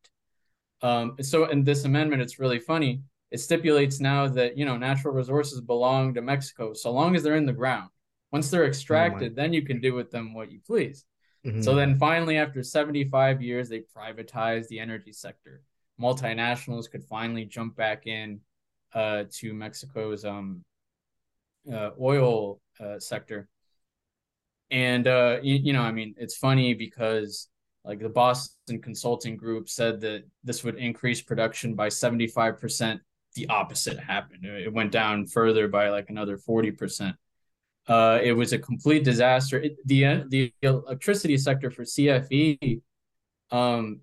Um, 0.83 1.17
so 1.23 1.47
in 1.47 1.65
this 1.65 1.85
amendment, 1.85 2.23
it's 2.23 2.39
really 2.39 2.61
funny. 2.61 3.03
It 3.31 3.39
stipulates 3.39 4.01
now 4.01 4.29
that 4.29 4.57
you 4.57 4.65
know 4.65 4.77
natural 4.77 5.15
resources 5.15 5.61
belong 5.61 6.15
to 6.15 6.23
Mexico 6.23 6.73
so 6.73 6.93
long 6.93 7.17
as 7.17 7.23
they're 7.23 7.37
in 7.37 7.47
the 7.47 7.53
ground. 7.53 7.89
Once 8.33 8.51
they're 8.51 8.67
extracted, 8.67 9.33
oh 9.33 9.35
then 9.35 9.53
you 9.53 9.63
can 9.63 9.81
do 9.81 9.95
with 9.95 10.11
them 10.11 10.35
what 10.35 10.53
you 10.53 10.61
please. 10.65 11.05
Mm-hmm. 11.45 11.63
So 11.63 11.75
then 11.75 11.99
finally, 11.99 12.37
after 12.37 12.63
75 12.63 13.43
years, 13.43 13.69
they 13.69 13.83
privatized 13.97 14.69
the 14.69 14.81
energy 14.81 15.13
sector. 15.13 15.63
Multinationals 16.01 16.91
could 16.91 17.05
finally 17.05 17.45
jump 17.45 17.77
back 17.77 18.07
in 18.07 18.41
uh, 18.95 19.25
to 19.33 19.55
Mexico's 19.55 20.25
um, 20.25 20.65
uh, 21.73 21.91
oil 22.01 22.61
uh, 22.81 22.99
sector. 22.99 23.49
And 24.71 25.07
uh, 25.07 25.39
you, 25.43 25.57
you 25.57 25.73
know, 25.73 25.83
I 25.83 25.93
mean, 25.93 26.15
it's 26.19 26.37
funny 26.37 26.75
because 26.75 27.49
like 27.85 28.01
the 28.01 28.09
Boston 28.09 28.81
Consulting 28.81 29.37
Group 29.37 29.69
said 29.69 30.01
that 30.01 30.25
this 30.43 30.65
would 30.65 30.77
increase 30.77 31.21
production 31.21 31.75
by 31.75 31.89
75%. 31.89 33.01
The 33.35 33.49
opposite 33.49 33.99
happened. 33.99 34.45
It 34.45 34.73
went 34.73 34.93
down 34.93 35.27
further 35.27 35.69
by 35.69 35.91
like 35.91 36.09
another 36.09 36.39
40%. 36.39 37.15
Uh, 37.87 38.19
it 38.23 38.33
was 38.33 38.53
a 38.53 38.59
complete 38.59 39.05
disaster. 39.05 39.61
It, 39.61 39.77
the 39.85 40.25
the 40.29 40.53
electricity 40.63 41.37
sector 41.37 41.71
for 41.71 41.83
CFE 41.83 42.81
um, 43.51 44.01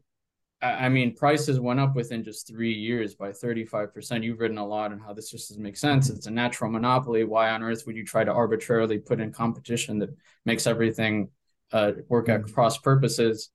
I 0.62 0.90
mean, 0.90 1.16
prices 1.16 1.60
went 1.60 1.80
up 1.80 1.96
within 1.96 2.24
just 2.24 2.48
three 2.48 2.74
years 2.74 3.16
by 3.16 3.32
35%. 3.32 4.24
You've 4.24 4.40
written 4.40 4.60
a 4.60 4.66
lot 4.66 4.92
on 4.92 5.00
how 5.00 5.12
this 5.12 5.32
just 5.32 5.50
doesn't 5.50 5.64
make 5.64 5.76
sense. 5.76 6.10
It's 6.10 6.28
a 6.28 6.32
natural 6.32 6.70
monopoly. 6.70 7.24
Why 7.24 7.50
on 7.50 7.64
earth 7.64 7.84
would 7.88 7.96
you 7.96 8.06
try 8.06 8.24
to 8.24 8.32
arbitrarily 8.32 9.00
put 9.00 9.20
in 9.20 9.32
competition 9.32 9.98
that 10.00 10.16
makes 10.46 10.68
everything 10.68 11.30
uh, 11.72 11.94
work 12.10 12.30
at 12.30 12.42
mm-hmm. 12.42 12.54
cross 12.54 12.78
purposes? 12.78 13.50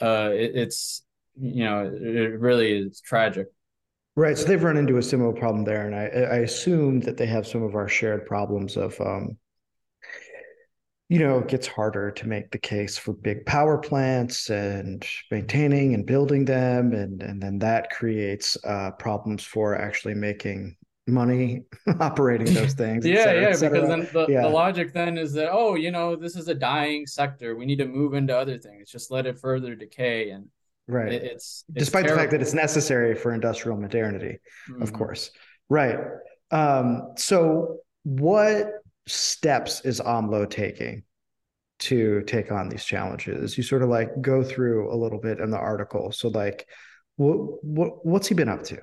Uh, 0.00 0.30
it, 0.32 0.52
it's, 0.54 1.02
you 1.34 1.64
know, 1.64 1.84
it 1.84 2.38
really 2.38 2.78
is 2.78 3.00
tragic. 3.00 3.48
Right. 4.14 4.38
So 4.38 4.44
they've 4.44 4.62
run 4.62 4.76
into 4.76 4.98
a 4.98 5.02
similar 5.02 5.32
problem 5.32 5.64
there. 5.64 5.86
And 5.86 5.94
I, 5.96 6.36
I 6.36 6.38
assume 6.42 7.00
that 7.00 7.16
they 7.16 7.26
have 7.26 7.46
some 7.46 7.62
of 7.62 7.74
our 7.74 7.88
shared 7.88 8.26
problems 8.26 8.76
of 8.76 9.00
um, 9.00 9.36
you 11.10 11.18
know, 11.18 11.38
it 11.38 11.48
gets 11.48 11.66
harder 11.66 12.12
to 12.12 12.28
make 12.28 12.52
the 12.52 12.58
case 12.58 12.96
for 12.96 13.12
big 13.12 13.44
power 13.44 13.76
plants 13.76 14.48
and 14.48 15.04
maintaining 15.32 15.92
and 15.94 16.06
building 16.06 16.44
them, 16.44 16.92
and 16.92 17.20
and 17.20 17.42
then 17.42 17.58
that 17.58 17.90
creates 17.90 18.56
uh, 18.62 18.92
problems 18.92 19.42
for 19.42 19.74
actually 19.74 20.14
making 20.14 20.76
money 21.08 21.62
operating 21.98 22.54
those 22.54 22.74
things. 22.82 23.04
yeah, 23.04 23.24
cetera, 23.24 23.42
yeah, 23.42 23.48
because 23.48 23.88
then 23.88 24.08
the, 24.12 24.26
yeah. 24.28 24.42
the 24.42 24.48
logic 24.48 24.92
then 24.92 25.18
is 25.18 25.32
that 25.32 25.50
oh, 25.50 25.74
you 25.74 25.90
know, 25.90 26.14
this 26.14 26.36
is 26.36 26.46
a 26.46 26.54
dying 26.54 27.04
sector. 27.08 27.56
We 27.56 27.66
need 27.66 27.78
to 27.78 27.86
move 27.86 28.14
into 28.14 28.36
other 28.36 28.56
things. 28.56 28.88
Just 28.88 29.10
let 29.10 29.26
it 29.26 29.38
further 29.38 29.74
decay 29.74 30.30
and. 30.30 30.46
Right. 30.86 31.12
It, 31.12 31.22
it's, 31.22 31.64
it's, 31.68 31.84
despite 31.84 32.04
terrible. 32.04 32.16
the 32.16 32.22
fact 32.22 32.30
that 32.32 32.40
it's 32.40 32.54
necessary 32.54 33.14
for 33.14 33.32
industrial 33.32 33.76
modernity, 33.76 34.38
mm-hmm. 34.68 34.82
of 34.82 34.92
course. 34.92 35.30
Right. 35.68 35.96
Um, 36.50 37.12
so, 37.16 37.78
what 38.02 38.80
steps 39.06 39.80
is 39.84 40.00
AMLO 40.00 40.48
taking 40.48 41.04
to 41.80 42.22
take 42.22 42.52
on 42.52 42.68
these 42.68 42.84
challenges? 42.84 43.56
You 43.56 43.62
sort 43.62 43.82
of 43.82 43.88
like 43.88 44.20
go 44.20 44.42
through 44.42 44.92
a 44.92 44.96
little 44.96 45.20
bit 45.20 45.40
in 45.40 45.50
the 45.50 45.58
article. 45.58 46.12
So 46.12 46.28
like, 46.28 46.68
what 47.16 47.64
what 47.64 48.06
what's 48.06 48.28
he 48.28 48.34
been 48.34 48.48
up 48.48 48.62
to? 48.64 48.78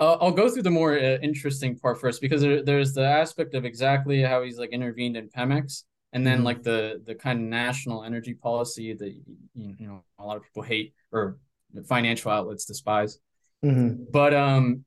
Uh, 0.00 0.16
I'll 0.20 0.32
go 0.32 0.48
through 0.48 0.62
the 0.62 0.70
more 0.70 0.98
uh, 0.98 1.18
interesting 1.22 1.78
part 1.78 2.00
first 2.00 2.20
because 2.20 2.42
there, 2.42 2.64
there's 2.64 2.92
the 2.92 3.06
aspect 3.06 3.54
of 3.54 3.64
exactly 3.64 4.22
how 4.22 4.42
he's 4.42 4.58
like 4.58 4.70
intervened 4.70 5.16
in 5.16 5.28
Pemex, 5.28 5.84
and 6.12 6.26
then 6.26 6.38
mm-hmm. 6.38 6.46
like 6.46 6.62
the 6.62 7.00
the 7.06 7.14
kind 7.14 7.40
of 7.40 7.46
national 7.46 8.04
energy 8.04 8.34
policy 8.34 8.92
that 8.92 9.12
you, 9.54 9.74
you 9.78 9.86
know 9.86 10.04
a 10.18 10.24
lot 10.24 10.36
of 10.36 10.42
people 10.42 10.62
hate 10.62 10.94
or 11.12 11.38
financial 11.86 12.30
outlets 12.30 12.64
despise. 12.64 13.18
Mm-hmm. 13.64 14.04
But 14.12 14.34
um, 14.34 14.84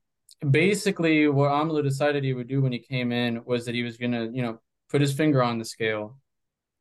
basically, 0.48 1.28
what 1.28 1.50
AMLO 1.50 1.82
decided 1.82 2.24
he 2.24 2.34
would 2.34 2.48
do 2.48 2.62
when 2.62 2.72
he 2.72 2.78
came 2.78 3.12
in 3.12 3.44
was 3.44 3.66
that 3.66 3.74
he 3.74 3.82
was 3.82 3.96
gonna 3.96 4.28
you 4.32 4.42
know 4.42 4.60
put 4.88 5.00
his 5.00 5.12
finger 5.12 5.42
on 5.42 5.58
the 5.58 5.64
scale 5.64 6.18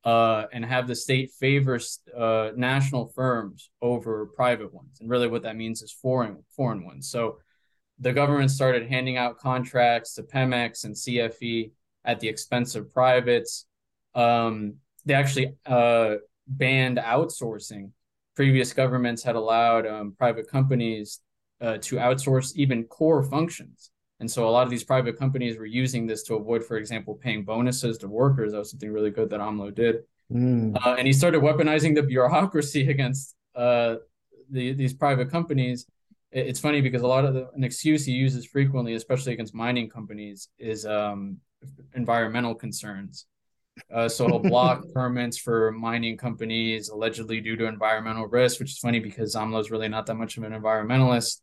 uh, 0.04 0.46
and 0.54 0.63
have 0.63 0.88
the 0.88 0.96
state 0.96 1.32
favor 1.32 1.80
uh, 2.15 2.52
national 2.56 3.08
firms 3.10 3.70
over 3.82 4.28
private 4.28 4.74
ones. 4.74 5.00
And 5.02 5.10
really, 5.10 5.28
what 5.28 5.43
that 5.43 5.56
means 5.56 5.82
is 5.82 5.91
foreign 5.91 6.43
foreign 6.56 6.86
ones. 6.86 7.10
So 7.10 7.39
the 8.00 8.13
government 8.13 8.52
started 8.52 8.88
handing 8.88 9.17
out 9.17 9.38
contracts 9.38 10.13
to 10.13 10.24
Pemex 10.24 10.86
and 10.86 10.96
CFE 10.96 11.72
at 12.06 12.20
the 12.20 12.28
expense 12.28 12.76
of 12.76 12.93
privates. 12.93 13.65
Um, 14.13 14.76
they 15.06 15.13
actually 15.13 15.56
uh, 15.65 16.15
banned 16.48 16.98
outsourcing. 16.98 17.91
Previous 18.36 18.72
governments 18.72 19.24
had 19.24 19.36
allowed 19.36 19.88
um, 19.88 20.13
private 20.17 20.48
companies 20.48 21.22
uh, 21.62 21.78
to 21.82 21.96
outsource 21.96 22.56
even 22.56 22.84
core 22.86 23.24
functions. 23.24 23.91
And 24.20 24.30
so 24.30 24.48
a 24.48 24.52
lot 24.52 24.63
of 24.63 24.70
these 24.70 24.84
private 24.84 25.17
companies 25.17 25.58
were 25.58 25.65
using 25.65 26.08
this 26.08 26.24
to 26.24 26.36
avoid, 26.36 26.63
for 26.63 26.78
example, 26.78 27.15
paying 27.15 27.43
bonuses 27.43 27.98
to 28.00 28.08
workers. 28.08 28.52
That 28.52 28.60
was 28.60 28.72
something 28.72 28.91
really 28.91 29.12
good 29.12 29.30
that 29.30 29.39
AMLO 29.39 29.74
did. 29.74 29.98
Mm. 30.32 30.76
Uh, 30.84 30.96
and 30.98 31.06
he 31.06 31.13
started 31.13 31.41
weaponizing 31.41 31.93
the 31.93 32.04
bureaucracy 32.04 32.89
against 32.89 33.36
uh, 33.56 33.96
the, 34.50 34.74
these 34.74 34.93
private 34.93 35.30
companies. 35.30 35.86
It's 36.32 36.60
funny 36.60 36.82
because 36.82 37.04
a 37.04 37.08
lot 37.08 37.26
of 37.26 37.34
the, 37.34 37.50
an 37.54 37.63
excuse 37.63 38.06
he 38.06 38.12
uses 38.12 38.46
frequently, 38.46 38.96
especially 38.96 39.34
against 39.34 39.54
mining 39.54 39.89
companies, 39.89 40.50
is 40.58 40.86
um, 40.86 41.38
environmental 41.96 42.54
concerns. 42.54 43.28
Uh, 43.93 44.10
so 44.10 44.26
he'll 44.26 44.39
block 44.54 44.84
permits 44.93 45.38
for 45.38 45.72
mining 45.72 46.17
companies 46.17 46.89
allegedly 46.89 47.39
due 47.39 47.56
to 47.56 47.65
environmental 47.65 48.28
risk, 48.28 48.60
which 48.60 48.72
is 48.72 48.80
funny 48.80 49.00
because 49.00 49.36
AMLO's 49.36 49.72
really 49.72 49.88
not 49.88 50.06
that 50.08 50.15
much 50.15 50.38
of 50.38 50.43
an 50.43 50.54
environmentalist 50.54 51.41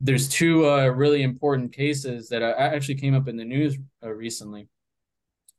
there's 0.00 0.28
two 0.28 0.68
uh, 0.68 0.86
really 0.86 1.22
important 1.22 1.72
cases 1.72 2.28
that 2.30 2.42
uh, 2.42 2.54
actually 2.56 2.94
came 2.94 3.14
up 3.14 3.28
in 3.28 3.36
the 3.36 3.44
news 3.44 3.76
uh, 4.02 4.08
recently. 4.10 4.68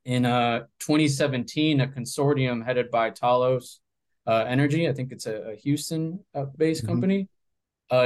In 0.04 0.26
uh, 0.26 0.62
2017, 0.80 1.82
a 1.82 1.88
consortium 1.88 2.66
headed 2.66 2.90
by 2.90 3.12
Talos 3.12 3.78
uh, 4.26 4.46
Energy, 4.48 4.90
I 4.90 4.94
think 4.94 5.12
it's 5.12 5.28
a, 5.28 5.52
a 5.52 5.56
Houston-based 5.58 6.84
uh, 6.84 6.88
mm-hmm. 6.88 6.88
company, 6.88 7.30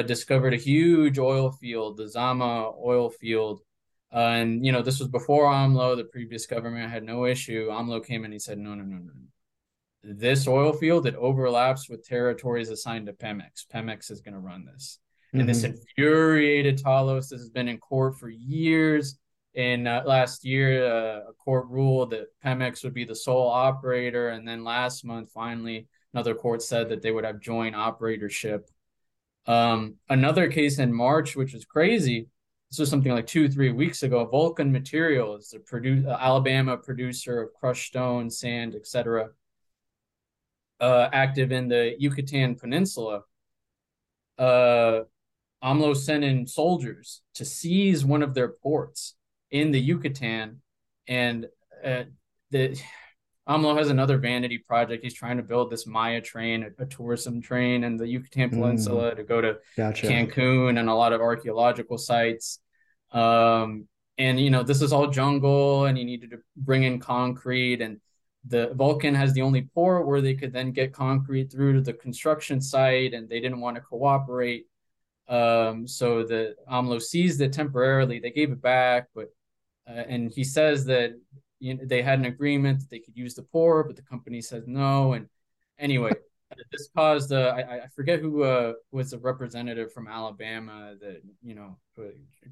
discovered 0.05 0.53
a 0.53 0.57
huge 0.57 1.17
oil 1.19 1.51
field, 1.51 1.97
the 1.97 2.09
Zama 2.09 2.73
oil 2.83 3.09
field. 3.09 3.61
and 4.11 4.65
you 4.65 4.73
know 4.73 4.81
this 4.81 4.99
was 4.99 5.07
before 5.07 5.45
AMLO. 5.45 5.95
The 5.95 6.03
previous 6.03 6.45
government 6.45 6.91
had 6.91 7.03
no 7.03 7.25
issue. 7.25 7.69
AMLO 7.69 8.05
came 8.05 8.25
in. 8.25 8.31
He 8.31 8.39
said, 8.39 8.57
"No, 8.57 8.75
no, 8.75 8.83
no, 8.83 8.97
no. 8.97 9.11
This 10.03 10.47
oil 10.47 10.73
field 10.73 11.07
it 11.07 11.15
overlaps 11.15 11.89
with 11.89 12.05
territories 12.05 12.69
assigned 12.69 13.05
to 13.07 13.13
Pemex. 13.13 13.65
Pemex 13.73 14.11
is 14.11 14.19
going 14.21 14.33
to 14.33 14.39
run 14.39 14.65
this." 14.65 14.99
Mm-hmm. 15.35 15.41
And 15.41 15.49
this 15.49 15.63
mm-hmm. 15.63 15.77
infuriated 15.77 16.81
Talos. 16.81 17.29
This 17.29 17.41
has 17.41 17.49
been 17.49 17.67
in 17.67 17.77
court 17.77 18.17
for 18.17 18.29
years. 18.29 19.17
In 19.53 19.85
uh, 19.87 20.03
last 20.05 20.45
year, 20.45 20.85
uh, 20.85 21.29
a 21.29 21.33
court 21.33 21.67
ruled 21.67 22.11
that 22.11 22.27
Pemex 22.43 22.83
would 22.83 22.93
be 22.93 23.05
the 23.05 23.15
sole 23.15 23.49
operator. 23.49 24.29
And 24.29 24.47
then 24.47 24.63
last 24.63 25.05
month, 25.05 25.31
finally, 25.31 25.87
another 26.13 26.35
court 26.35 26.61
said 26.61 26.89
that 26.89 27.01
they 27.01 27.11
would 27.11 27.25
have 27.25 27.39
joint 27.41 27.75
operatorship. 27.75 28.63
Um, 29.45 29.95
another 30.09 30.49
case 30.49 30.79
in 30.79 30.93
March, 30.93 31.35
which 31.35 31.53
was 31.53 31.65
crazy. 31.65 32.27
This 32.71 32.79
was 32.79 32.89
something 32.89 33.11
like 33.11 33.27
two, 33.27 33.47
three 33.47 33.71
weeks 33.71 34.03
ago. 34.03 34.25
Vulcan 34.25 34.71
Materials, 34.71 35.49
the 35.49 35.59
produ- 35.59 36.07
uh, 36.07 36.17
Alabama 36.19 36.77
producer 36.77 37.41
of 37.43 37.53
crushed 37.53 37.87
stone, 37.87 38.29
sand, 38.29 38.75
etc., 38.75 39.29
uh, 40.79 41.09
active 41.13 41.51
in 41.51 41.67
the 41.67 41.95
Yucatan 41.99 42.55
Peninsula, 42.55 43.21
uh, 44.37 45.01
AMLO 45.65 45.95
sent 45.95 46.23
in 46.23 46.45
soldiers 46.45 47.23
to 47.33 47.43
seize 47.43 48.05
one 48.05 48.21
of 48.21 48.35
their 48.35 48.49
ports 48.49 49.15
in 49.49 49.71
the 49.71 49.79
Yucatan, 49.79 50.61
and 51.07 51.47
uh, 51.83 52.03
the 52.51 52.79
AMLO 53.49 53.75
has 53.75 53.89
another 53.89 54.19
vanity 54.19 54.59
project. 54.59 55.03
He's 55.03 55.15
trying 55.15 55.37
to 55.37 55.43
build 55.43 55.71
this 55.71 55.87
Maya 55.87 56.21
train, 56.21 56.63
a, 56.63 56.83
a 56.83 56.85
tourism 56.85 57.41
train 57.41 57.83
in 57.83 57.97
the 57.97 58.07
Yucatan 58.07 58.49
hmm. 58.49 58.61
Peninsula 58.61 59.11
mm, 59.11 59.15
to 59.17 59.23
go 59.23 59.41
to 59.41 59.57
gotcha. 59.75 60.07
Cancun 60.07 60.79
and 60.79 60.87
a 60.87 60.93
lot 60.93 61.13
of 61.13 61.21
archaeological 61.21 61.97
sites. 61.97 62.59
Um, 63.11 63.87
and 64.17 64.39
you 64.39 64.51
know, 64.51 64.63
this 64.63 64.81
is 64.83 64.93
all 64.93 65.07
jungle, 65.07 65.85
and 65.85 65.97
you 65.97 66.05
needed 66.05 66.29
to 66.31 66.37
bring 66.55 66.83
in 66.83 66.99
concrete, 66.99 67.81
and 67.81 67.99
the 68.47 68.71
Vulcan 68.75 69.15
has 69.15 69.33
the 69.33 69.41
only 69.41 69.63
port 69.73 70.05
where 70.05 70.21
they 70.21 70.35
could 70.35 70.53
then 70.53 70.71
get 70.71 70.93
concrete 70.93 71.51
through 71.51 71.73
to 71.73 71.81
the 71.81 71.93
construction 71.93 72.61
site, 72.61 73.13
and 73.13 73.27
they 73.27 73.39
didn't 73.39 73.61
want 73.61 73.75
to 73.77 73.81
cooperate. 73.81 74.67
Um, 75.27 75.87
so 75.87 76.23
the 76.23 76.55
AMLO 76.71 77.01
seized 77.01 77.41
it 77.41 77.53
temporarily. 77.53 78.19
They 78.19 78.31
gave 78.31 78.51
it 78.51 78.61
back, 78.61 79.07
but 79.15 79.29
uh, 79.87 80.03
and 80.07 80.31
he 80.31 80.43
says 80.43 80.85
that 80.85 81.13
you 81.59 81.75
know, 81.75 81.83
they 81.85 82.01
had 82.01 82.19
an 82.19 82.25
agreement 82.25 82.79
that 82.79 82.89
they 82.89 82.99
could 82.99 83.17
use 83.17 83.33
the 83.33 83.43
port, 83.43 83.87
but 83.87 83.95
the 83.95 84.01
company 84.03 84.41
said 84.41 84.67
no. 84.67 85.13
And 85.13 85.27
anyway, 85.79 86.11
this 86.71 86.89
caused 86.95 87.31
uh, 87.33 87.55
I, 87.55 87.75
I 87.75 87.87
forget 87.95 88.19
who 88.19 88.43
uh, 88.43 88.73
was 88.91 89.13
a 89.13 89.19
representative 89.19 89.91
from 89.93 90.07
Alabama 90.07 90.95
that 91.01 91.21
you 91.41 91.55
know 91.55 91.77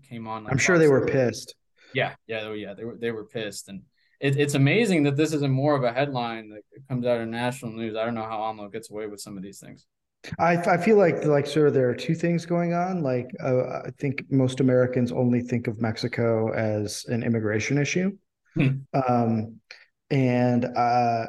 came 0.08 0.28
on. 0.28 0.44
Like, 0.44 0.54
I'm 0.54 0.58
sure 0.58 0.78
they 0.78 0.88
were 0.88 1.06
pissed. 1.06 1.56
Yeah, 1.94 2.14
yeah, 2.28 2.42
oh, 2.44 2.54
yeah. 2.54 2.74
They 2.74 2.86
were 2.86 2.96
they 2.96 3.12
were 3.12 3.26
pissed, 3.26 3.70
and 3.70 3.84
it, 4.20 4.38
it's 4.38 4.56
amazing 4.56 5.04
that 5.04 5.16
this 5.16 5.34
isn't 5.34 5.52
more 5.52 5.76
of 5.76 5.84
a 5.84 5.94
headline 5.94 6.50
that 6.50 6.62
comes 6.88 7.06
out 7.06 7.22
of 7.22 7.28
national 7.28 7.74
news. 7.74 7.96
I 7.96 8.06
don't 8.06 8.16
know 8.16 8.24
how 8.24 8.40
AMLO 8.40 8.72
gets 8.72 8.90
away 8.90 9.06
with 9.08 9.20
some 9.20 9.38
of 9.38 9.44
these 9.44 9.60
things. 9.60 9.86
I, 10.40 10.58
I 10.58 10.78
feel 10.78 10.98
like 10.98 11.26
like 11.26 11.46
sort 11.46 11.68
of 11.68 11.74
there 11.74 11.90
are 11.90 11.96
two 11.96 12.16
things 12.16 12.46
going 12.46 12.74
on. 12.74 13.04
Like 13.04 13.30
uh, 13.42 13.82
I 13.86 13.90
think 13.98 14.24
most 14.30 14.60
Americans 14.60 15.12
only 15.12 15.42
think 15.42 15.68
of 15.68 15.82
Mexico 15.82 16.54
as 16.54 17.06
an 17.06 17.24
immigration 17.24 17.78
issue, 17.78 18.12
hmm. 18.56 18.70
um, 18.94 19.60
and 20.10 20.66
uh, 20.66 21.26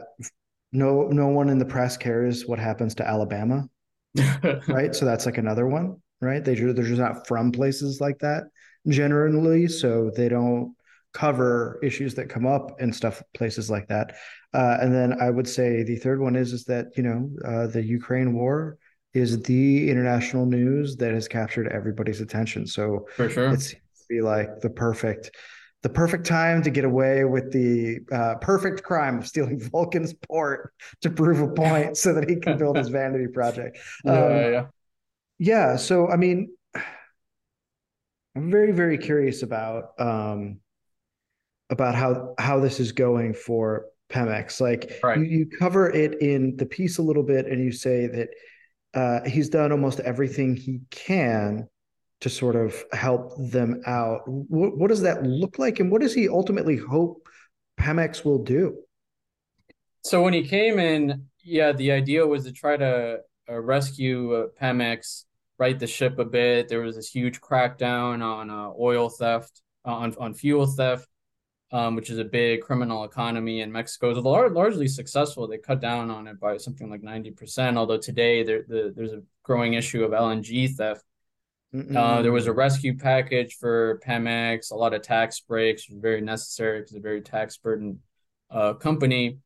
no 0.72 1.08
no 1.08 1.28
one 1.28 1.48
in 1.48 1.58
the 1.58 1.64
press 1.64 1.96
cares 1.96 2.46
what 2.46 2.58
happens 2.58 2.94
to 2.96 3.06
Alabama, 3.06 3.68
right? 4.68 4.94
So 4.94 5.04
that's 5.04 5.26
like 5.26 5.38
another 5.38 5.66
one, 5.66 6.00
right? 6.20 6.44
They 6.44 6.54
they're 6.54 6.72
just 6.72 7.00
not 7.00 7.26
from 7.26 7.50
places 7.50 8.00
like 8.00 8.20
that 8.20 8.44
generally, 8.86 9.66
so 9.66 10.10
they 10.14 10.28
don't 10.28 10.74
cover 11.12 11.78
issues 11.82 12.14
that 12.16 12.28
come 12.28 12.46
up 12.46 12.80
and 12.80 12.94
stuff 12.94 13.22
places 13.34 13.70
like 13.70 13.86
that. 13.88 14.16
Uh, 14.52 14.78
and 14.80 14.92
then 14.92 15.20
I 15.20 15.30
would 15.30 15.48
say 15.48 15.82
the 15.82 15.96
third 15.96 16.20
one 16.20 16.36
is 16.36 16.52
is 16.52 16.64
that 16.64 16.96
you 16.96 17.02
know 17.02 17.30
uh, 17.44 17.66
the 17.66 17.82
Ukraine 17.82 18.34
war 18.34 18.78
is 19.14 19.40
the 19.42 19.88
international 19.88 20.44
news 20.44 20.96
that 20.96 21.12
has 21.14 21.28
captured 21.28 21.68
everybody's 21.68 22.20
attention. 22.20 22.66
So 22.66 23.06
for 23.16 23.30
sure, 23.30 23.48
it 23.48 23.60
seems 23.60 23.82
to 23.82 24.04
be 24.08 24.20
like 24.20 24.60
the 24.60 24.70
perfect 24.70 25.30
the 25.82 25.88
perfect 25.90 26.26
time 26.26 26.62
to 26.62 26.70
get 26.70 26.86
away 26.86 27.24
with 27.24 27.52
the 27.52 27.98
uh, 28.10 28.36
perfect 28.36 28.82
crime 28.82 29.18
of 29.18 29.26
stealing 29.26 29.60
Vulcan's 29.70 30.14
port 30.14 30.72
to 31.02 31.10
prove 31.10 31.40
a 31.40 31.48
point 31.48 31.96
so 31.98 32.14
that 32.14 32.28
he 32.28 32.36
can 32.36 32.56
build 32.56 32.78
his 32.78 32.88
vanity 32.90 33.26
project. 33.28 33.78
Um, 34.06 34.14
yeah, 34.14 34.48
yeah. 34.48 34.66
Yeah. 35.38 35.76
So, 35.76 36.08
I 36.08 36.16
mean, 36.16 36.48
I'm 38.34 38.50
very, 38.50 38.72
very 38.72 38.96
curious 38.98 39.42
about 39.42 39.90
um, 39.98 40.60
about 41.70 41.94
how 41.94 42.34
how 42.38 42.60
this 42.60 42.80
is 42.80 42.92
going 42.92 43.34
for 43.34 43.86
Pemex. 44.10 44.60
Like 44.60 45.00
right. 45.02 45.18
you, 45.18 45.24
you 45.24 45.46
cover 45.46 45.90
it 45.90 46.20
in 46.22 46.56
the 46.56 46.66
piece 46.66 46.96
a 46.98 47.02
little 47.02 47.22
bit, 47.22 47.46
and 47.46 47.62
you 47.62 47.72
say 47.72 48.06
that 48.06 48.30
uh, 48.94 49.20
he's 49.24 49.48
done 49.48 49.72
almost 49.72 50.00
everything 50.00 50.56
he 50.56 50.80
can 50.90 51.68
to 52.20 52.30
sort 52.30 52.56
of 52.56 52.82
help 52.92 53.34
them 53.50 53.82
out. 53.86 54.20
What, 54.26 54.78
what 54.78 54.88
does 54.88 55.02
that 55.02 55.24
look 55.24 55.58
like, 55.58 55.80
and 55.80 55.90
what 55.90 56.00
does 56.00 56.14
he 56.14 56.28
ultimately 56.28 56.76
hope 56.76 57.28
Pemex 57.78 58.24
will 58.24 58.42
do? 58.42 58.78
So 60.02 60.22
when 60.22 60.32
he 60.32 60.46
came 60.46 60.78
in, 60.78 61.26
yeah, 61.42 61.72
the 61.72 61.92
idea 61.92 62.26
was 62.26 62.44
to 62.44 62.52
try 62.52 62.76
to 62.76 63.18
uh, 63.50 63.60
rescue 63.60 64.34
uh, 64.34 64.46
Pemex, 64.60 65.24
right 65.58 65.78
the 65.78 65.86
ship 65.86 66.18
a 66.18 66.24
bit. 66.24 66.68
There 66.68 66.80
was 66.80 66.96
this 66.96 67.10
huge 67.10 67.40
crackdown 67.40 68.22
on 68.22 68.50
uh, 68.50 68.70
oil 68.78 69.08
theft, 69.10 69.60
on 69.84 70.14
on 70.18 70.34
fuel 70.34 70.66
theft, 70.66 71.08
um, 71.74 71.96
which 71.96 72.08
is 72.08 72.18
a 72.18 72.24
big 72.24 72.62
criminal 72.62 73.04
economy 73.04 73.60
in 73.60 73.70
Mexico. 73.70 74.10
It's 74.10 74.20
largely 74.20 74.88
successful. 74.88 75.46
They 75.46 75.58
cut 75.58 75.80
down 75.80 76.10
on 76.10 76.26
it 76.26 76.40
by 76.40 76.56
something 76.56 76.88
like 76.88 77.02
ninety 77.02 77.30
percent. 77.30 77.76
Although 77.76 77.98
today 77.98 78.42
there, 78.42 78.64
the, 78.66 78.92
there's 78.96 79.12
a 79.12 79.22
growing 79.42 79.74
issue 79.74 80.04
of 80.04 80.12
LNG 80.12 80.74
theft 80.76 81.04
uh, 81.96 82.22
there 82.22 82.30
was 82.30 82.46
a 82.46 82.52
rescue 82.52 82.96
package 82.96 83.56
for 83.56 84.00
Pemex, 84.06 84.70
a 84.70 84.76
lot 84.76 84.94
of 84.94 85.02
tax 85.02 85.40
breaks, 85.40 85.86
very 85.90 86.20
necessary 86.20 86.78
because 86.78 86.92
it's 86.92 86.98
a 86.98 87.02
very 87.02 87.20
tax 87.20 87.56
burden 87.56 87.98
uh, 88.50 88.74
company. 88.74 89.38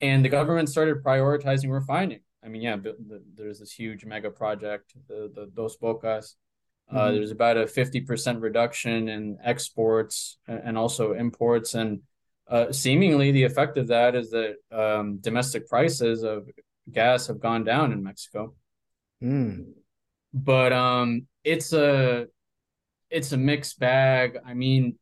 And 0.00 0.22
the 0.22 0.28
government 0.28 0.68
started 0.68 1.02
prioritizing 1.02 1.70
refining. 1.70 2.20
I 2.44 2.48
mean, 2.48 2.60
yeah, 2.60 2.76
the, 2.76 2.96
the, 3.08 3.22
there's 3.34 3.60
this 3.60 3.72
huge 3.72 4.04
mega 4.04 4.30
project, 4.30 4.92
the, 5.08 5.32
the 5.34 5.50
Dos 5.54 5.78
Bocas. 5.78 6.34
Uh, 6.90 7.06
mm-hmm. 7.06 7.14
There's 7.14 7.30
about 7.30 7.56
a 7.56 7.64
50% 7.64 8.40
reduction 8.40 9.08
in 9.08 9.38
exports 9.42 10.38
and 10.46 10.76
also 10.76 11.12
imports. 11.12 11.74
And 11.74 12.00
uh, 12.48 12.72
seemingly 12.72 13.32
the 13.32 13.44
effect 13.44 13.78
of 13.78 13.88
that 13.88 14.14
is 14.14 14.30
that 14.30 14.56
um, 14.70 15.18
domestic 15.18 15.68
prices 15.68 16.22
of 16.22 16.48
gas 16.90 17.26
have 17.28 17.40
gone 17.40 17.64
down 17.64 17.92
in 17.92 18.02
Mexico. 18.02 18.54
Mm. 19.22 19.72
But 20.32 20.72
um, 20.72 21.26
it's 21.42 21.72
a 21.72 22.26
it's 23.10 23.32
a 23.32 23.36
mixed 23.36 23.78
bag. 23.78 24.38
I 24.44 24.54
mean, 24.54 24.98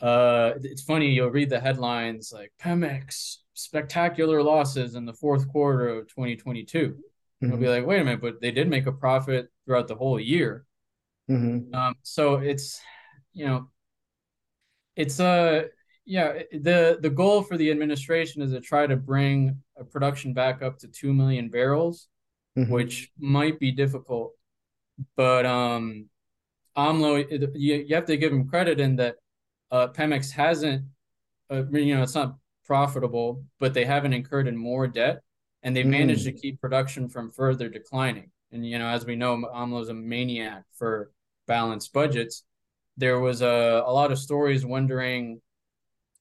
uh, 0.00 0.52
it's 0.62 0.82
funny. 0.82 1.10
You'll 1.10 1.30
read 1.30 1.50
the 1.50 1.60
headlines 1.60 2.30
like 2.32 2.52
Pemex 2.62 3.38
spectacular 3.54 4.42
losses 4.42 4.94
in 4.94 5.04
the 5.04 5.12
fourth 5.12 5.48
quarter 5.48 5.88
of 5.88 6.08
2022. 6.08 6.96
Mm-hmm. 7.44 7.52
You'll 7.52 7.60
be 7.60 7.68
like, 7.68 7.86
wait 7.86 8.00
a 8.00 8.04
minute, 8.04 8.20
but 8.20 8.40
they 8.40 8.50
did 8.50 8.68
make 8.68 8.86
a 8.86 8.92
profit 8.92 9.48
throughout 9.64 9.88
the 9.88 9.94
whole 9.94 10.18
year. 10.18 10.64
Mm-hmm. 11.30 11.74
Um, 11.74 11.94
so 12.02 12.36
it's 12.36 12.80
you 13.32 13.46
know, 13.46 13.68
it's 14.96 15.20
a 15.20 15.24
uh, 15.24 15.62
yeah. 16.04 16.32
the 16.52 16.98
The 17.00 17.10
goal 17.10 17.42
for 17.42 17.56
the 17.56 17.70
administration 17.70 18.42
is 18.42 18.52
to 18.52 18.60
try 18.60 18.86
to 18.86 18.96
bring 18.96 19.62
a 19.76 19.84
production 19.84 20.34
back 20.34 20.62
up 20.62 20.78
to 20.80 20.88
two 20.88 21.12
million 21.12 21.48
barrels, 21.48 22.08
mm-hmm. 22.56 22.72
which 22.72 23.10
might 23.18 23.58
be 23.58 23.72
difficult 23.72 24.34
but 25.16 25.46
um, 25.46 26.08
AMLO, 26.76 27.50
you, 27.54 27.84
you 27.86 27.94
have 27.94 28.06
to 28.06 28.16
give 28.16 28.32
him 28.32 28.48
credit 28.48 28.80
in 28.80 28.96
that 28.96 29.16
uh, 29.70 29.88
Pemex 29.88 30.30
hasn't, 30.30 30.84
uh, 31.50 31.64
you 31.70 31.94
know, 31.94 32.02
it's 32.02 32.14
not 32.14 32.36
profitable, 32.64 33.44
but 33.58 33.74
they 33.74 33.84
haven't 33.84 34.12
incurred 34.12 34.48
in 34.48 34.56
more 34.56 34.86
debt, 34.86 35.22
and 35.64 35.74
they've 35.74 35.84
mm. 35.84 35.90
managed 35.90 36.24
to 36.24 36.32
keep 36.32 36.60
production 36.60 37.08
from 37.08 37.32
further 37.32 37.68
declining. 37.68 38.30
And 38.52 38.64
you 38.64 38.78
know, 38.78 38.86
as 38.86 39.04
we 39.04 39.16
know, 39.16 39.36
AMLO's 39.36 39.88
a 39.88 39.94
maniac 39.94 40.62
for 40.72 41.10
balanced 41.48 41.92
budgets. 41.92 42.44
There 42.96 43.18
was 43.18 43.42
a, 43.42 43.82
a 43.84 43.92
lot 43.92 44.12
of 44.12 44.18
stories 44.20 44.64
wondering 44.64 45.40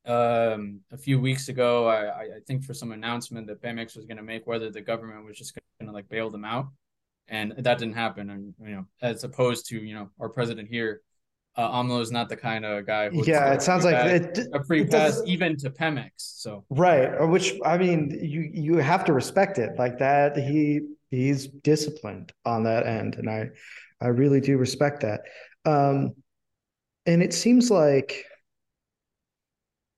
um, 0.06 0.80
a 0.92 0.98
few 0.98 1.20
weeks 1.20 1.48
ago, 1.50 1.88
I, 1.88 2.22
I 2.22 2.40
think 2.48 2.64
for 2.64 2.74
some 2.74 2.92
announcement 2.92 3.48
that 3.48 3.62
Pemex 3.62 3.96
was 3.96 4.06
going 4.06 4.18
to 4.18 4.24
make, 4.24 4.48
whether 4.48 4.72
the 4.72 4.82
government 4.82 5.26
was 5.26 5.38
just 5.38 5.54
going 5.54 5.88
to 5.88 5.94
like 5.94 6.10
bail 6.10 6.30
them 6.30 6.44
out 6.44 6.68
and 7.28 7.54
that 7.58 7.78
didn't 7.78 7.96
happen. 7.96 8.30
And 8.30 8.54
you 8.62 8.76
know, 8.76 8.86
as 9.02 9.24
opposed 9.24 9.68
to 9.68 9.78
you 9.78 9.96
know 9.96 10.10
our 10.20 10.30
president 10.30 10.70
here, 10.70 11.02
uh, 11.56 11.82
AMLO 11.82 12.02
is 12.02 12.12
not 12.12 12.30
the 12.30 12.38
kind 12.38 12.66
of 12.66 12.86
guy. 12.86 13.10
Who 13.10 13.24
yeah, 13.26 13.54
it 13.54 13.62
sounds 13.62 13.86
like 13.86 13.96
it, 13.96 14.40
a 14.54 14.64
free 14.64 14.86
pass 14.86 15.22
even 15.26 15.56
to 15.58 15.70
Pemex. 15.70 16.12
So 16.18 16.66
right, 16.70 17.28
which 17.28 17.54
I 17.64 17.78
mean, 17.78 18.18
you 18.22 18.50
you 18.54 18.78
have 18.78 19.06
to 19.06 19.14
respect 19.14 19.60
it 19.60 19.78
like 19.78 20.00
that. 20.00 20.36
He 20.36 20.82
he's 21.12 21.48
disciplined 21.48 22.32
on 22.46 22.64
that 22.64 22.88
end, 22.88 23.16
and 23.16 23.30
I 23.30 23.50
I 24.02 24.08
really 24.08 24.42
do 24.42 24.58
respect 24.58 25.02
that. 25.02 25.22
Um, 25.66 26.14
and 27.06 27.22
it 27.22 27.34
seems 27.34 27.70
like, 27.70 28.26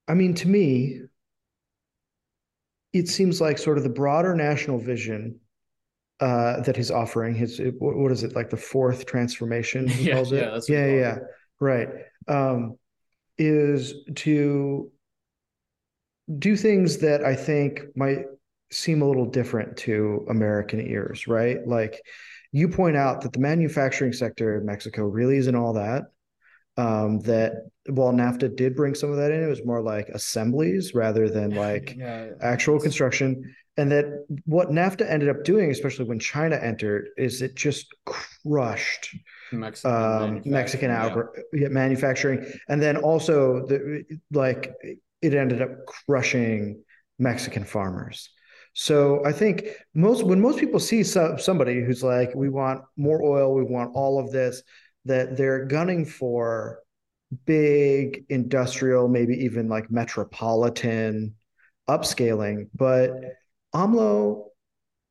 I 0.08 0.14
mean, 0.14 0.34
to 0.36 0.48
me, 0.48 1.02
it 2.94 3.08
seems 3.08 3.40
like 3.40 3.58
sort 3.58 3.78
of 3.78 3.84
the 3.84 3.90
broader 3.90 4.36
national 4.36 4.80
vision 4.80 5.40
uh, 6.20 6.62
that 6.62 6.76
he's 6.76 6.92
offering. 6.92 7.36
His 7.36 7.60
what 7.80 8.12
is 8.12 8.24
it 8.24 8.36
like 8.36 8.50
the 8.50 8.58
fourth 8.58 9.06
transformation? 9.06 9.88
He 9.88 10.04
yeah, 10.08 10.14
calls 10.16 10.32
it. 10.32 10.44
Yeah, 10.44 10.60
yeah, 10.68 10.86
yeah, 10.86 11.00
yeah. 11.00 11.18
Right. 11.60 11.90
Um, 12.28 12.78
is 13.38 13.94
to 14.16 14.92
do 16.40 16.56
things 16.56 16.98
that 17.00 17.24
I 17.24 17.36
think 17.36 17.82
might 17.96 18.26
seem 18.72 19.02
a 19.02 19.08
little 19.08 19.30
different 19.30 19.78
to 19.78 20.26
American 20.30 20.82
ears, 20.82 21.28
right? 21.28 21.66
Like 21.66 22.02
you 22.52 22.70
point 22.70 22.98
out 22.98 23.22
that 23.22 23.34
the 23.34 23.40
manufacturing 23.40 24.14
sector 24.14 24.58
in 24.58 24.66
Mexico 24.66 25.04
really 25.04 25.38
isn't 25.38 25.56
all 25.56 25.74
that. 25.74 26.06
Um, 26.78 27.20
that 27.20 27.54
while 27.88 28.12
NAFTA 28.12 28.56
did 28.56 28.76
bring 28.76 28.96
some 28.96 29.10
of 29.10 29.18
that 29.18 29.32
in, 29.32 29.44
it 29.44 29.48
was 29.48 29.64
more 29.64 29.82
like 29.82 30.10
assemblies 30.10 30.94
rather 30.94 31.30
than 31.30 31.50
like 31.56 31.96
yeah, 31.98 32.32
actual 32.42 32.80
construction 32.80 33.56
and 33.78 33.92
that 33.92 34.26
what 34.46 34.70
NAFTA 34.70 35.10
ended 35.10 35.30
up 35.30 35.44
doing, 35.44 35.70
especially 35.70 36.06
when 36.06 36.20
China 36.20 36.56
entered, 36.56 37.10
is 37.18 37.42
it 37.42 37.56
just 37.56 37.88
crushed 38.06 39.16
Mexican, 39.52 39.92
um, 39.92 40.42
manufacturing, 40.46 40.52
Mexican 40.52 40.90
yeah. 41.54 41.68
manufacturing, 41.68 42.46
and 42.70 42.82
then 42.82 42.98
also 42.98 43.66
the 43.66 44.04
like 44.32 44.74
it 45.22 45.34
ended 45.34 45.62
up 45.62 45.86
crushing 45.86 46.84
Mexican 47.20 47.64
farmers. 47.66 48.30
So 48.74 49.26
I 49.26 49.32
think 49.32 49.68
most 49.94 50.24
when 50.24 50.42
most 50.42 50.60
people 50.60 50.80
see 50.80 51.04
so, 51.04 51.38
somebody 51.38 51.82
who's 51.82 52.04
like, 52.04 52.36
we 52.36 52.50
want 52.50 52.82
more 52.98 53.22
oil, 53.24 53.54
we 53.54 53.64
want 53.64 53.92
all 53.96 54.20
of 54.20 54.32
this, 54.32 54.62
that 55.06 55.38
they're 55.38 55.66
gunning 55.66 56.06
for 56.06 56.80
big 57.46 58.26
industrial, 58.30 59.08
maybe 59.08 59.34
even 59.46 59.68
like 59.70 59.90
metropolitan 59.90 61.36
upscaling. 61.90 62.68
But 62.76 63.12
AMLO 63.76 64.46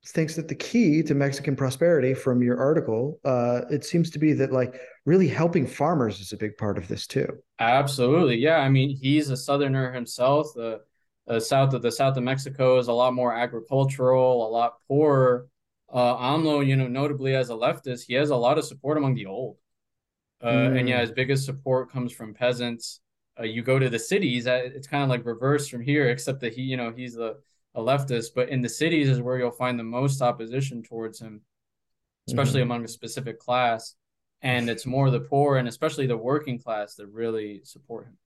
thinks 0.06 0.36
that 0.36 0.48
the 0.48 0.54
key 0.54 1.02
to 1.02 1.14
Mexican 1.14 1.56
prosperity 1.56 2.14
from 2.14 2.42
your 2.42 2.58
article, 2.58 3.20
uh, 3.24 3.62
it 3.70 3.84
seems 3.84 4.10
to 4.10 4.18
be 4.18 4.32
that 4.34 4.52
like 4.52 4.80
really 5.06 5.28
helping 5.28 5.66
farmers 5.66 6.20
is 6.20 6.32
a 6.32 6.36
big 6.36 6.56
part 6.56 6.76
of 6.76 6.88
this 6.88 7.06
too. 7.06 7.26
Absolutely. 7.58 8.36
Yeah. 8.36 8.58
I 8.58 8.68
mean, 8.68 8.90
he's 8.90 9.30
a 9.30 9.36
southerner 9.36 9.92
himself. 9.92 10.48
The, 10.54 10.80
the 11.26 11.40
south 11.40 11.72
of 11.72 11.82
the 11.82 11.92
south 11.92 12.16
of 12.16 12.22
Mexico 12.22 12.78
is 12.78 12.88
a 12.88 12.92
lot 12.92 13.14
more 13.14 13.34
agricultural, 13.34 14.46
a 14.46 14.50
lot 14.50 14.74
poorer. 14.88 15.46
Uh, 15.92 16.16
AMLO, 16.16 16.66
you 16.66 16.76
know, 16.76 16.88
notably 16.88 17.34
as 17.34 17.50
a 17.50 17.54
leftist, 17.54 18.04
he 18.06 18.14
has 18.14 18.30
a 18.30 18.36
lot 18.36 18.58
of 18.58 18.64
support 18.64 18.98
among 18.98 19.14
the 19.14 19.26
old. 19.26 19.56
Uh, 20.42 20.48
mm. 20.48 20.78
And 20.80 20.88
yeah, 20.88 21.00
his 21.00 21.12
biggest 21.12 21.44
support 21.44 21.90
comes 21.90 22.12
from 22.12 22.34
peasants. 22.34 23.00
Uh, 23.38 23.44
you 23.44 23.62
go 23.62 23.78
to 23.78 23.88
the 23.88 23.98
cities, 23.98 24.46
uh, 24.46 24.60
it's 24.64 24.86
kind 24.86 25.02
of 25.02 25.08
like 25.08 25.24
reverse 25.24 25.68
from 25.68 25.82
here, 25.82 26.08
except 26.10 26.40
that 26.40 26.54
he, 26.54 26.62
you 26.62 26.76
know, 26.76 26.92
he's 26.94 27.16
a, 27.16 27.36
a 27.74 27.80
leftist. 27.80 28.28
But 28.34 28.48
in 28.48 28.62
the 28.62 28.68
cities 28.68 29.08
is 29.08 29.20
where 29.20 29.38
you'll 29.38 29.50
find 29.50 29.78
the 29.78 29.84
most 29.84 30.22
opposition 30.22 30.82
towards 30.82 31.20
him, 31.20 31.40
especially 32.28 32.60
mm. 32.60 32.64
among 32.64 32.84
a 32.84 32.88
specific 32.88 33.38
class. 33.38 33.94
And 34.42 34.68
it's 34.68 34.84
more 34.86 35.10
the 35.10 35.20
poor 35.20 35.56
and 35.56 35.66
especially 35.68 36.06
the 36.06 36.16
working 36.16 36.58
class 36.58 36.96
that 36.96 37.06
really 37.06 37.62
support 37.64 38.06
him. 38.06 38.18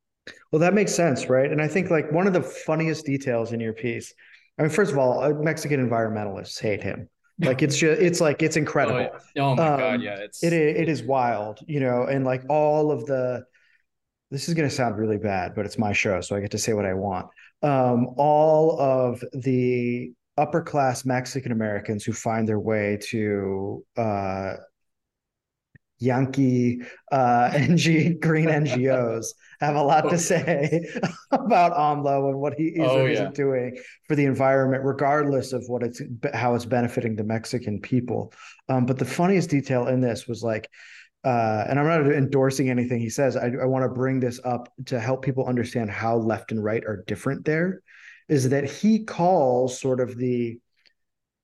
Well, 0.50 0.60
that 0.60 0.74
makes 0.74 0.94
sense, 0.94 1.28
right? 1.28 1.50
And 1.50 1.62
I 1.62 1.68
think 1.68 1.90
like 1.90 2.10
one 2.10 2.26
of 2.26 2.32
the 2.32 2.42
funniest 2.42 3.06
details 3.06 3.52
in 3.52 3.60
your 3.60 3.72
piece. 3.72 4.12
I 4.58 4.62
mean, 4.62 4.70
first 4.70 4.90
of 4.90 4.98
all, 4.98 5.22
uh, 5.22 5.32
Mexican 5.34 5.88
environmentalists 5.88 6.60
hate 6.60 6.82
him. 6.82 7.08
Like 7.40 7.62
it's 7.62 7.78
just, 7.78 8.02
it's 8.02 8.20
like 8.20 8.42
it's 8.42 8.56
incredible. 8.56 9.10
Oh, 9.12 9.18
yeah. 9.36 9.42
oh 9.42 9.54
my 9.54 9.68
um, 9.68 9.78
god, 9.78 10.02
yeah, 10.02 10.16
it's 10.16 10.42
it 10.42 10.52
it 10.52 10.88
is 10.88 11.04
wild, 11.04 11.60
you 11.68 11.78
know, 11.78 12.02
and 12.02 12.24
like 12.24 12.42
all 12.48 12.90
of 12.90 13.06
the. 13.06 13.44
This 14.32 14.48
is 14.48 14.54
going 14.54 14.68
to 14.68 14.74
sound 14.74 14.98
really 14.98 15.18
bad, 15.18 15.54
but 15.54 15.64
it's 15.64 15.78
my 15.78 15.92
show, 15.92 16.20
so 16.20 16.34
I 16.34 16.40
get 16.40 16.50
to 16.50 16.58
say 16.58 16.72
what 16.72 16.84
I 16.84 16.94
want. 16.94 17.28
Um, 17.62 18.08
all 18.16 18.80
of 18.80 19.22
the 19.32 20.12
upper 20.36 20.62
class 20.62 21.04
Mexican 21.04 21.52
Americans 21.52 22.04
who 22.04 22.12
find 22.12 22.48
their 22.48 22.60
way 22.60 22.98
to 23.10 23.84
uh, 23.96 24.54
Yankee 25.98 26.82
uh, 27.10 27.50
NG 27.54 28.18
green 28.20 28.46
NGOs 28.46 29.26
have 29.60 29.74
a 29.74 29.82
lot 29.82 30.02
to 30.02 30.14
oh, 30.14 30.16
say 30.16 30.86
about 31.32 31.72
AMLO 31.76 32.30
and 32.30 32.38
what 32.38 32.54
he 32.54 32.68
is 32.68 32.88
oh, 32.88 33.00
or 33.00 33.08
isn't 33.08 33.34
doing 33.34 33.76
for 34.06 34.14
the 34.14 34.24
environment, 34.24 34.84
regardless 34.84 35.52
of 35.52 35.64
what 35.66 35.82
it's 35.82 36.00
how 36.32 36.54
it's 36.54 36.64
benefiting 36.64 37.16
the 37.16 37.24
Mexican 37.24 37.80
people. 37.80 38.32
Um, 38.68 38.86
but 38.86 38.98
the 38.98 39.04
funniest 39.04 39.50
detail 39.50 39.88
in 39.88 40.00
this 40.00 40.28
was 40.28 40.42
like, 40.42 40.68
uh, 41.24 41.64
and 41.68 41.78
I'm 41.78 41.86
not 41.86 42.12
endorsing 42.12 42.70
anything 42.70 43.00
he 43.00 43.10
says. 43.10 43.36
I, 43.36 43.46
I 43.60 43.64
want 43.64 43.84
to 43.84 43.88
bring 43.88 44.20
this 44.20 44.40
up 44.44 44.72
to 44.86 45.00
help 45.00 45.22
people 45.22 45.46
understand 45.46 45.90
how 45.90 46.16
left 46.16 46.52
and 46.52 46.62
right 46.62 46.84
are 46.84 47.04
different. 47.06 47.44
There 47.44 47.82
is 48.28 48.48
that 48.50 48.70
he 48.70 49.04
calls 49.04 49.78
sort 49.78 50.00
of 50.00 50.16
the 50.16 50.58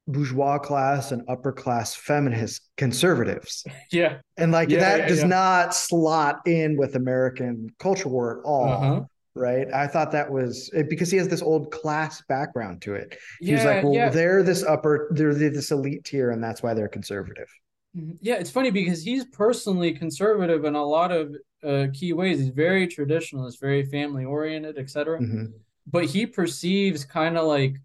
bourgeois 0.06 0.58
class 0.58 1.12
and 1.12 1.22
upper 1.28 1.52
class 1.52 1.94
feminist 1.94 2.68
conservatives. 2.76 3.64
Yeah. 3.90 4.18
And 4.36 4.52
like 4.52 4.68
yeah, 4.68 4.80
that 4.80 4.98
yeah, 5.00 5.08
does 5.08 5.20
yeah. 5.20 5.28
not 5.28 5.74
slot 5.74 6.40
in 6.46 6.76
with 6.76 6.94
American 6.94 7.70
culture 7.78 8.08
war 8.08 8.38
at 8.38 8.44
all. 8.44 8.68
Uh-huh. 8.68 9.00
Right. 9.36 9.66
I 9.74 9.88
thought 9.88 10.12
that 10.12 10.30
was 10.30 10.70
because 10.88 11.10
he 11.10 11.16
has 11.16 11.26
this 11.26 11.42
old 11.42 11.72
class 11.72 12.22
background 12.28 12.82
to 12.82 12.94
it. 12.94 13.18
He 13.40 13.52
was 13.52 13.64
like, 13.64 13.82
well, 13.82 14.12
they're 14.12 14.44
this 14.44 14.62
upper, 14.62 15.08
they're 15.10 15.34
this 15.34 15.72
elite 15.72 16.04
tier, 16.04 16.30
and 16.30 16.40
that's 16.40 16.62
why 16.62 16.72
they're 16.72 16.86
conservative. 16.86 17.48
Mm-hmm. 17.96 18.12
Yeah, 18.20 18.34
it's 18.34 18.50
funny 18.50 18.70
because 18.70 19.02
he's 19.02 19.24
personally 19.26 19.92
conservative 19.92 20.64
in 20.64 20.74
a 20.74 20.84
lot 20.84 21.12
of 21.12 21.36
uh, 21.62 21.86
key 21.92 22.12
ways. 22.12 22.38
He's 22.38 22.48
very 22.48 22.88
traditionalist, 22.88 23.60
very 23.60 23.84
family 23.84 24.24
oriented, 24.24 24.78
etc. 24.78 25.20
Mm-hmm. 25.20 25.44
But 25.86 26.06
he 26.06 26.26
perceives 26.26 27.04
kind 27.04 27.38
of 27.38 27.46
like 27.46 27.76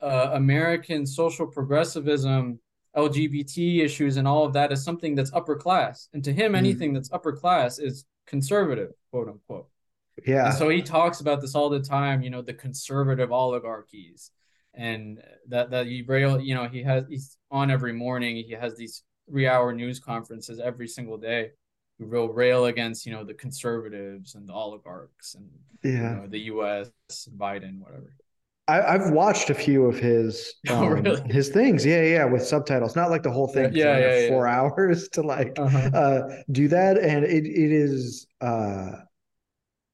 uh, 0.00 0.30
American 0.32 1.06
social 1.06 1.46
progressivism, 1.46 2.60
LGBT 2.96 3.84
issues, 3.84 4.16
and 4.16 4.26
all 4.26 4.44
of 4.44 4.52
that 4.54 4.72
as 4.72 4.84
something 4.84 5.14
that's 5.14 5.32
upper 5.32 5.56
class. 5.56 6.08
And 6.12 6.24
to 6.24 6.32
him, 6.32 6.52
mm. 6.52 6.58
anything 6.58 6.90
mm. 6.92 6.94
that's 6.94 7.12
upper 7.12 7.32
class 7.32 7.78
is 7.78 8.04
conservative, 8.26 8.92
quote 9.10 9.28
unquote. 9.28 9.68
Yeah. 10.26 10.46
And 10.46 10.54
so 10.54 10.68
he 10.68 10.82
talks 10.82 11.20
about 11.20 11.40
this 11.40 11.54
all 11.54 11.68
the 11.68 11.80
time, 11.80 12.22
you 12.22 12.30
know, 12.30 12.42
the 12.42 12.54
conservative 12.54 13.32
oligarchies. 13.32 14.30
And 14.74 15.22
that 15.48 15.70
that 15.70 15.86
he 15.86 16.02
rail, 16.02 16.40
you 16.40 16.54
know, 16.54 16.66
he 16.66 16.82
has 16.82 17.04
he's 17.08 17.36
on 17.50 17.70
every 17.70 17.92
morning. 17.92 18.36
He 18.36 18.52
has 18.52 18.74
these 18.74 19.02
three 19.28 19.46
hour 19.46 19.72
news 19.72 20.00
conferences 20.00 20.60
every 20.60 20.88
single 20.88 21.16
day. 21.16 21.50
He 21.98 22.04
will 22.04 22.28
rail 22.28 22.66
against, 22.66 23.06
you 23.06 23.12
know, 23.12 23.24
the 23.24 23.34
conservatives 23.34 24.34
and 24.34 24.48
the 24.48 24.52
oligarchs 24.52 25.34
and 25.34 25.48
yeah. 25.82 25.90
you 25.90 26.16
know, 26.16 26.26
the 26.28 26.40
US, 26.40 26.90
Biden, 27.36 27.80
whatever. 27.80 28.12
I, 28.68 28.92
have 28.92 29.10
watched 29.10 29.50
a 29.50 29.54
few 29.54 29.86
of 29.86 29.98
his 29.98 30.54
oh, 30.68 30.76
um, 30.76 30.84
oh, 30.84 30.86
really? 30.88 31.32
his 31.32 31.48
things. 31.48 31.84
Yeah, 31.84 32.02
yeah, 32.02 32.24
with 32.24 32.46
subtitles. 32.46 32.96
Not 32.96 33.10
like 33.10 33.22
the 33.22 33.30
whole 33.30 33.48
thing. 33.48 33.72
Yeah, 33.74 33.98
yeah, 33.98 34.18
yeah, 34.20 34.28
four 34.28 34.46
hours 34.48 35.08
to 35.10 35.22
like 35.22 35.58
uh-huh. 35.58 35.90
uh, 35.92 36.42
do 36.50 36.68
that, 36.68 36.98
and 36.98 37.24
it 37.24 37.44
it 37.44 37.72
is. 37.72 38.26
Uh, 38.40 38.92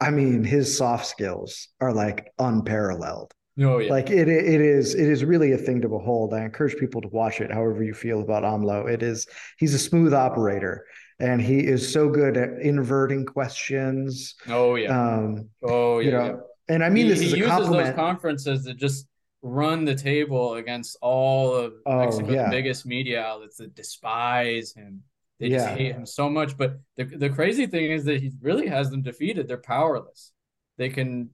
I 0.00 0.10
mean, 0.10 0.44
his 0.44 0.76
soft 0.76 1.06
skills 1.06 1.68
are 1.80 1.92
like 1.92 2.32
unparalleled. 2.38 3.32
Oh, 3.60 3.78
yeah. 3.78 3.90
Like 3.90 4.10
it, 4.10 4.28
it 4.28 4.60
is, 4.60 4.94
it 4.94 5.08
is 5.08 5.24
really 5.24 5.52
a 5.52 5.58
thing 5.58 5.80
to 5.80 5.88
behold. 5.88 6.32
I 6.32 6.44
encourage 6.44 6.76
people 6.76 7.00
to 7.02 7.08
watch 7.08 7.40
it. 7.40 7.50
However 7.52 7.82
you 7.82 7.94
feel 7.94 8.20
about 8.20 8.44
AMLO, 8.44 8.88
it 8.88 9.02
is. 9.02 9.26
He's 9.58 9.74
a 9.74 9.78
smooth 9.78 10.14
operator, 10.14 10.86
and 11.18 11.40
he 11.40 11.58
is 11.58 11.92
so 11.92 12.08
good 12.08 12.36
at 12.36 12.60
inverting 12.60 13.26
questions. 13.26 14.36
Oh 14.48 14.76
yeah. 14.76 14.96
Um, 14.96 15.48
oh 15.62 15.98
yeah. 15.98 16.04
You 16.04 16.12
know, 16.12 16.24
yeah 16.24 16.36
and 16.68 16.84
I 16.84 16.90
mean 16.90 17.06
he, 17.06 17.12
this 17.12 17.20
is 17.20 17.32
he 17.32 17.40
a 17.40 17.44
uses 17.44 17.50
compliment. 17.50 17.86
those 17.86 17.94
conferences 17.94 18.64
to 18.64 18.74
just 18.74 19.06
run 19.42 19.84
the 19.84 19.94
table 19.94 20.54
against 20.54 20.98
all 21.00 21.54
of 21.54 21.74
oh, 21.86 22.00
Mexico's 22.00 22.34
yeah. 22.34 22.50
biggest 22.50 22.86
media 22.86 23.22
outlets 23.22 23.56
that 23.56 23.74
despise 23.74 24.72
him. 24.74 25.02
They 25.40 25.50
just 25.50 25.68
hate 25.68 25.94
him 25.94 26.04
so 26.04 26.28
much. 26.28 26.56
But 26.56 26.78
the 26.96 27.04
the 27.04 27.30
crazy 27.30 27.66
thing 27.66 27.92
is 27.92 28.04
that 28.04 28.20
he 28.20 28.32
really 28.40 28.66
has 28.66 28.90
them 28.90 29.02
defeated. 29.02 29.46
They're 29.46 29.56
powerless. 29.56 30.32
They 30.78 30.88
can 30.88 31.30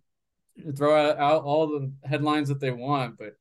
throw 0.77 0.95
out, 0.97 1.19
out 1.19 1.43
all 1.43 1.67
the 1.67 1.93
headlines 2.05 2.49
that 2.49 2.61
they 2.61 2.71
want, 2.71 3.19
but 3.19 3.37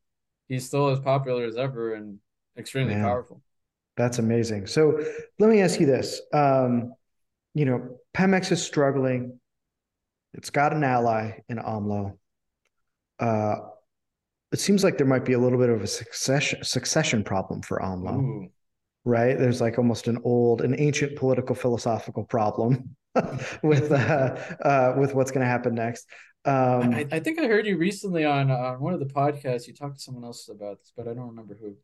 he's 0.48 0.66
still 0.66 0.90
as 0.90 1.00
popular 1.00 1.46
as 1.46 1.58
ever 1.58 1.94
and 1.94 2.20
extremely 2.58 2.96
Man, 2.96 3.04
powerful. 3.04 3.42
That's 3.98 4.20
amazing. 4.20 4.68
So 4.68 5.04
let 5.40 5.50
me 5.50 5.62
ask 5.62 5.80
you 5.80 5.86
this. 5.86 6.22
Um, 6.34 6.94
you 7.54 7.66
know, 7.66 8.00
Pemex 8.16 8.52
is 8.52 8.64
struggling 8.64 9.40
it's 10.34 10.50
got 10.50 10.74
an 10.74 10.84
ally 10.84 11.40
in 11.48 11.58
AMLO. 11.58 12.18
Uh, 13.20 13.56
it 14.52 14.60
seems 14.60 14.84
like 14.84 14.98
there 14.98 15.08
might 15.08 15.26
be 15.26 15.34
a 15.34 15.40
little 15.40 15.60
bit 15.60 15.70
of 15.70 15.82
a 15.82 15.88
succession 15.88 16.64
succession 16.64 17.24
problem 17.24 17.62
for 17.62 17.82
AMLO. 17.82 18.18
Ooh. 18.18 18.50
Right? 19.06 19.38
There's 19.38 19.62
like 19.62 19.78
almost 19.78 20.08
an 20.08 20.20
old, 20.24 20.62
an 20.62 20.80
ancient 20.80 21.18
political 21.18 21.56
philosophical 21.56 22.24
problem 22.24 22.96
with 23.64 23.92
uh, 23.92 24.36
uh, 24.64 24.96
with 24.98 25.14
what's 25.14 25.32
going 25.32 25.42
to 25.46 25.50
happen 25.50 25.76
next. 25.76 26.08
Um, 26.46 26.94
I, 26.94 27.08
I, 27.12 27.20
think 27.20 27.40
I 27.40 27.48
heard 27.48 27.66
you 27.66 27.78
recently 27.78 28.26
on 28.26 28.52
on 28.52 28.82
one 28.82 28.94
of 28.94 29.00
the 29.00 29.06
podcasts. 29.06 29.68
You 29.68 29.74
talked 29.74 29.96
to 29.96 30.02
someone 30.02 30.26
else 30.26 30.50
about 30.50 30.80
this, 30.80 30.92
but 30.96 31.08
I 31.08 31.14
don't 31.14 31.28
remember 31.28 31.58
who. 31.60 31.76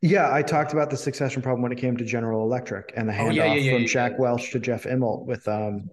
Yeah, 0.00 0.32
I 0.32 0.42
talked 0.42 0.72
about 0.72 0.90
the 0.90 0.96
succession 0.96 1.42
problem 1.42 1.62
when 1.62 1.72
it 1.72 1.78
came 1.78 1.96
to 1.96 2.04
General 2.04 2.44
Electric 2.44 2.92
and 2.96 3.08
the 3.08 3.12
handoff 3.12 3.28
oh, 3.28 3.30
yeah, 3.30 3.54
yeah, 3.54 3.54
yeah, 3.54 3.78
from 3.78 3.86
Jack 3.86 4.18
Welch 4.18 4.52
to 4.52 4.60
Jeff 4.60 4.84
Immelt 4.84 5.26
with 5.26 5.46
um, 5.48 5.90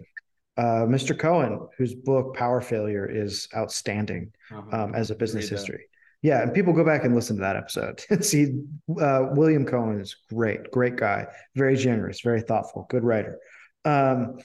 uh, 0.58 0.86
Mr. 0.86 1.18
Cohan, 1.18 1.68
whose 1.78 1.96
book 1.96 2.36
Power 2.36 2.62
Failure 2.62 3.10
is 3.10 3.48
outstanding 3.56 4.32
uh-huh. 4.52 4.84
um, 4.84 4.94
as 4.94 5.10
a 5.10 5.16
business 5.16 5.50
history. 5.50 5.86
Yeah, 6.22 6.42
and 6.42 6.54
people 6.54 6.74
go 6.74 6.84
back 6.84 7.06
and 7.06 7.16
listen 7.16 7.38
to 7.38 7.42
that 7.42 7.56
episode. 7.56 8.04
See, 8.24 8.62
uh, 9.02 9.28
William 9.32 9.66
Cohan 9.66 10.02
is 10.02 10.18
great, 10.30 10.70
great 10.70 10.98
guy, 10.98 11.28
very 11.56 11.78
generous, 11.78 12.22
very 12.22 12.42
thoughtful, 12.42 12.88
good 12.90 13.04
writer. 13.04 13.40
Um, 13.86 14.38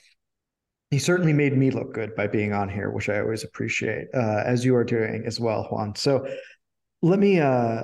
he 0.91 0.99
certainly 0.99 1.33
made 1.33 1.57
me 1.57 1.71
look 1.71 1.93
good 1.93 2.15
by 2.15 2.27
being 2.27 2.53
on 2.53 2.69
here, 2.69 2.91
which 2.91 3.09
I 3.09 3.21
always 3.21 3.45
appreciate, 3.45 4.09
uh, 4.15 4.43
as 4.45 4.65
you 4.65 4.77
are 4.77 4.85
doing 4.85 5.25
as 5.27 5.41
well, 5.41 5.65
Juan. 5.65 5.95
So 5.95 6.27
let 7.03 7.19
me 7.19 7.41
uh, 7.41 7.83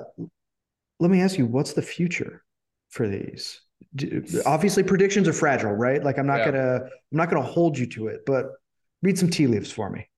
let 0.98 1.11
me 1.11 1.20
ask 1.20 1.38
you, 1.38 1.46
what's 1.46 1.72
the 1.72 1.82
future 1.82 2.44
for 2.90 3.09
these? 3.09 3.61
obviously 4.46 4.82
predictions 4.82 5.26
are 5.26 5.32
fragile, 5.32 5.72
right? 5.72 6.03
Like 6.03 6.18
I'm 6.18 6.26
not 6.26 6.38
yeah. 6.40 6.44
gonna 6.46 6.76
I'm 6.84 7.16
not 7.16 7.30
gonna 7.30 7.42
hold 7.44 7.76
you 7.76 7.86
to 7.86 8.09
it, 8.09 8.20
but 8.24 8.53
read 9.03 9.18
some 9.18 9.30
tea 9.30 9.46
leaves 9.46 9.72
for 9.72 9.90
me. 9.90 10.09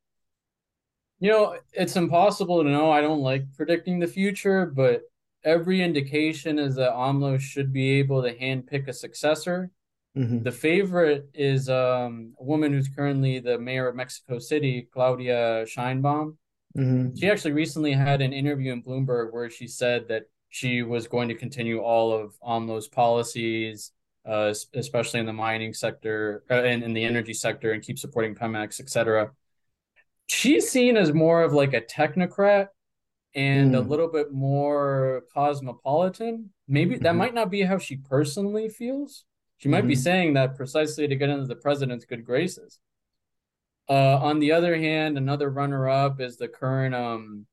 You 1.21 1.31
know, 1.31 1.57
it's 1.73 1.97
impossible 1.97 2.63
to 2.63 2.69
know. 2.69 2.91
I 2.91 3.01
don't 3.01 3.21
like 3.21 3.45
predicting 3.57 3.99
the 3.99 4.07
future, 4.07 4.67
but 4.67 5.03
every 5.45 5.81
indication 5.81 6.59
is 6.59 6.75
that 6.75 6.93
AMLO 6.93 7.41
should 7.41 7.73
be 7.73 7.93
able 7.93 8.23
to 8.23 8.37
handpick 8.37 8.89
a 8.89 8.93
successor. 8.93 9.71
Mm-hmm. 10.17 10.43
The 10.43 10.53
favorite 10.53 11.29
is 11.33 11.69
um, 11.69 12.35
a 12.39 12.45
woman 12.45 12.73
who's 12.73 12.89
currently 12.89 13.39
the 13.39 13.59
mayor 13.59 13.89
of 13.89 13.97
Mexico 13.97 14.39
City, 14.39 14.89
Claudia 14.93 15.65
Sheinbaum. 15.65 16.37
Mm-hmm. 16.77 17.17
She 17.17 17.31
actually 17.31 17.53
recently 17.53 17.93
had 17.93 18.21
an 18.21 18.33
interview 18.33 18.73
in 18.73 18.83
Bloomberg 18.83 19.33
where 19.33 19.49
she 19.49 19.67
said 19.67 20.09
that 20.09 20.25
she 20.51 20.83
was 20.83 21.07
going 21.07 21.29
to 21.29 21.35
continue 21.35 21.81
all 21.81 22.13
of 22.13 22.35
AMLO's 22.43 22.89
policies, 22.89 23.93
uh, 24.29 24.53
especially 24.75 25.21
in 25.21 25.27
the 25.27 25.33
mining 25.33 25.73
sector 25.73 26.45
uh, 26.51 26.63
and 26.63 26.83
in 26.83 26.93
the 26.93 27.05
energy 27.05 27.33
sector, 27.33 27.73
and 27.73 27.83
keep 27.83 27.99
supporting 27.99 28.35
Pemex, 28.35 28.81
etc. 28.81 29.31
She's 30.27 30.71
seen 30.71 30.99
as 30.99 31.13
more 31.13 31.43
of 31.43 31.55
like 31.55 31.73
a 31.73 31.81
technocrat 31.81 32.69
and 33.35 33.73
mm. 33.73 33.79
a 33.79 33.81
little 33.81 34.09
bit 34.09 34.31
more 34.31 35.23
cosmopolitan. 35.33 36.51
Maybe 36.69 36.97
mm-hmm. 36.97 37.05
that 37.05 37.17
might 37.17 37.35
not 37.35 37.51
be 37.51 37.63
how 37.63 37.79
she 37.79 37.97
personally 37.97 38.69
feels. 38.69 39.25
She 39.63 39.69
might 39.69 39.81
mm-hmm. 39.81 39.89
be 39.89 39.95
saying 39.95 40.35
that 40.35 40.57
precisely 40.57 41.07
to 41.07 41.15
get 41.15 41.31
into 41.31 41.47
the 41.47 41.55
president's 41.55 42.05
good 42.05 42.25
graces. 42.25 42.81
Uh, 43.89 44.19
on 44.19 44.41
the 44.41 44.51
other 44.51 44.77
hand, 44.77 45.17
another 45.17 45.51
runner-up 45.51 46.21
is 46.21 46.37
the 46.37 46.49
current 46.49 46.97
um, 46.97 47.47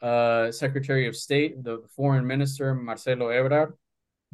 uh, 0.00 0.50
Secretary 0.50 1.06
of 1.06 1.14
State, 1.14 1.62
the 1.62 1.84
foreign 1.94 2.26
minister 2.26 2.74
Marcelo 2.74 3.28
Ebrard. 3.28 3.74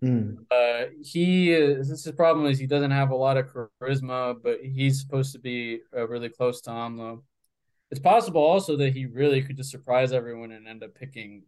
Mm. 0.05 0.45
Uh, 0.49 0.91
he 1.03 1.51
is, 1.53 1.89
his 1.89 2.09
problem 2.13 2.47
is 2.47 2.61
he 2.61 2.67
doesn't 2.69 2.93
have 2.93 3.11
a 3.11 3.17
lot 3.17 3.39
of 3.39 3.53
charisma, 3.53 4.41
but 4.41 4.61
he's 4.61 5.01
supposed 5.01 5.33
to 5.33 5.41
be 5.41 5.81
uh, 5.97 6.07
really 6.07 6.29
close 6.29 6.61
to 6.61 6.71
AMLO. 6.71 7.23
It's 7.91 8.01
possible 8.01 8.41
also 8.41 8.77
that 8.77 8.93
he 8.93 9.07
really 9.07 9.43
could 9.43 9.57
just 9.57 9.73
surprise 9.73 10.13
everyone 10.13 10.53
and 10.53 10.69
end 10.69 10.85
up 10.85 10.95
picking 10.95 11.43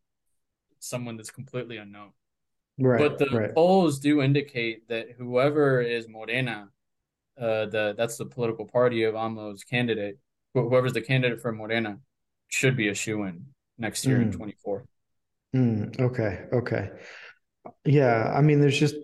someone 0.81 1.17
that's 1.17 1.31
completely 1.31 1.77
unknown. 1.77 2.11
Right. 2.79 2.99
But 2.99 3.19
the 3.19 3.27
right. 3.37 3.55
polls 3.55 3.99
do 3.99 4.21
indicate 4.21 4.89
that 4.89 5.13
whoever 5.17 5.81
is 5.81 6.09
Morena, 6.09 6.69
uh, 7.41 7.67
the 7.67 7.95
that's 7.97 8.17
the 8.17 8.27
political 8.27 8.67
party 8.67 9.05
of 9.05 9.15
AMLO's 9.15 9.65
candidate, 9.65 10.19
whoever's 10.53 10.93
the 10.93 11.01
candidate 11.01 11.41
for 11.41 11.53
Morena, 11.53 11.99
should 12.49 12.77
be 12.77 12.89
a 12.89 12.95
shoe 12.95 13.25
in 13.25 13.47
next 13.79 14.05
year 14.05 14.19
mm. 14.19 14.23
in 14.23 14.33
24. 14.33 14.85
Mm, 15.55 16.01
okay. 16.01 16.45
Okay. 16.53 16.91
Yeah. 17.85 18.33
I 18.35 18.43
mean, 18.43 18.61
there's 18.61 18.79
just, 18.79 18.97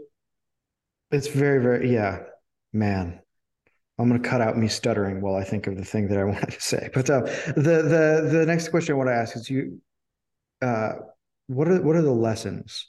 it's 1.10 1.28
very, 1.28 1.62
very, 1.62 1.92
yeah, 1.92 2.20
man. 2.72 3.20
I'm 3.98 4.08
going 4.08 4.20
to 4.20 4.28
cut 4.28 4.40
out 4.40 4.56
me 4.56 4.68
stuttering 4.68 5.20
while 5.20 5.36
I 5.36 5.44
think 5.44 5.66
of 5.66 5.76
the 5.76 5.84
thing 5.84 6.08
that 6.08 6.18
I 6.18 6.24
wanted 6.32 6.50
to 6.50 6.60
say. 6.60 6.90
But 6.92 7.08
uh, 7.08 7.20
the 7.56 7.62
the 7.82 8.28
the 8.32 8.44
next 8.46 8.68
question 8.68 8.94
I 8.94 8.98
want 8.98 9.08
to 9.08 9.14
ask 9.14 9.36
is 9.36 9.48
you, 9.48 9.80
uh, 10.60 10.92
what 11.46 11.68
are 11.68 11.80
what 11.82 11.94
are 11.94 12.02
the 12.02 12.10
lessons 12.10 12.88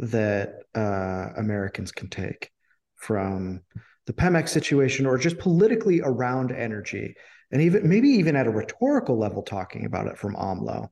that 0.00 0.62
uh, 0.74 1.28
Americans 1.36 1.92
can 1.92 2.08
take 2.08 2.50
from 2.96 3.60
the 4.06 4.12
Pemex 4.12 4.48
situation, 4.48 5.06
or 5.06 5.16
just 5.16 5.38
politically 5.38 6.00
around 6.02 6.52
energy, 6.52 7.14
and 7.52 7.62
even 7.62 7.88
maybe 7.88 8.08
even 8.08 8.36
at 8.36 8.46
a 8.46 8.50
rhetorical 8.50 9.18
level, 9.18 9.42
talking 9.42 9.84
about 9.84 10.06
it 10.06 10.18
from 10.18 10.34
AMLO? 10.34 10.88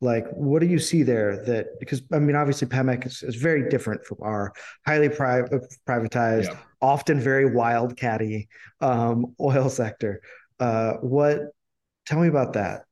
like 0.00 0.26
what 0.32 0.60
do 0.60 0.66
you 0.66 0.78
see 0.78 1.02
there 1.02 1.42
that 1.44 1.68
because 1.80 2.02
i 2.12 2.18
mean 2.18 2.36
obviously 2.36 2.68
pemex 2.68 3.06
is, 3.06 3.22
is 3.22 3.34
very 3.36 3.68
different 3.68 4.04
from 4.04 4.18
our 4.20 4.52
highly 4.86 5.08
pri- 5.08 5.48
privatized 5.88 6.44
yeah. 6.44 6.58
often 6.82 7.18
very 7.18 7.48
wildcatty 7.50 8.46
um, 8.80 9.34
oil 9.40 9.68
sector 9.68 10.20
uh, 10.60 10.94
what 11.00 11.40
tell 12.04 12.20
me 12.20 12.28
about 12.28 12.52
that 12.52 12.82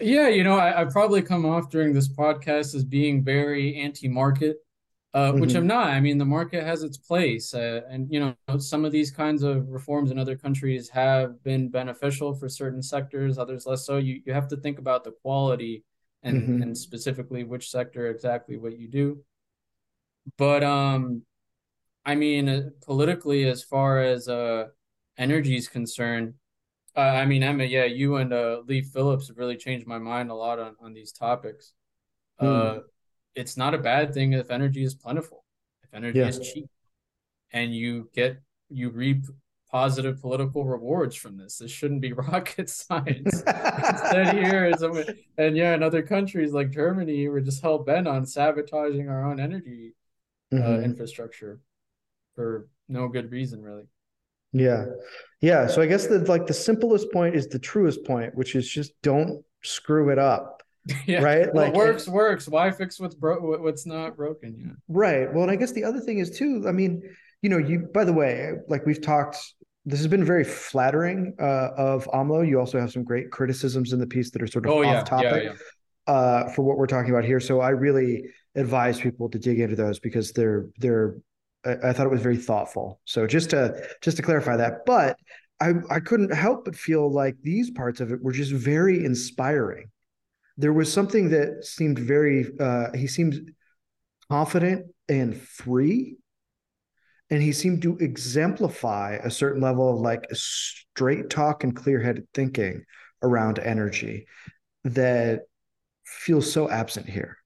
yeah 0.00 0.28
you 0.28 0.42
know 0.42 0.56
I, 0.56 0.82
I 0.82 0.84
probably 0.86 1.22
come 1.22 1.44
off 1.44 1.70
during 1.70 1.92
this 1.92 2.08
podcast 2.08 2.74
as 2.74 2.84
being 2.84 3.22
very 3.22 3.76
anti-market 3.76 4.56
uh, 5.16 5.30
mm-hmm. 5.30 5.40
which 5.40 5.54
i'm 5.54 5.66
not 5.66 5.86
i 5.86 5.98
mean 5.98 6.18
the 6.18 6.24
market 6.24 6.62
has 6.62 6.82
its 6.82 6.98
place 6.98 7.54
uh, 7.54 7.80
and 7.88 8.06
you 8.12 8.20
know 8.20 8.58
some 8.58 8.84
of 8.84 8.92
these 8.92 9.10
kinds 9.10 9.42
of 9.42 9.66
reforms 9.70 10.10
in 10.10 10.18
other 10.18 10.36
countries 10.36 10.90
have 10.90 11.42
been 11.42 11.70
beneficial 11.70 12.34
for 12.34 12.50
certain 12.50 12.82
sectors 12.82 13.38
others 13.38 13.64
less 13.64 13.86
so 13.86 13.96
you, 13.96 14.20
you 14.26 14.32
have 14.34 14.46
to 14.46 14.58
think 14.58 14.78
about 14.78 15.04
the 15.04 15.12
quality 15.22 15.82
and 16.22 16.42
mm-hmm. 16.42 16.62
and 16.62 16.76
specifically 16.76 17.44
which 17.44 17.70
sector 17.70 18.08
exactly 18.10 18.58
what 18.58 18.78
you 18.78 18.88
do 18.88 19.18
but 20.36 20.62
um 20.62 21.22
i 22.04 22.14
mean 22.14 22.46
uh, 22.46 22.62
politically 22.84 23.48
as 23.48 23.62
far 23.62 24.00
as 24.02 24.28
uh 24.28 24.66
energy 25.16 25.56
is 25.56 25.66
concerned 25.66 26.34
uh, 26.94 27.00
i 27.00 27.24
mean 27.24 27.42
Emmet 27.42 27.70
yeah 27.70 27.86
you 27.86 28.16
and 28.16 28.34
uh 28.34 28.60
Leigh 28.66 28.82
Phillips 28.82 29.28
have 29.28 29.38
really 29.38 29.56
changed 29.56 29.86
my 29.86 29.98
mind 29.98 30.30
a 30.30 30.34
lot 30.34 30.58
on 30.58 30.76
on 30.78 30.92
these 30.92 31.10
topics 31.10 31.72
mm. 32.38 32.82
It's 33.36 33.56
not 33.56 33.74
a 33.74 33.78
bad 33.78 34.12
thing 34.12 34.32
if 34.32 34.50
energy 34.50 34.82
is 34.82 34.94
plentiful 34.94 35.44
if 35.84 35.94
energy 35.94 36.18
yeah. 36.18 36.28
is 36.28 36.38
cheap 36.40 36.68
and 37.52 37.74
you 37.74 38.10
get 38.14 38.40
you 38.68 38.90
reap 38.90 39.24
positive 39.70 40.20
political 40.20 40.64
rewards 40.64 41.16
from 41.16 41.36
this. 41.36 41.58
This 41.58 41.70
shouldn't 41.70 42.00
be 42.00 42.12
rocket 42.32 42.70
science. 42.70 43.42
Instead, 43.46 44.34
here 44.44 44.66
is, 44.66 44.82
and 45.36 45.56
yeah, 45.56 45.74
in 45.74 45.82
other 45.82 46.02
countries 46.02 46.52
like 46.52 46.70
Germany, 46.70 47.28
we're 47.28 47.40
just 47.40 47.62
hell 47.62 47.78
bent 47.78 48.08
on 48.08 48.26
sabotaging 48.26 49.08
our 49.08 49.24
own 49.24 49.40
energy 49.40 49.94
uh, 50.52 50.56
mm-hmm. 50.56 50.84
infrastructure 50.84 51.60
for 52.34 52.68
no 52.88 53.08
good 53.08 53.30
reason, 53.30 53.62
really. 53.62 53.84
Yeah, 54.52 54.86
yeah. 55.40 55.66
So 55.66 55.82
I 55.82 55.86
guess 55.86 56.06
the 56.06 56.20
like 56.20 56.46
the 56.46 56.54
simplest 56.54 57.12
point 57.12 57.34
is 57.34 57.48
the 57.48 57.58
truest 57.58 58.04
point, 58.04 58.34
which 58.34 58.54
is 58.54 58.68
just 58.68 58.92
don't 59.02 59.44
screw 59.62 60.10
it 60.10 60.18
up. 60.18 60.62
Yeah. 61.06 61.20
Right. 61.20 61.52
Like 61.54 61.74
what 61.74 61.86
works, 61.86 62.08
works. 62.08 62.48
Why 62.48 62.70
fix 62.70 63.00
what's 63.00 63.14
bro 63.14 63.40
what's 63.60 63.86
not 63.86 64.16
broken 64.16 64.56
yet? 64.58 64.76
Right. 64.88 65.32
Well, 65.32 65.42
and 65.42 65.50
I 65.50 65.56
guess 65.56 65.72
the 65.72 65.84
other 65.84 66.00
thing 66.00 66.18
is 66.18 66.36
too, 66.36 66.64
I 66.66 66.72
mean, 66.72 67.02
you 67.42 67.50
know, 67.50 67.58
you 67.58 67.88
by 67.92 68.04
the 68.04 68.12
way, 68.12 68.52
like 68.68 68.86
we've 68.86 69.02
talked 69.02 69.36
this 69.86 70.00
has 70.00 70.08
been 70.08 70.24
very 70.24 70.42
flattering 70.42 71.34
uh, 71.40 71.70
of 71.76 72.08
AMLO. 72.12 72.46
You 72.46 72.58
also 72.58 72.80
have 72.80 72.90
some 72.90 73.04
great 73.04 73.30
criticisms 73.30 73.92
in 73.92 74.00
the 74.00 74.06
piece 74.06 74.32
that 74.32 74.42
are 74.42 74.46
sort 74.48 74.66
of 74.66 74.72
oh, 74.72 74.80
off 74.80 74.84
yeah, 74.84 75.02
topic 75.02 75.44
yeah, 75.44 75.52
yeah. 75.52 76.12
Uh, 76.12 76.48
for 76.50 76.62
what 76.62 76.76
we're 76.76 76.88
talking 76.88 77.10
about 77.10 77.24
here. 77.24 77.38
So 77.38 77.60
I 77.60 77.70
really 77.70 78.24
advise 78.56 79.00
people 79.00 79.28
to 79.30 79.38
dig 79.38 79.60
into 79.60 79.76
those 79.76 80.00
because 80.00 80.32
they're 80.32 80.66
they're. 80.78 81.16
I, 81.64 81.88
I 81.88 81.92
thought 81.92 82.06
it 82.06 82.10
was 82.10 82.20
very 82.20 82.36
thoughtful. 82.36 83.00
So 83.04 83.28
just 83.28 83.50
to 83.50 83.80
just 84.02 84.16
to 84.16 84.24
clarify 84.24 84.56
that, 84.56 84.84
but 84.86 85.16
I 85.60 85.74
I 85.88 86.00
couldn't 86.00 86.34
help 86.34 86.64
but 86.64 86.74
feel 86.74 87.10
like 87.12 87.36
these 87.42 87.70
parts 87.70 88.00
of 88.00 88.10
it 88.10 88.20
were 88.20 88.32
just 88.32 88.52
very 88.52 89.04
inspiring. 89.04 89.88
There 90.56 90.72
was 90.72 90.92
something 90.92 91.30
that 91.30 91.64
seemed 91.64 91.98
very. 91.98 92.46
Uh, 92.58 92.92
he 92.94 93.06
seemed 93.06 93.52
confident 94.30 94.86
and 95.08 95.40
free 95.40 96.16
and 97.30 97.42
he 97.42 97.52
seemed 97.52 97.82
to 97.82 97.96
exemplify 97.98 99.18
a 99.22 99.30
certain 99.30 99.60
level 99.60 99.92
of 99.92 100.00
like 100.00 100.24
straight 100.32 101.30
talk 101.30 101.64
and 101.64 101.74
clear-headed 101.74 102.26
thinking 102.34 102.84
around 103.22 103.58
energy 103.58 104.26
that 104.84 105.42
feels 106.04 106.50
so 106.50 106.68
absent 106.70 107.08
here 107.08 107.36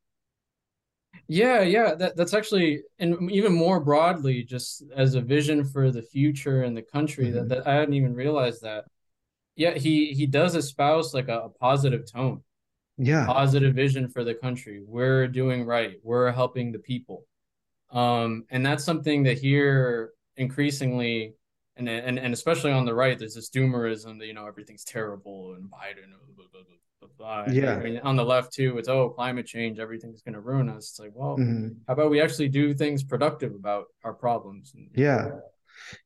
yeah 1.29 1.61
yeah 1.61 1.95
that, 1.95 2.17
that's 2.17 2.35
actually 2.35 2.83
and 2.99 3.31
even 3.31 3.53
more 3.53 3.81
broadly 3.81 4.43
just 4.43 4.83
as 4.95 5.15
a 5.15 5.21
vision 5.21 5.65
for 5.65 5.91
the 5.91 6.03
future 6.03 6.63
and 6.63 6.77
the 6.77 6.83
country 6.83 7.27
mm-hmm. 7.27 7.49
that, 7.49 7.49
that 7.49 7.67
i 7.67 7.75
hadn't 7.75 7.95
even 7.95 8.15
realized 8.15 8.63
that 8.63 8.85
yeah 9.57 9.73
he 9.73 10.13
he 10.13 10.27
does 10.27 10.55
espouse 10.55 11.15
like 11.15 11.29
a, 11.29 11.41
a 11.41 11.49
positive 11.49 12.11
tone 12.11 12.43
yeah 13.01 13.27
positive 13.27 13.75
vision 13.75 14.09
for 14.09 14.25
the 14.25 14.35
country 14.35 14.83
we're 14.87 15.27
doing 15.27 15.65
right 15.65 15.99
we're 16.03 16.31
helping 16.31 16.71
the 16.71 16.79
people 16.79 17.25
um, 17.93 18.45
and 18.51 18.65
that's 18.65 18.85
something 18.85 19.25
that 19.25 19.39
here 19.39 20.13
increasingly, 20.37 21.35
and, 21.77 21.89
and 21.89 22.19
and 22.19 22.33
especially 22.33 22.73
on 22.73 22.85
the 22.85 22.95
right, 22.95 23.19
there's 23.19 23.35
this 23.35 23.51
doomerism 23.51 24.19
that 24.19 24.27
you 24.27 24.35
know 24.35 24.47
everything's 24.47 24.85
terrible 24.85 25.55
and 25.55 25.65
Biden. 25.65 26.13
Blah, 26.37 26.63
blah, 27.17 27.45
blah, 27.45 27.53
yeah. 27.53 27.75
I 27.75 27.83
mean, 27.83 27.99
on 28.03 28.17
the 28.17 28.25
left 28.25 28.53
too, 28.53 28.79
it's 28.79 28.89
oh 28.89 29.11
climate 29.11 29.47
change, 29.47 29.79
everything's 29.79 30.23
going 30.23 30.35
to 30.35 30.41
ruin 30.41 30.69
us. 30.69 30.91
It's 30.91 31.01
like, 31.01 31.13
well, 31.15 31.37
mm-hmm. 31.37 31.69
how 31.87 31.95
about 31.95 32.11
we 32.11 32.21
actually 32.21 32.49
do 32.49 32.75
things 32.75 33.03
productive 33.03 33.55
about 33.55 33.87
our 34.05 34.13
problems? 34.13 34.73
And, 34.75 34.89
yeah, 34.95 35.29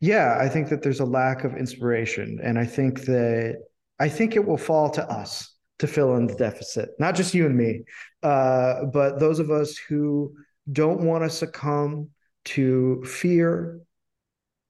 yeah. 0.00 0.38
I 0.40 0.48
think 0.48 0.68
that 0.68 0.82
there's 0.82 1.00
a 1.00 1.04
lack 1.04 1.44
of 1.44 1.54
inspiration, 1.54 2.40
and 2.42 2.58
I 2.58 2.64
think 2.64 3.02
that 3.02 3.56
I 3.98 4.08
think 4.08 4.36
it 4.36 4.44
will 4.44 4.58
fall 4.58 4.90
to 4.90 5.02
us 5.10 5.53
to 5.78 5.86
fill 5.86 6.16
in 6.16 6.26
the 6.26 6.34
deficit, 6.34 6.90
not 6.98 7.14
just 7.14 7.34
you 7.34 7.46
and 7.46 7.56
me, 7.56 7.82
uh, 8.22 8.84
but 8.92 9.18
those 9.18 9.38
of 9.38 9.50
us 9.50 9.76
who 9.76 10.34
don't 10.70 11.00
want 11.00 11.24
to 11.24 11.30
succumb 11.30 12.10
to 12.44 13.02
fear, 13.04 13.80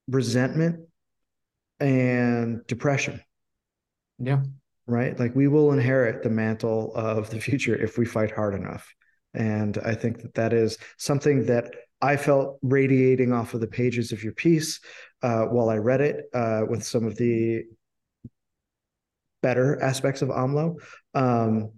resentment, 0.08 0.88
and 1.80 2.66
depression. 2.66 3.20
Yeah. 4.18 4.42
Right. 4.86 5.18
Like 5.18 5.34
we 5.34 5.48
will 5.48 5.72
inherit 5.72 6.22
the 6.22 6.30
mantle 6.30 6.94
of 6.94 7.30
the 7.30 7.40
future 7.40 7.74
if 7.74 7.98
we 7.98 8.04
fight 8.04 8.30
hard 8.30 8.54
enough. 8.54 8.92
And 9.32 9.78
I 9.78 9.94
think 9.94 10.22
that 10.22 10.34
that 10.34 10.52
is 10.52 10.78
something 10.98 11.46
that 11.46 11.74
I 12.00 12.16
felt 12.16 12.58
radiating 12.62 13.32
off 13.32 13.54
of 13.54 13.60
the 13.60 13.66
pages 13.66 14.12
of 14.12 14.22
your 14.22 14.34
piece 14.34 14.80
uh, 15.22 15.44
while 15.46 15.70
I 15.70 15.76
read 15.76 16.00
it 16.02 16.26
uh, 16.34 16.62
with 16.68 16.84
some 16.84 17.06
of 17.06 17.16
the 17.16 17.64
better 19.44 19.78
aspects 19.82 20.22
of 20.22 20.30
AMLO. 20.30 20.76
Um, 21.12 21.70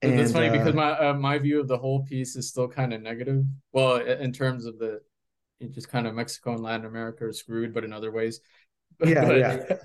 and, 0.00 0.18
That's 0.18 0.32
funny 0.32 0.48
uh, 0.48 0.52
because 0.52 0.74
my 0.74 0.92
uh, 0.92 1.12
my 1.12 1.38
view 1.38 1.60
of 1.60 1.68
the 1.68 1.76
whole 1.76 2.02
piece 2.04 2.34
is 2.34 2.48
still 2.48 2.66
kind 2.66 2.94
of 2.94 3.02
negative. 3.02 3.44
Well, 3.72 3.96
in 3.96 4.32
terms 4.32 4.64
of 4.64 4.78
the 4.78 5.00
just 5.68 5.90
kind 5.90 6.06
of 6.06 6.14
Mexico 6.14 6.54
and 6.54 6.62
Latin 6.62 6.86
America 6.86 7.26
are 7.26 7.32
screwed, 7.34 7.74
but 7.74 7.84
in 7.84 7.92
other 7.92 8.10
ways. 8.10 8.40
Yeah, 9.04 9.24
but, 9.26 9.38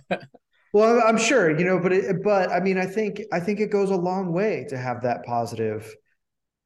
yeah. 0.10 0.18
well, 0.74 1.04
I'm 1.06 1.18
sure 1.18 1.60
you 1.60 1.66
know, 1.66 1.78
but 1.78 1.92
it, 1.92 2.24
but 2.24 2.50
I 2.50 2.62
mean, 2.62 2.78
I 2.78 2.86
think 2.86 3.22
I 3.34 3.42
think 3.42 3.60
it 3.60 3.70
goes 3.70 3.92
a 3.92 3.98
long 3.98 4.32
way 4.32 4.66
to 4.70 4.78
have 4.78 5.02
that 5.04 5.26
positive 5.26 5.94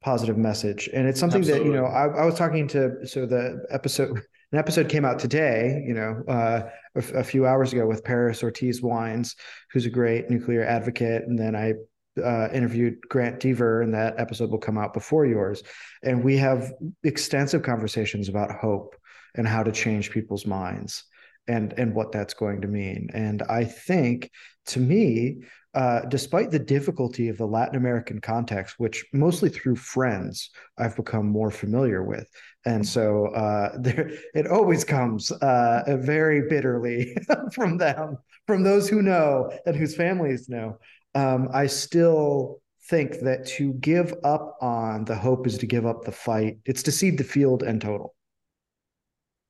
positive 0.04 0.38
message, 0.38 0.88
and 0.94 1.08
it's 1.08 1.20
something 1.20 1.42
Absolutely. 1.42 1.70
that 1.72 1.76
you 1.76 1.82
know 1.82 1.88
I, 1.88 2.22
I 2.22 2.26
was 2.26 2.36
talking 2.36 2.68
to 2.70 3.08
so 3.08 3.26
the 3.26 3.66
episode 3.72 4.22
an 4.52 4.60
episode 4.60 4.89
came 4.89 5.06
out 5.06 5.20
today, 5.20 5.84
you 5.86 5.93
know, 5.93 6.24
uh, 6.28 6.70
a, 6.95 7.20
a, 7.20 7.24
few 7.24 7.45
hours 7.45 7.72
ago 7.72 7.86
with 7.86 8.04
Paris 8.04 8.41
Ortiz 8.41 8.82
Wines, 8.82 9.36
who's 9.72 9.86
a 9.86 9.91
great 9.91 10.30
nuclear 10.30 10.64
advocate, 10.64 11.24
and 11.28 11.38
then 11.38 11.56
I 11.56 11.74
uh, 12.22 12.50
interviewed 12.52 12.97
Grant 13.08 13.39
Deaver, 13.39 13.84
and 13.84 13.93
that 13.93 14.20
episode 14.20 14.50
will 14.50 14.58
come 14.58 14.78
out 14.78 14.93
before 14.93 15.26
yours. 15.26 15.64
And 16.04 16.24
we 16.24 16.38
have 16.38 16.74
extensive 17.04 17.62
conversations 17.62 18.28
about 18.28 18.52
hope 18.52 18.95
and 19.36 19.47
how 19.47 19.64
to 19.64 19.72
change 19.72 20.12
people's 20.12 20.45
minds 20.45 21.04
and 21.50 21.74
and 21.78 21.93
what 21.93 22.12
that's 22.12 22.34
going 22.34 22.62
to 22.62 22.68
mean. 22.68 23.10
And 23.14 23.41
I 23.43 23.66
think, 23.66 24.32
to 24.68 24.80
me, 24.80 25.41
uh, 25.74 26.02
despite 26.06 26.52
the 26.52 26.60
difficulty 26.60 27.28
of 27.28 27.38
the 27.38 27.45
Latin 27.45 27.76
American 27.76 28.22
context, 28.22 28.76
which 28.78 29.06
mostly 29.12 29.50
through 29.50 29.76
friends 29.76 30.52
I've 30.78 30.95
become 30.95 31.28
more 31.28 31.52
familiar 31.52 32.04
with, 32.04 32.30
and 32.66 32.88
so 32.88 33.28
uh, 33.28 33.78
there 33.80 34.12
it 34.34 34.47
always 34.47 34.86
comes 34.86 35.32
uh, 35.32 35.84
very 36.00 36.47
bitterly 36.47 37.18
from 37.54 37.78
them, 37.78 38.18
from 38.47 38.64
those 38.64 38.88
who 38.88 39.02
know 39.02 39.52
and 39.66 39.76
whose 39.76 39.95
families 39.95 40.47
know. 40.47 40.78
Um, 41.16 41.50
I 41.52 41.66
still 41.68 42.62
think 42.89 43.20
that 43.22 43.45
to 43.45 43.74
give 43.74 44.14
up 44.24 44.58
on 44.62 45.06
the 45.06 45.16
hope 45.16 45.45
is 45.45 45.58
to 45.60 45.68
give 45.68 45.86
up 45.86 46.04
the 46.04 46.12
fight. 46.12 46.58
It's 46.66 46.84
to 46.84 46.91
cede 46.91 47.18
the 47.18 47.24
field 47.24 47.64
and 47.64 47.82
total. 47.82 48.16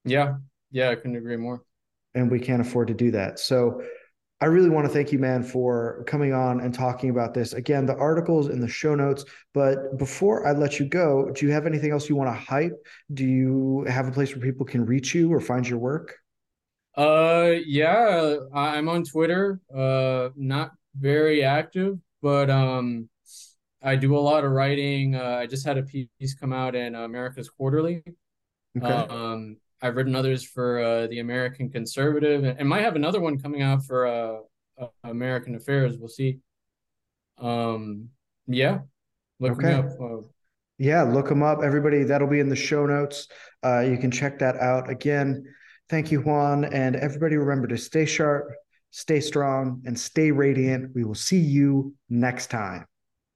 Yeah, 0.06 0.36
yeah, 0.72 0.90
I 0.90 0.96
couldn't 0.96 1.18
agree 1.18 1.38
more. 1.38 1.64
And 2.16 2.32
we 2.32 2.40
can't 2.40 2.62
afford 2.62 2.88
to 2.88 2.94
do 2.94 3.12
that. 3.12 3.40
So 3.40 3.82
I 4.42 4.46
really 4.46 4.70
want 4.70 4.88
to 4.88 4.94
thank 4.94 5.12
you, 5.12 5.20
man, 5.20 5.44
for 5.44 6.04
coming 6.08 6.34
on 6.34 6.62
and 6.62 6.74
talking 6.74 7.10
about 7.10 7.34
this. 7.34 7.54
Again, 7.54 7.86
the 7.86 7.96
articles 7.96 8.48
in 8.48 8.62
the 8.62 8.68
show 8.70 8.96
notes. 8.96 9.26
But 9.54 9.98
before 9.98 10.48
I 10.48 10.54
let 10.54 10.80
you 10.80 10.88
go, 10.88 11.30
do 11.32 11.46
you 11.46 11.52
have 11.52 11.66
anything 11.66 11.92
else 11.92 12.08
you 12.08 12.16
want 12.16 12.30
to 12.30 12.40
hype? 12.40 12.74
Do 13.14 13.26
you 13.26 13.86
have 13.90 14.08
a 14.08 14.12
place 14.12 14.34
where 14.34 14.42
people 14.42 14.66
can 14.66 14.86
reach 14.86 15.14
you 15.14 15.32
or 15.32 15.42
find 15.42 15.68
your 15.68 15.80
work? 15.80 16.16
Uh, 16.96 17.56
yeah, 17.66 18.38
I'm 18.54 18.88
on 18.88 19.04
Twitter. 19.04 19.60
Uh, 19.74 20.30
not 20.36 20.72
very 20.98 21.44
active, 21.44 21.98
but 22.22 22.50
um, 22.50 23.10
I 23.84 23.98
do 23.98 24.18
a 24.18 24.20
lot 24.20 24.46
of 24.46 24.52
writing. 24.52 25.16
Uh, 25.16 25.38
I 25.42 25.48
just 25.48 25.66
had 25.66 25.78
a 25.78 25.84
piece 25.84 26.34
come 26.40 26.54
out 26.54 26.76
in 26.76 26.96
Americas 26.96 27.50
Quarterly. 27.50 28.04
Okay. 28.78 28.88
Um, 28.88 29.58
I've 29.82 29.96
written 29.96 30.16
others 30.16 30.44
for 30.44 30.80
uh, 30.80 31.08
the 31.08 31.20
American 31.20 31.70
Conservative, 31.70 32.44
and, 32.44 32.60
and 32.60 32.68
might 32.68 32.82
have 32.82 32.96
another 32.96 33.20
one 33.20 33.40
coming 33.40 33.62
out 33.62 33.86
for 33.86 34.08
uh, 34.08 34.40
uh, 34.82 34.88
American 35.04 35.56
Affairs. 35.56 35.98
We'll 35.98 36.10
see. 36.10 36.40
Um, 37.38 38.10
yeah, 38.48 38.80
look 39.40 39.54
okay. 39.54 39.74
up. 39.74 39.86
Uh, 40.02 40.22
yeah, 40.78 41.04
look 41.04 41.28
them 41.28 41.44
up, 41.44 41.60
everybody. 41.64 42.04
That'll 42.04 42.28
be 42.28 42.40
in 42.40 42.50
the 42.50 42.56
show 42.56 42.86
notes. 42.86 43.28
Uh, 43.64 43.82
you 43.82 43.98
can 43.98 44.12
check 44.12 44.40
that 44.40 44.58
out. 44.58 44.90
Again, 44.90 45.46
thank 45.90 46.12
you, 46.12 46.22
Juan, 46.22 46.66
and 46.66 46.96
everybody. 46.96 47.36
Remember 47.38 47.68
to 47.68 47.78
stay 47.78 48.06
sharp, 48.06 48.50
stay 48.92 49.20
strong, 49.20 49.82
and 49.86 50.00
stay 50.00 50.32
radiant. 50.32 50.96
We 50.96 51.04
will 51.04 51.16
see 51.16 51.40
you 51.40 51.94
next 52.10 52.48
time. 52.48 52.89